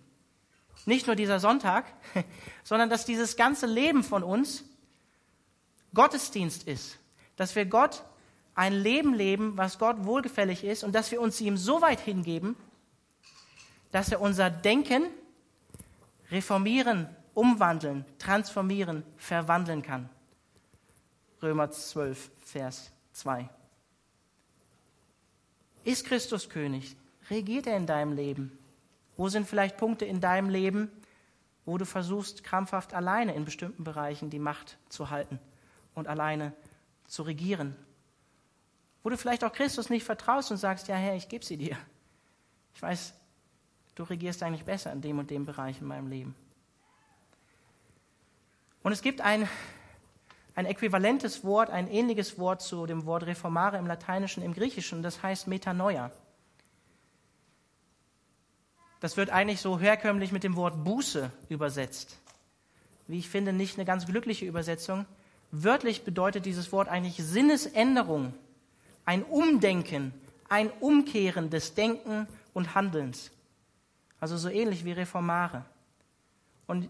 nicht 0.85 1.07
nur 1.07 1.15
dieser 1.15 1.39
Sonntag, 1.39 1.85
sondern 2.63 2.89
dass 2.89 3.05
dieses 3.05 3.35
ganze 3.37 3.65
Leben 3.65 4.03
von 4.03 4.23
uns 4.23 4.63
Gottesdienst 5.93 6.67
ist. 6.67 6.97
Dass 7.41 7.55
wir 7.55 7.65
Gott 7.65 8.03
ein 8.53 8.71
Leben 8.71 9.15
leben, 9.15 9.57
was 9.57 9.79
Gott 9.79 10.05
wohlgefällig 10.05 10.63
ist 10.63 10.83
und 10.83 10.93
dass 10.93 11.09
wir 11.09 11.19
uns 11.19 11.41
ihm 11.41 11.57
so 11.57 11.81
weit 11.81 11.99
hingeben, 11.99 12.55
dass 13.91 14.11
er 14.11 14.21
unser 14.21 14.51
Denken 14.51 15.07
reformieren 16.29 17.09
umwandeln, 17.33 18.05
transformieren, 18.19 19.01
verwandeln 19.17 19.81
kann. 19.81 20.07
Römer 21.41 21.71
12, 21.71 22.29
Vers 22.45 22.91
2. 23.13 23.49
Ist 25.83 26.05
Christus 26.05 26.47
König? 26.47 26.95
Regiert 27.31 27.65
er 27.65 27.77
in 27.77 27.87
deinem 27.87 28.13
Leben? 28.13 28.55
Wo 29.17 29.29
sind 29.29 29.49
vielleicht 29.49 29.77
Punkte 29.77 30.05
in 30.05 30.21
deinem 30.21 30.51
Leben, 30.51 30.91
wo 31.65 31.79
du 31.79 31.87
versuchst, 31.87 32.43
krampfhaft 32.43 32.93
alleine 32.93 33.33
in 33.33 33.45
bestimmten 33.45 33.83
Bereichen 33.83 34.29
die 34.29 34.37
Macht 34.37 34.77
zu 34.89 35.09
halten 35.09 35.39
und 35.95 36.07
alleine 36.07 36.53
zu 37.11 37.23
regieren? 37.23 37.75
Wo 39.03 39.09
du 39.09 39.17
vielleicht 39.17 39.43
auch 39.43 39.51
Christus 39.51 39.89
nicht 39.89 40.05
vertraust 40.05 40.49
und 40.49 40.57
sagst, 40.57 40.87
ja 40.87 40.95
Herr, 40.95 41.15
ich 41.15 41.27
gebe 41.27 41.43
sie 41.43 41.57
dir. 41.57 41.77
Ich 42.73 42.81
weiß, 42.81 43.13
du 43.95 44.03
regierst 44.03 44.41
eigentlich 44.43 44.63
besser 44.63 44.93
in 44.93 45.01
dem 45.01 45.19
und 45.19 45.29
dem 45.29 45.45
Bereich 45.45 45.81
in 45.81 45.87
meinem 45.87 46.07
Leben. 46.07 46.35
Und 48.81 48.93
es 48.93 49.01
gibt 49.01 49.19
ein, 49.19 49.47
ein 50.55 50.65
äquivalentes 50.65 51.43
Wort, 51.43 51.69
ein 51.69 51.89
ähnliches 51.89 52.39
Wort 52.39 52.61
zu 52.61 52.85
dem 52.85 53.05
Wort 53.05 53.23
Reformare 53.23 53.77
im 53.77 53.87
Lateinischen, 53.87 54.41
im 54.41 54.53
Griechischen, 54.53 55.03
das 55.03 55.21
heißt 55.21 55.47
Metanoia. 55.47 56.11
Das 59.01 59.17
wird 59.17 59.31
eigentlich 59.31 59.59
so 59.59 59.79
herkömmlich 59.79 60.31
mit 60.31 60.43
dem 60.43 60.55
Wort 60.55 60.83
Buße 60.85 61.29
übersetzt. 61.49 62.17
Wie 63.07 63.19
ich 63.19 63.29
finde, 63.29 63.51
nicht 63.51 63.77
eine 63.77 63.85
ganz 63.85 64.05
glückliche 64.05 64.45
Übersetzung. 64.45 65.05
Wörtlich 65.51 66.03
bedeutet 66.03 66.45
dieses 66.45 66.71
Wort 66.71 66.87
eigentlich 66.87 67.17
Sinnesänderung, 67.17 68.33
ein 69.05 69.23
Umdenken, 69.23 70.13
ein 70.47 70.69
Umkehren 70.79 71.49
des 71.49 71.73
Denken 71.73 72.27
und 72.53 72.73
Handelns. 72.73 73.31
Also 74.19 74.37
so 74.37 74.49
ähnlich 74.49 74.85
wie 74.85 74.93
Reformare. 74.93 75.65
Und 76.67 76.87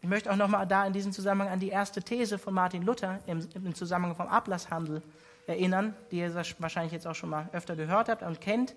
ich 0.00 0.08
möchte 0.08 0.30
auch 0.30 0.36
nochmal 0.36 0.66
da 0.66 0.86
in 0.86 0.92
diesem 0.92 1.10
Zusammenhang 1.12 1.48
an 1.48 1.58
die 1.58 1.70
erste 1.70 2.00
These 2.00 2.38
von 2.38 2.54
Martin 2.54 2.82
Luther 2.82 3.18
im, 3.26 3.46
im 3.54 3.74
Zusammenhang 3.74 4.14
vom 4.14 4.28
Ablasshandel 4.28 5.02
erinnern, 5.48 5.94
die 6.10 6.18
ihr 6.18 6.34
wahrscheinlich 6.58 6.92
jetzt 6.92 7.06
auch 7.06 7.14
schon 7.14 7.30
mal 7.30 7.48
öfter 7.52 7.74
gehört 7.74 8.08
habt 8.08 8.22
und 8.22 8.40
kennt. 8.40 8.76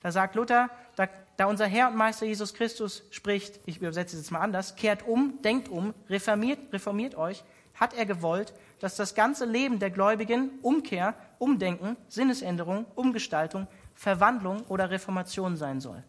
Da 0.00 0.12
sagt 0.12 0.34
Luther, 0.36 0.70
da, 0.96 1.08
da 1.36 1.46
unser 1.46 1.66
Herr 1.66 1.88
und 1.88 1.96
Meister 1.96 2.24
Jesus 2.24 2.54
Christus 2.54 3.02
spricht, 3.10 3.60
ich 3.66 3.78
übersetze 3.78 4.16
es 4.16 4.22
jetzt 4.22 4.30
mal 4.30 4.40
anders, 4.40 4.76
kehrt 4.76 5.06
um, 5.06 5.40
denkt 5.42 5.68
um, 5.68 5.92
reformiert, 6.08 6.72
reformiert 6.72 7.14
euch, 7.14 7.42
hat 7.74 7.94
er 7.94 8.06
gewollt, 8.06 8.54
dass 8.80 8.96
das 8.96 9.14
ganze 9.14 9.44
Leben 9.44 9.78
der 9.78 9.90
Gläubigen 9.90 10.50
Umkehr, 10.62 11.14
Umdenken, 11.38 11.96
Sinnesänderung, 12.08 12.86
Umgestaltung, 12.94 13.66
Verwandlung 13.94 14.62
oder 14.68 14.90
Reformation 14.90 15.56
sein 15.56 15.80
soll. 15.80 16.02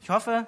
Ich 0.00 0.10
hoffe, 0.10 0.46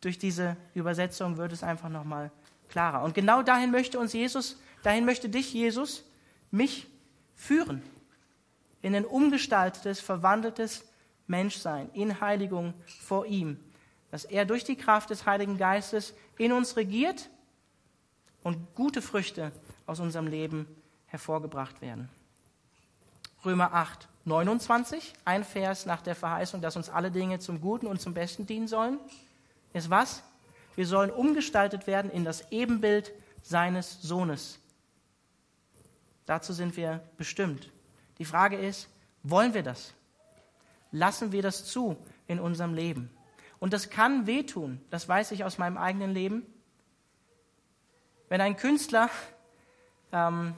durch 0.00 0.18
diese 0.18 0.56
Übersetzung 0.74 1.36
wird 1.36 1.52
es 1.52 1.62
einfach 1.62 1.88
nochmal 1.88 2.30
klarer. 2.68 3.02
Und 3.02 3.14
genau 3.14 3.42
dahin 3.42 3.70
möchte 3.70 3.98
uns 3.98 4.12
Jesus, 4.12 4.60
dahin 4.82 5.04
möchte 5.04 5.28
dich 5.28 5.52
Jesus, 5.52 6.04
mich 6.50 6.86
führen. 7.34 7.82
In 8.80 8.94
ein 8.94 9.04
umgestaltetes, 9.04 10.00
verwandeltes 10.00 10.84
Menschsein, 11.26 11.88
in 11.94 12.20
Heiligung 12.20 12.74
vor 13.00 13.26
ihm. 13.26 13.58
Dass 14.10 14.24
er 14.24 14.44
durch 14.44 14.64
die 14.64 14.76
Kraft 14.76 15.10
des 15.10 15.26
Heiligen 15.26 15.56
Geistes 15.56 16.14
in 16.36 16.52
uns 16.52 16.76
regiert 16.76 17.30
und 18.42 18.74
gute 18.74 19.02
Früchte 19.02 19.52
aus 19.86 20.00
unserem 20.00 20.26
Leben 20.26 20.66
hervorgebracht 21.06 21.80
werden. 21.80 22.08
Römer 23.44 23.74
8, 23.74 24.08
29, 24.24 25.12
ein 25.24 25.44
Vers 25.44 25.86
nach 25.86 26.00
der 26.00 26.14
Verheißung, 26.14 26.60
dass 26.60 26.76
uns 26.76 26.88
alle 26.88 27.10
Dinge 27.10 27.38
zum 27.40 27.60
Guten 27.60 27.86
und 27.86 28.00
zum 28.00 28.14
Besten 28.14 28.46
dienen 28.46 28.68
sollen, 28.68 28.98
ist 29.72 29.90
was? 29.90 30.22
Wir 30.76 30.86
sollen 30.86 31.10
umgestaltet 31.10 31.86
werden 31.86 32.10
in 32.10 32.24
das 32.24 32.50
Ebenbild 32.50 33.12
seines 33.42 34.00
Sohnes. 34.00 34.58
Dazu 36.26 36.52
sind 36.52 36.76
wir 36.76 37.02
bestimmt. 37.16 37.70
Die 38.18 38.24
Frage 38.24 38.56
ist, 38.56 38.88
wollen 39.22 39.54
wir 39.54 39.62
das? 39.62 39.92
Lassen 40.92 41.32
wir 41.32 41.42
das 41.42 41.64
zu 41.64 41.96
in 42.26 42.38
unserem 42.38 42.74
Leben? 42.74 43.10
Und 43.58 43.72
das 43.72 43.90
kann 43.90 44.26
wehtun, 44.26 44.80
das 44.90 45.08
weiß 45.08 45.32
ich 45.32 45.44
aus 45.44 45.58
meinem 45.58 45.76
eigenen 45.76 46.12
Leben. 46.12 46.46
Wenn 48.32 48.40
ein 48.40 48.56
Künstler 48.56 49.10
ähm, 50.10 50.54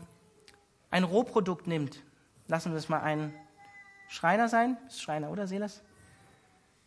ein 0.93 1.03
Rohprodukt 1.03 1.67
nimmt, 1.67 2.05
lassen 2.47 2.71
wir 2.71 2.79
es 2.79 2.89
mal 2.89 3.01
ein 3.01 3.35
Schreiner 4.07 4.49
sein, 4.49 4.77
ist 4.87 5.03
Schreiner 5.03 5.29
oder 5.29 5.49
Seeles, 5.49 5.83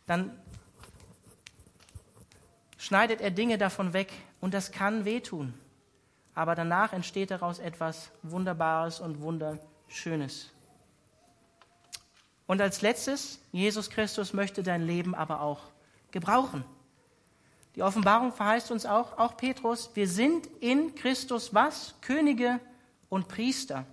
dann 0.06 0.34
schneidet 2.78 3.20
er 3.20 3.30
Dinge 3.30 3.58
davon 3.58 3.92
weg 3.92 4.10
und 4.40 4.54
das 4.54 4.72
kann 4.72 5.04
wehtun. 5.04 5.52
Aber 6.34 6.54
danach 6.54 6.94
entsteht 6.94 7.32
daraus 7.32 7.58
etwas 7.58 8.10
Wunderbares 8.22 9.00
und 9.00 9.20
Wunderschönes. 9.20 10.54
Und 12.46 12.62
als 12.62 12.80
letztes, 12.80 13.40
Jesus 13.52 13.90
Christus 13.90 14.32
möchte 14.32 14.62
dein 14.62 14.86
Leben 14.86 15.14
aber 15.14 15.42
auch 15.42 15.64
gebrauchen. 16.12 16.64
Die 17.78 17.84
Offenbarung 17.84 18.32
verheißt 18.32 18.72
uns 18.72 18.84
auch, 18.84 19.16
auch 19.18 19.36
Petrus, 19.36 19.92
wir 19.94 20.08
sind 20.08 20.48
in 20.58 20.96
Christus 20.96 21.54
was? 21.54 21.94
Könige 22.00 22.58
und 23.08 23.28
Priester. 23.28 23.84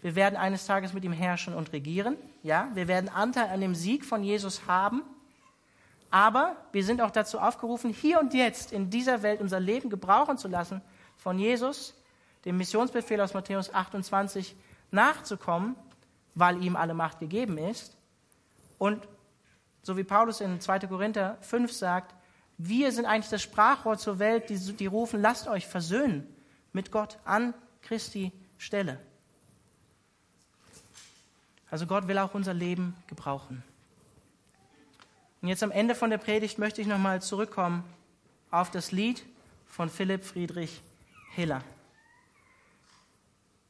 Wir 0.00 0.14
werden 0.14 0.36
eines 0.36 0.64
Tages 0.64 0.94
mit 0.94 1.04
ihm 1.04 1.12
herrschen 1.12 1.52
und 1.52 1.70
regieren. 1.74 2.16
Ja, 2.42 2.70
wir 2.72 2.88
werden 2.88 3.10
Anteil 3.10 3.50
an 3.50 3.60
dem 3.60 3.74
Sieg 3.74 4.06
von 4.06 4.24
Jesus 4.24 4.66
haben. 4.66 5.02
Aber 6.10 6.56
wir 6.72 6.82
sind 6.82 7.02
auch 7.02 7.10
dazu 7.10 7.38
aufgerufen, 7.38 7.90
hier 7.90 8.20
und 8.20 8.32
jetzt 8.32 8.72
in 8.72 8.88
dieser 8.88 9.22
Welt 9.22 9.42
unser 9.42 9.60
Leben 9.60 9.90
gebrauchen 9.90 10.38
zu 10.38 10.48
lassen, 10.48 10.80
von 11.18 11.38
Jesus, 11.38 11.92
dem 12.46 12.56
Missionsbefehl 12.56 13.20
aus 13.20 13.34
Matthäus 13.34 13.74
28, 13.74 14.56
nachzukommen, 14.90 15.76
weil 16.34 16.64
ihm 16.64 16.74
alle 16.74 16.94
Macht 16.94 17.18
gegeben 17.18 17.58
ist. 17.58 17.98
Und 18.78 19.06
so 19.82 19.94
wie 19.98 20.04
Paulus 20.04 20.40
in 20.40 20.58
2. 20.58 20.78
Korinther 20.86 21.36
5 21.42 21.70
sagt, 21.70 22.14
wir 22.58 22.92
sind 22.92 23.06
eigentlich 23.06 23.30
das 23.30 23.42
Sprachrohr 23.42 23.98
zur 23.98 24.18
Welt, 24.18 24.48
die, 24.48 24.58
die 24.58 24.86
rufen, 24.86 25.20
lasst 25.20 25.48
euch 25.48 25.66
versöhnen 25.66 26.26
mit 26.72 26.90
Gott 26.90 27.18
an 27.24 27.54
Christi 27.82 28.32
Stelle. 28.58 28.98
Also 31.70 31.86
Gott 31.86 32.06
will 32.06 32.18
auch 32.18 32.34
unser 32.34 32.54
Leben 32.54 32.94
gebrauchen. 33.08 33.62
Und 35.42 35.48
jetzt 35.48 35.62
am 35.62 35.72
Ende 35.72 35.94
von 35.94 36.10
der 36.10 36.18
Predigt 36.18 36.58
möchte 36.58 36.80
ich 36.80 36.86
nochmal 36.86 37.20
zurückkommen 37.20 37.84
auf 38.50 38.70
das 38.70 38.92
Lied 38.92 39.24
von 39.66 39.90
Philipp 39.90 40.24
Friedrich 40.24 40.80
Hiller. 41.32 41.62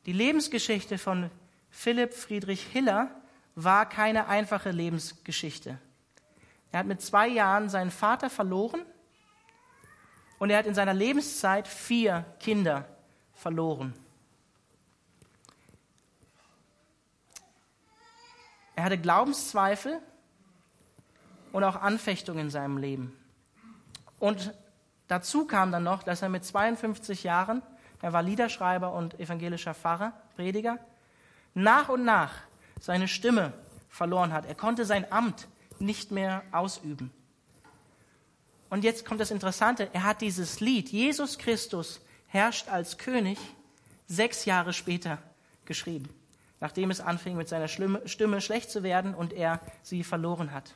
Die 0.06 0.12
Lebensgeschichte 0.12 0.98
von 0.98 1.30
Philipp 1.70 2.12
Friedrich 2.12 2.62
Hiller 2.62 3.10
war 3.54 3.88
keine 3.88 4.28
einfache 4.28 4.70
Lebensgeschichte. 4.70 5.78
Er 6.74 6.80
hat 6.80 6.86
mit 6.88 7.00
zwei 7.00 7.28
Jahren 7.28 7.68
seinen 7.68 7.92
Vater 7.92 8.28
verloren 8.28 8.84
und 10.40 10.50
er 10.50 10.58
hat 10.58 10.66
in 10.66 10.74
seiner 10.74 10.92
Lebenszeit 10.92 11.68
vier 11.68 12.24
Kinder 12.40 12.84
verloren. 13.32 13.94
Er 18.74 18.82
hatte 18.82 18.98
Glaubenszweifel 18.98 20.00
und 21.52 21.62
auch 21.62 21.76
Anfechtungen 21.76 22.46
in 22.46 22.50
seinem 22.50 22.78
Leben. 22.78 23.16
Und 24.18 24.52
dazu 25.06 25.46
kam 25.46 25.70
dann 25.70 25.84
noch, 25.84 26.02
dass 26.02 26.22
er 26.22 26.28
mit 26.28 26.44
52 26.44 27.22
Jahren, 27.22 27.62
er 28.02 28.12
war 28.12 28.24
Liederschreiber 28.24 28.92
und 28.92 29.20
evangelischer 29.20 29.74
Pfarrer, 29.74 30.12
Prediger, 30.34 30.80
nach 31.54 31.88
und 31.88 32.04
nach 32.04 32.32
seine 32.80 33.06
Stimme 33.06 33.52
verloren 33.88 34.32
hat. 34.32 34.44
Er 34.46 34.56
konnte 34.56 34.84
sein 34.84 35.12
Amt 35.12 35.46
nicht 35.84 36.10
mehr 36.10 36.42
ausüben. 36.52 37.12
Und 38.70 38.84
jetzt 38.84 39.04
kommt 39.04 39.20
das 39.20 39.30
Interessante, 39.30 39.88
er 39.92 40.04
hat 40.04 40.20
dieses 40.20 40.60
Lied, 40.60 40.88
Jesus 40.88 41.38
Christus 41.38 42.00
herrscht 42.26 42.68
als 42.68 42.98
König, 42.98 43.38
sechs 44.06 44.44
Jahre 44.44 44.72
später 44.72 45.18
geschrieben 45.64 46.08
nachdem 46.64 46.90
es 46.90 47.00
anfing, 47.00 47.36
mit 47.36 47.46
seiner 47.46 47.68
Stimme 47.68 48.40
schlecht 48.40 48.70
zu 48.70 48.82
werden 48.82 49.14
und 49.14 49.34
er 49.34 49.60
sie 49.82 50.02
verloren 50.02 50.52
hat. 50.52 50.74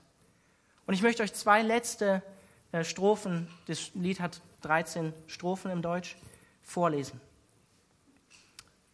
Und 0.85 0.93
ich 0.93 1.01
möchte 1.01 1.23
euch 1.23 1.33
zwei 1.33 1.63
letzte 1.63 2.23
äh, 2.73 2.85
Strophen, 2.85 3.49
das 3.69 3.95
Lied 3.95 4.21
hat 4.21 4.43
13 4.61 5.15
Strophen 5.29 5.71
im 5.71 5.81
Deutsch, 5.81 6.19
vorlesen. 6.61 7.19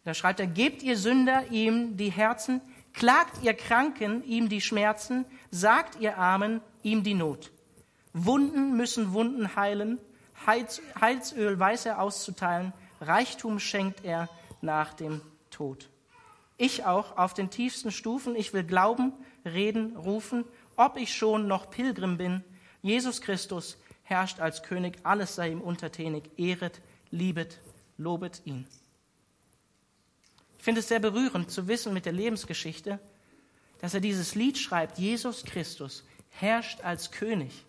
Da 0.05 0.15
schreibt 0.15 0.39
er, 0.39 0.47
gebt 0.47 0.85
ihr 0.85 0.97
Sünder 0.97 1.49
ihm 1.51 1.97
die 1.97 2.13
Herzen, 2.13 2.61
klagt 2.95 3.43
ihr 3.43 3.55
Kranken 3.55 4.25
ihm 4.25 4.49
die 4.49 4.61
Schmerzen, 4.61 5.27
sagt 5.51 6.01
ihr 6.01 6.17
Armen 6.17 6.61
ihm 6.83 7.03
die 7.03 7.15
Not. 7.15 7.51
Wunden 8.15 8.77
müssen 8.77 9.13
Wunden 9.13 9.57
heilen, 9.57 9.99
Heils, 10.47 10.81
Heilsöl 11.01 11.59
weiß 11.59 11.87
er 11.87 12.01
auszuteilen, 12.01 12.73
Reichtum 13.01 13.59
schenkt 13.59 14.05
er 14.05 14.29
nach 14.63 14.95
dem 14.95 15.21
Tod. 15.51 15.91
Ich 16.57 16.85
auch 16.85 17.19
auf 17.19 17.35
den 17.35 17.51
tiefsten 17.51 17.91
Stufen, 17.91 18.37
ich 18.37 18.53
will 18.53 18.65
glauben, 18.65 19.13
reden, 19.45 19.97
rufen, 19.97 20.45
ob 20.77 20.97
ich 20.97 21.15
schon 21.15 21.49
noch 21.49 21.71
Pilgrim 21.71 22.17
bin. 22.17 22.45
Jesus 22.83 23.21
Christus 23.21 23.79
herrscht 24.03 24.41
als 24.41 24.63
König, 24.63 24.99
alles 25.03 25.35
sei 25.35 25.51
ihm 25.51 25.61
untertänig, 25.61 26.31
ehret, 26.37 26.81
liebet, 27.11 27.61
lobet 27.97 28.43
ihn. 28.45 28.67
Ich 30.65 30.67
finde 30.67 30.81
es 30.81 30.89
sehr 30.89 30.99
berührend 30.99 31.51
zu 31.51 31.69
wissen 31.69 31.93
mit 31.93 32.07
der 32.07 32.15
Lebensgeschichte, 32.15 32.99
dass 33.83 33.93
er 33.93 34.01
dieses 34.01 34.35
Lied 34.35 34.57
schreibt, 34.57 34.97
Jesus 34.97 35.45
Christus 35.45 36.05
herrscht 36.31 36.81
als 36.81 37.11
König. 37.11 37.67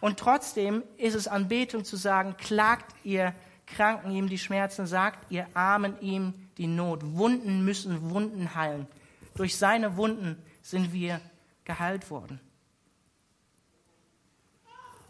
Und 0.00 0.20
trotzdem 0.20 0.84
ist 0.98 1.16
es 1.16 1.26
Anbetung 1.26 1.84
zu 1.84 1.96
sagen, 1.96 2.36
klagt 2.36 2.94
ihr 3.02 3.34
Kranken 3.66 4.12
ihm 4.12 4.28
die 4.28 4.38
Schmerzen, 4.38 4.86
sagt 4.86 5.32
ihr 5.32 5.48
Armen 5.54 6.00
ihm 6.00 6.32
die 6.58 6.68
Not. 6.68 7.00
Wunden 7.16 7.64
müssen 7.64 8.08
Wunden 8.10 8.54
heilen. 8.54 8.86
Durch 9.34 9.56
seine 9.56 9.96
Wunden 9.96 10.40
sind 10.62 10.92
wir 10.92 11.20
geheilt 11.64 12.08
worden. 12.08 12.38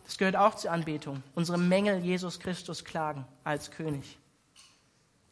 Das 0.06 0.16
gehört 0.16 0.36
auch 0.36 0.54
zur 0.54 0.70
Anbetung. 0.70 1.22
Unsere 1.34 1.58
Mängel 1.58 1.98
Jesus 1.98 2.40
Christus 2.40 2.86
klagen 2.86 3.26
als 3.44 3.70
König. 3.70 4.16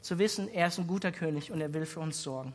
Zu 0.06 0.20
wissen, 0.20 0.46
er 0.46 0.68
ist 0.68 0.78
ein 0.78 0.86
guter 0.86 1.10
König 1.10 1.50
und 1.50 1.60
er 1.60 1.74
will 1.74 1.84
für 1.84 1.98
uns 1.98 2.22
sorgen. 2.22 2.54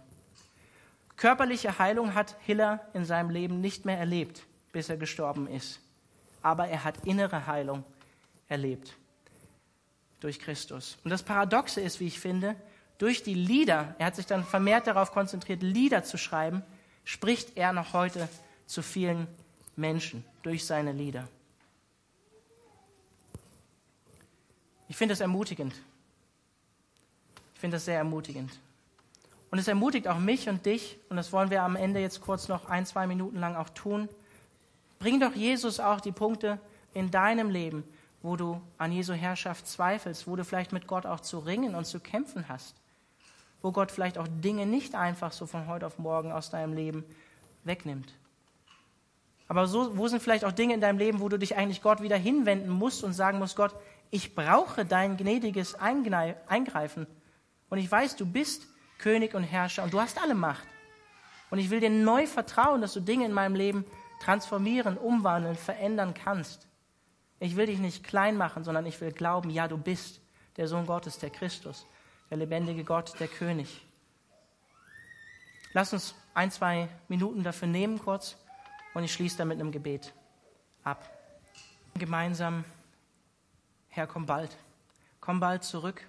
Körperliche 1.18 1.80
Heilung 1.80 2.14
hat 2.14 2.38
Hiller 2.46 2.80
in 2.94 3.04
seinem 3.04 3.30
Leben 3.30 3.60
nicht 3.60 3.84
mehr 3.84 3.98
erlebt, 3.98 4.44
bis 4.72 4.88
er 4.88 4.96
gestorben 4.96 5.48
ist. 5.48 5.82
Aber 6.42 6.70
er 6.70 6.86
hat 6.86 7.06
innere 7.06 7.48
Heilung 7.48 7.84
erlebt 8.48 8.96
durch 10.22 10.40
Christus. 10.40 10.98
Und 11.04 11.10
das 11.10 11.24
Paradoxe 11.24 11.82
ist, 11.82 12.00
wie 12.00 12.08
ich 12.08 12.22
finde, 12.22 12.56
durch 12.98 13.22
die 13.22 13.34
Lieder, 13.34 13.96
er 14.00 14.06
hat 14.06 14.16
sich 14.16 14.28
dann 14.28 14.46
vermehrt 14.46 14.88
darauf 14.88 15.12
konzentriert, 15.12 15.62
Lieder 15.62 16.06
zu 16.06 16.18
schreiben, 16.18 16.64
spricht 17.04 17.58
er 17.58 17.74
noch 17.74 17.92
heute 17.92 18.30
zu 18.66 18.82
vielen 18.82 19.28
Menschen 19.76 20.24
durch 20.42 20.66
seine 20.66 20.94
Lieder. 20.94 21.28
Ich 24.88 24.96
finde 24.96 25.12
das 25.12 25.20
ermutigend. 25.20 25.74
Ich 27.62 27.64
finde 27.64 27.76
das 27.76 27.86
sehr 27.86 28.00
ermutigend. 28.00 28.50
Und 29.52 29.60
es 29.60 29.68
ermutigt 29.68 30.08
auch 30.08 30.18
mich 30.18 30.50
und 30.50 30.66
dich, 30.66 30.98
und 31.10 31.18
das 31.18 31.32
wollen 31.32 31.52
wir 31.52 31.62
am 31.62 31.76
Ende 31.76 32.00
jetzt 32.00 32.20
kurz 32.20 32.48
noch 32.48 32.66
ein, 32.66 32.88
zwei 32.88 33.06
Minuten 33.06 33.40
lang 33.40 33.56
auch 33.56 33.70
tun. 33.70 34.10
Bring 34.98 35.20
doch 35.20 35.36
Jesus 35.36 35.80
auch 35.80 36.02
die 36.02 36.12
Punkte 36.12 36.60
in 36.96 37.12
deinem 37.12 37.52
Leben, 37.52 37.84
wo 38.24 38.36
du 38.36 38.60
an 38.80 38.92
Jesu 38.92 39.14
Herrschaft 39.14 39.68
zweifelst, 39.68 40.26
wo 40.26 40.36
du 40.36 40.44
vielleicht 40.44 40.72
mit 40.72 40.88
Gott 40.88 41.06
auch 41.06 41.20
zu 41.20 41.38
ringen 41.38 41.76
und 41.76 41.86
zu 41.86 42.00
kämpfen 42.00 42.50
hast, 42.50 42.74
wo 43.62 43.72
Gott 43.72 43.92
vielleicht 43.92 44.18
auch 44.18 44.28
Dinge 44.28 44.66
nicht 44.66 44.96
einfach 44.96 45.32
so 45.32 45.46
von 45.46 45.68
heute 45.68 45.86
auf 45.86 46.00
morgen 46.00 46.32
aus 46.32 46.50
deinem 46.50 46.74
Leben 46.74 47.04
wegnimmt. 47.64 48.12
Aber 49.48 49.68
so, 49.68 50.00
wo 50.00 50.08
sind 50.08 50.24
vielleicht 50.24 50.46
auch 50.46 50.52
Dinge 50.52 50.74
in 50.74 50.82
deinem 50.82 50.98
Leben, 50.98 51.20
wo 51.20 51.30
du 51.30 51.38
dich 51.38 51.56
eigentlich 51.56 51.84
Gott 51.84 52.02
wieder 52.02 52.18
hinwenden 52.18 52.72
musst 52.72 53.04
und 53.04 53.14
sagen 53.14 53.38
musst, 53.38 53.56
Gott, 53.56 53.76
ich 54.10 54.34
brauche 54.34 54.84
dein 54.84 55.16
gnädiges 55.16 55.76
Eingreifen. 55.76 57.06
Und 57.72 57.78
ich 57.78 57.90
weiß, 57.90 58.18
du 58.18 58.26
bist 58.26 58.68
König 59.00 59.34
und 59.34 59.44
Herrscher 59.44 59.84
und 59.84 59.94
du 59.94 60.00
hast 60.00 60.22
alle 60.22 60.36
Macht. 60.36 60.68
Und 61.50 61.58
ich 61.58 61.70
will 61.70 61.80
dir 61.80 61.90
neu 61.90 62.28
vertrauen, 62.28 62.82
dass 62.82 62.94
du 62.94 63.00
Dinge 63.00 63.26
in 63.26 63.32
meinem 63.32 63.56
Leben 63.56 63.86
transformieren, 64.20 64.98
umwandeln, 64.98 65.56
verändern 65.56 66.14
kannst. 66.14 66.68
Ich 67.40 67.56
will 67.56 67.66
dich 67.66 67.80
nicht 67.80 68.04
klein 68.04 68.36
machen, 68.36 68.66
sondern 68.66 68.86
ich 68.86 69.00
will 69.00 69.14
glauben, 69.14 69.50
ja, 69.50 69.70
du 69.70 69.78
bist 69.78 70.20
der 70.58 70.68
Sohn 70.68 70.86
Gottes, 70.86 71.18
der 71.18 71.30
Christus, 71.30 71.88
der 72.30 72.38
lebendige 72.38 72.84
Gott, 72.84 73.18
der 73.22 73.30
König. 73.30 73.82
Lass 75.72 75.94
uns 75.94 76.14
ein, 76.34 76.52
zwei 76.52 76.90
Minuten 77.08 77.42
dafür 77.42 77.70
nehmen 77.70 78.00
kurz 78.00 78.36
und 78.94 79.06
ich 79.06 79.14
schließe 79.14 79.38
dann 79.38 79.48
mit 79.48 79.62
einem 79.62 79.72
Gebet 79.72 80.14
ab. 80.84 81.10
Gemeinsam, 81.96 82.66
Herr, 83.88 84.08
komm 84.08 84.26
bald. 84.26 84.56
Komm 85.22 85.40
bald 85.40 85.64
zurück. 85.64 86.06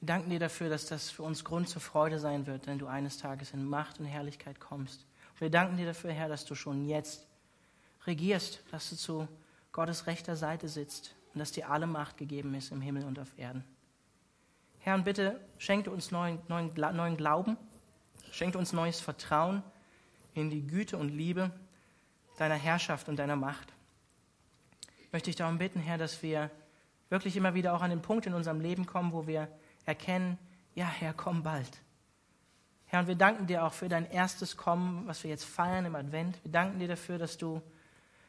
Wir 0.00 0.06
danken 0.06 0.30
dir 0.30 0.38
dafür, 0.38 0.70
dass 0.70 0.86
das 0.86 1.10
für 1.10 1.22
uns 1.22 1.44
Grund 1.44 1.68
zur 1.68 1.82
Freude 1.82 2.18
sein 2.18 2.46
wird, 2.46 2.66
wenn 2.66 2.78
du 2.78 2.86
eines 2.86 3.18
Tages 3.18 3.52
in 3.52 3.64
Macht 3.66 4.00
und 4.00 4.06
Herrlichkeit 4.06 4.58
kommst. 4.58 5.04
Wir 5.38 5.50
danken 5.50 5.76
dir 5.76 5.86
dafür, 5.86 6.12
Herr, 6.12 6.28
dass 6.28 6.44
du 6.46 6.54
schon 6.54 6.86
jetzt 6.86 7.26
regierst, 8.06 8.62
dass 8.70 8.90
du 8.90 8.96
zu 8.96 9.28
Gottes 9.72 10.06
rechter 10.06 10.36
Seite 10.36 10.68
sitzt 10.68 11.14
und 11.34 11.38
dass 11.38 11.52
dir 11.52 11.70
alle 11.70 11.86
Macht 11.86 12.16
gegeben 12.16 12.54
ist 12.54 12.72
im 12.72 12.80
Himmel 12.80 13.04
und 13.04 13.18
auf 13.18 13.38
Erden. 13.38 13.64
Herr, 14.80 14.94
und 14.94 15.04
bitte 15.04 15.38
schenke 15.58 15.90
uns 15.90 16.10
neuen, 16.10 16.38
neuen, 16.48 16.72
neuen 16.74 17.16
Glauben, 17.16 17.58
schenke 18.32 18.56
uns 18.56 18.72
neues 18.72 19.00
Vertrauen 19.00 19.62
in 20.32 20.48
die 20.48 20.66
Güte 20.66 20.96
und 20.96 21.10
Liebe 21.10 21.50
deiner 22.38 22.54
Herrschaft 22.54 23.08
und 23.10 23.16
deiner 23.16 23.36
Macht. 23.36 23.72
Ich 25.02 25.12
möchte 25.12 25.28
dich 25.28 25.36
darum 25.36 25.58
bitten, 25.58 25.80
Herr, 25.80 25.98
dass 25.98 26.22
wir 26.22 26.50
wirklich 27.10 27.36
immer 27.36 27.52
wieder 27.52 27.74
auch 27.74 27.82
an 27.82 27.90
den 27.90 28.00
Punkt 28.00 28.26
in 28.26 28.32
unserem 28.32 28.60
Leben 28.60 28.86
kommen, 28.86 29.12
wo 29.12 29.26
wir 29.26 29.48
erkennen, 29.90 30.38
ja, 30.74 30.86
Herr, 30.86 31.12
komm 31.12 31.42
bald. 31.42 31.80
Herr, 32.86 33.00
und 33.00 33.08
wir 33.08 33.16
danken 33.16 33.46
dir 33.46 33.64
auch 33.64 33.72
für 33.72 33.88
dein 33.88 34.10
erstes 34.10 34.56
Kommen, 34.56 35.06
was 35.06 35.22
wir 35.22 35.30
jetzt 35.30 35.44
feiern 35.44 35.84
im 35.84 35.96
Advent. 35.96 36.38
Wir 36.44 36.52
danken 36.52 36.78
dir 36.78 36.88
dafür, 36.88 37.18
dass 37.18 37.36
du 37.38 37.60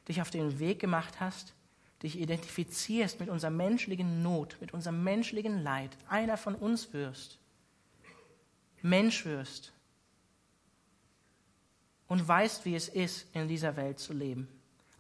dich 0.08 0.22
auf 0.22 0.32
den 0.32 0.60
Weg 0.60 0.80
gemacht 0.80 1.20
hast, 1.20 1.54
dich 2.02 2.20
identifizierst 2.20 3.20
mit 3.20 3.30
unserer 3.30 3.52
menschlichen 3.52 4.24
Not, 4.24 4.58
mit 4.60 4.74
unserem 4.74 5.04
menschlichen 5.04 5.64
Leid, 5.64 5.92
einer 6.10 6.36
von 6.36 6.56
uns 6.56 6.94
wirst, 6.94 7.38
Mensch 8.82 9.26
wirst 9.26 9.72
und 12.08 12.28
weißt, 12.28 12.66
wie 12.66 12.76
es 12.76 12.90
ist, 12.90 13.28
in 13.36 13.48
dieser 13.48 13.76
Welt 13.78 14.00
zu 14.00 14.14
leben, 14.14 14.48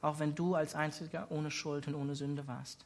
auch 0.02 0.20
wenn 0.20 0.36
du 0.36 0.54
als 0.54 0.76
Einziger 0.76 1.28
ohne 1.32 1.50
Schuld 1.50 1.88
und 1.88 1.96
ohne 1.96 2.16
Sünde 2.16 2.48
warst. 2.48 2.86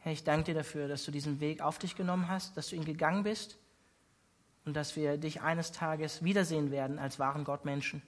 Herr, 0.00 0.12
ich 0.12 0.24
danke 0.24 0.44
dir 0.44 0.54
dafür, 0.54 0.88
dass 0.88 1.04
du 1.04 1.10
diesen 1.10 1.40
Weg 1.40 1.60
auf 1.60 1.78
dich 1.78 1.96
genommen 1.96 2.28
hast, 2.28 2.56
dass 2.56 2.68
du 2.68 2.76
ihn 2.76 2.84
gegangen 2.84 3.22
bist 3.24 3.58
und 4.64 4.74
dass 4.74 4.96
wir 4.96 5.18
dich 5.18 5.40
eines 5.40 5.72
Tages 5.72 6.22
wiedersehen 6.22 6.70
werden 6.70 6.98
als 6.98 7.18
wahren 7.18 7.44
Gottmenschen. 7.44 8.02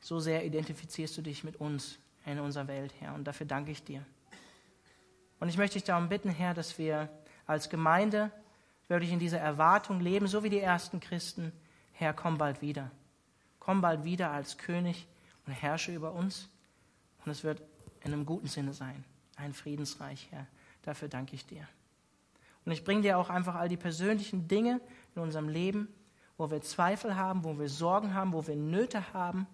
So 0.00 0.18
sehr 0.18 0.44
identifizierst 0.44 1.16
du 1.16 1.22
dich 1.22 1.44
mit 1.44 1.56
uns 1.56 1.98
in 2.26 2.38
unserer 2.38 2.68
Welt, 2.68 2.94
Herr, 3.00 3.14
und 3.14 3.24
dafür 3.24 3.46
danke 3.46 3.70
ich 3.70 3.84
dir. 3.84 4.04
Und 5.38 5.48
ich 5.48 5.56
möchte 5.56 5.74
dich 5.74 5.84
darum 5.84 6.08
bitten, 6.08 6.30
Herr, 6.30 6.54
dass 6.54 6.78
wir 6.78 7.08
als 7.46 7.68
Gemeinde 7.68 8.30
wirklich 8.88 9.12
in 9.12 9.18
dieser 9.18 9.38
Erwartung 9.38 10.00
leben, 10.00 10.26
so 10.26 10.42
wie 10.42 10.50
die 10.50 10.60
ersten 10.60 11.00
Christen. 11.00 11.52
Herr, 11.92 12.12
komm 12.12 12.38
bald 12.38 12.60
wieder. 12.60 12.90
Komm 13.58 13.80
bald 13.80 14.04
wieder 14.04 14.30
als 14.30 14.58
König 14.58 15.06
und 15.46 15.52
herrsche 15.52 15.92
über 15.92 16.12
uns. 16.12 16.48
Und 17.24 17.32
es 17.32 17.44
wird 17.44 17.62
in 18.02 18.12
einem 18.12 18.26
guten 18.26 18.48
Sinne 18.48 18.72
sein. 18.72 19.04
Ein 19.36 19.54
Friedensreich, 19.54 20.28
Herr. 20.30 20.46
Dafür 20.82 21.08
danke 21.08 21.34
ich 21.34 21.46
dir. 21.46 21.66
Und 22.64 22.72
ich 22.72 22.84
bringe 22.84 23.02
dir 23.02 23.18
auch 23.18 23.30
einfach 23.30 23.54
all 23.54 23.68
die 23.68 23.76
persönlichen 23.76 24.48
Dinge 24.48 24.80
in 25.14 25.22
unserem 25.22 25.48
Leben, 25.48 25.88
wo 26.36 26.50
wir 26.50 26.62
Zweifel 26.62 27.16
haben, 27.16 27.44
wo 27.44 27.58
wir 27.58 27.68
Sorgen 27.68 28.14
haben, 28.14 28.32
wo 28.32 28.46
wir 28.46 28.56
Nöte 28.56 29.12
haben, 29.12 29.46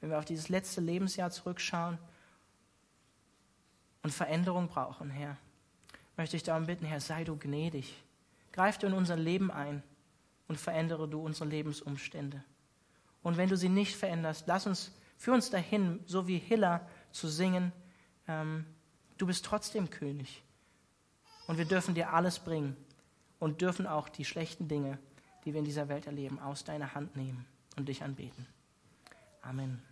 wenn 0.00 0.10
wir 0.10 0.18
auf 0.18 0.24
dieses 0.24 0.48
letzte 0.48 0.80
Lebensjahr 0.80 1.30
zurückschauen 1.30 1.98
und 4.02 4.12
Veränderung 4.12 4.68
brauchen, 4.68 5.10
Herr. 5.10 5.36
Möchte 6.16 6.36
ich 6.36 6.42
darum 6.42 6.66
bitten, 6.66 6.86
Herr, 6.86 7.00
sei 7.00 7.24
du 7.24 7.36
gnädig. 7.36 7.94
Greif 8.52 8.78
du 8.78 8.86
in 8.86 8.92
unser 8.94 9.16
Leben 9.16 9.50
ein 9.50 9.82
und 10.48 10.58
verändere 10.58 11.08
du 11.08 11.20
unsere 11.20 11.48
Lebensumstände. 11.48 12.42
Und 13.22 13.36
wenn 13.36 13.48
du 13.48 13.56
sie 13.56 13.68
nicht 13.68 13.96
veränderst, 13.96 14.44
lass 14.46 14.66
uns, 14.66 14.92
führ 15.16 15.34
uns 15.34 15.50
dahin, 15.50 16.00
so 16.06 16.26
wie 16.26 16.38
Hiller 16.38 16.88
zu 17.12 17.28
singen, 17.28 17.72
ähm, 18.26 18.64
du 19.18 19.26
bist 19.26 19.44
trotzdem 19.44 19.90
König. 19.90 20.42
Und 21.50 21.58
wir 21.58 21.64
dürfen 21.64 21.96
dir 21.96 22.12
alles 22.12 22.38
bringen 22.38 22.76
und 23.40 23.60
dürfen 23.60 23.88
auch 23.88 24.08
die 24.08 24.24
schlechten 24.24 24.68
Dinge, 24.68 24.98
die 25.44 25.52
wir 25.52 25.58
in 25.58 25.64
dieser 25.64 25.88
Welt 25.88 26.06
erleben, 26.06 26.38
aus 26.38 26.62
deiner 26.62 26.94
Hand 26.94 27.16
nehmen 27.16 27.44
und 27.76 27.88
dich 27.88 28.04
anbeten. 28.04 28.46
Amen. 29.42 29.82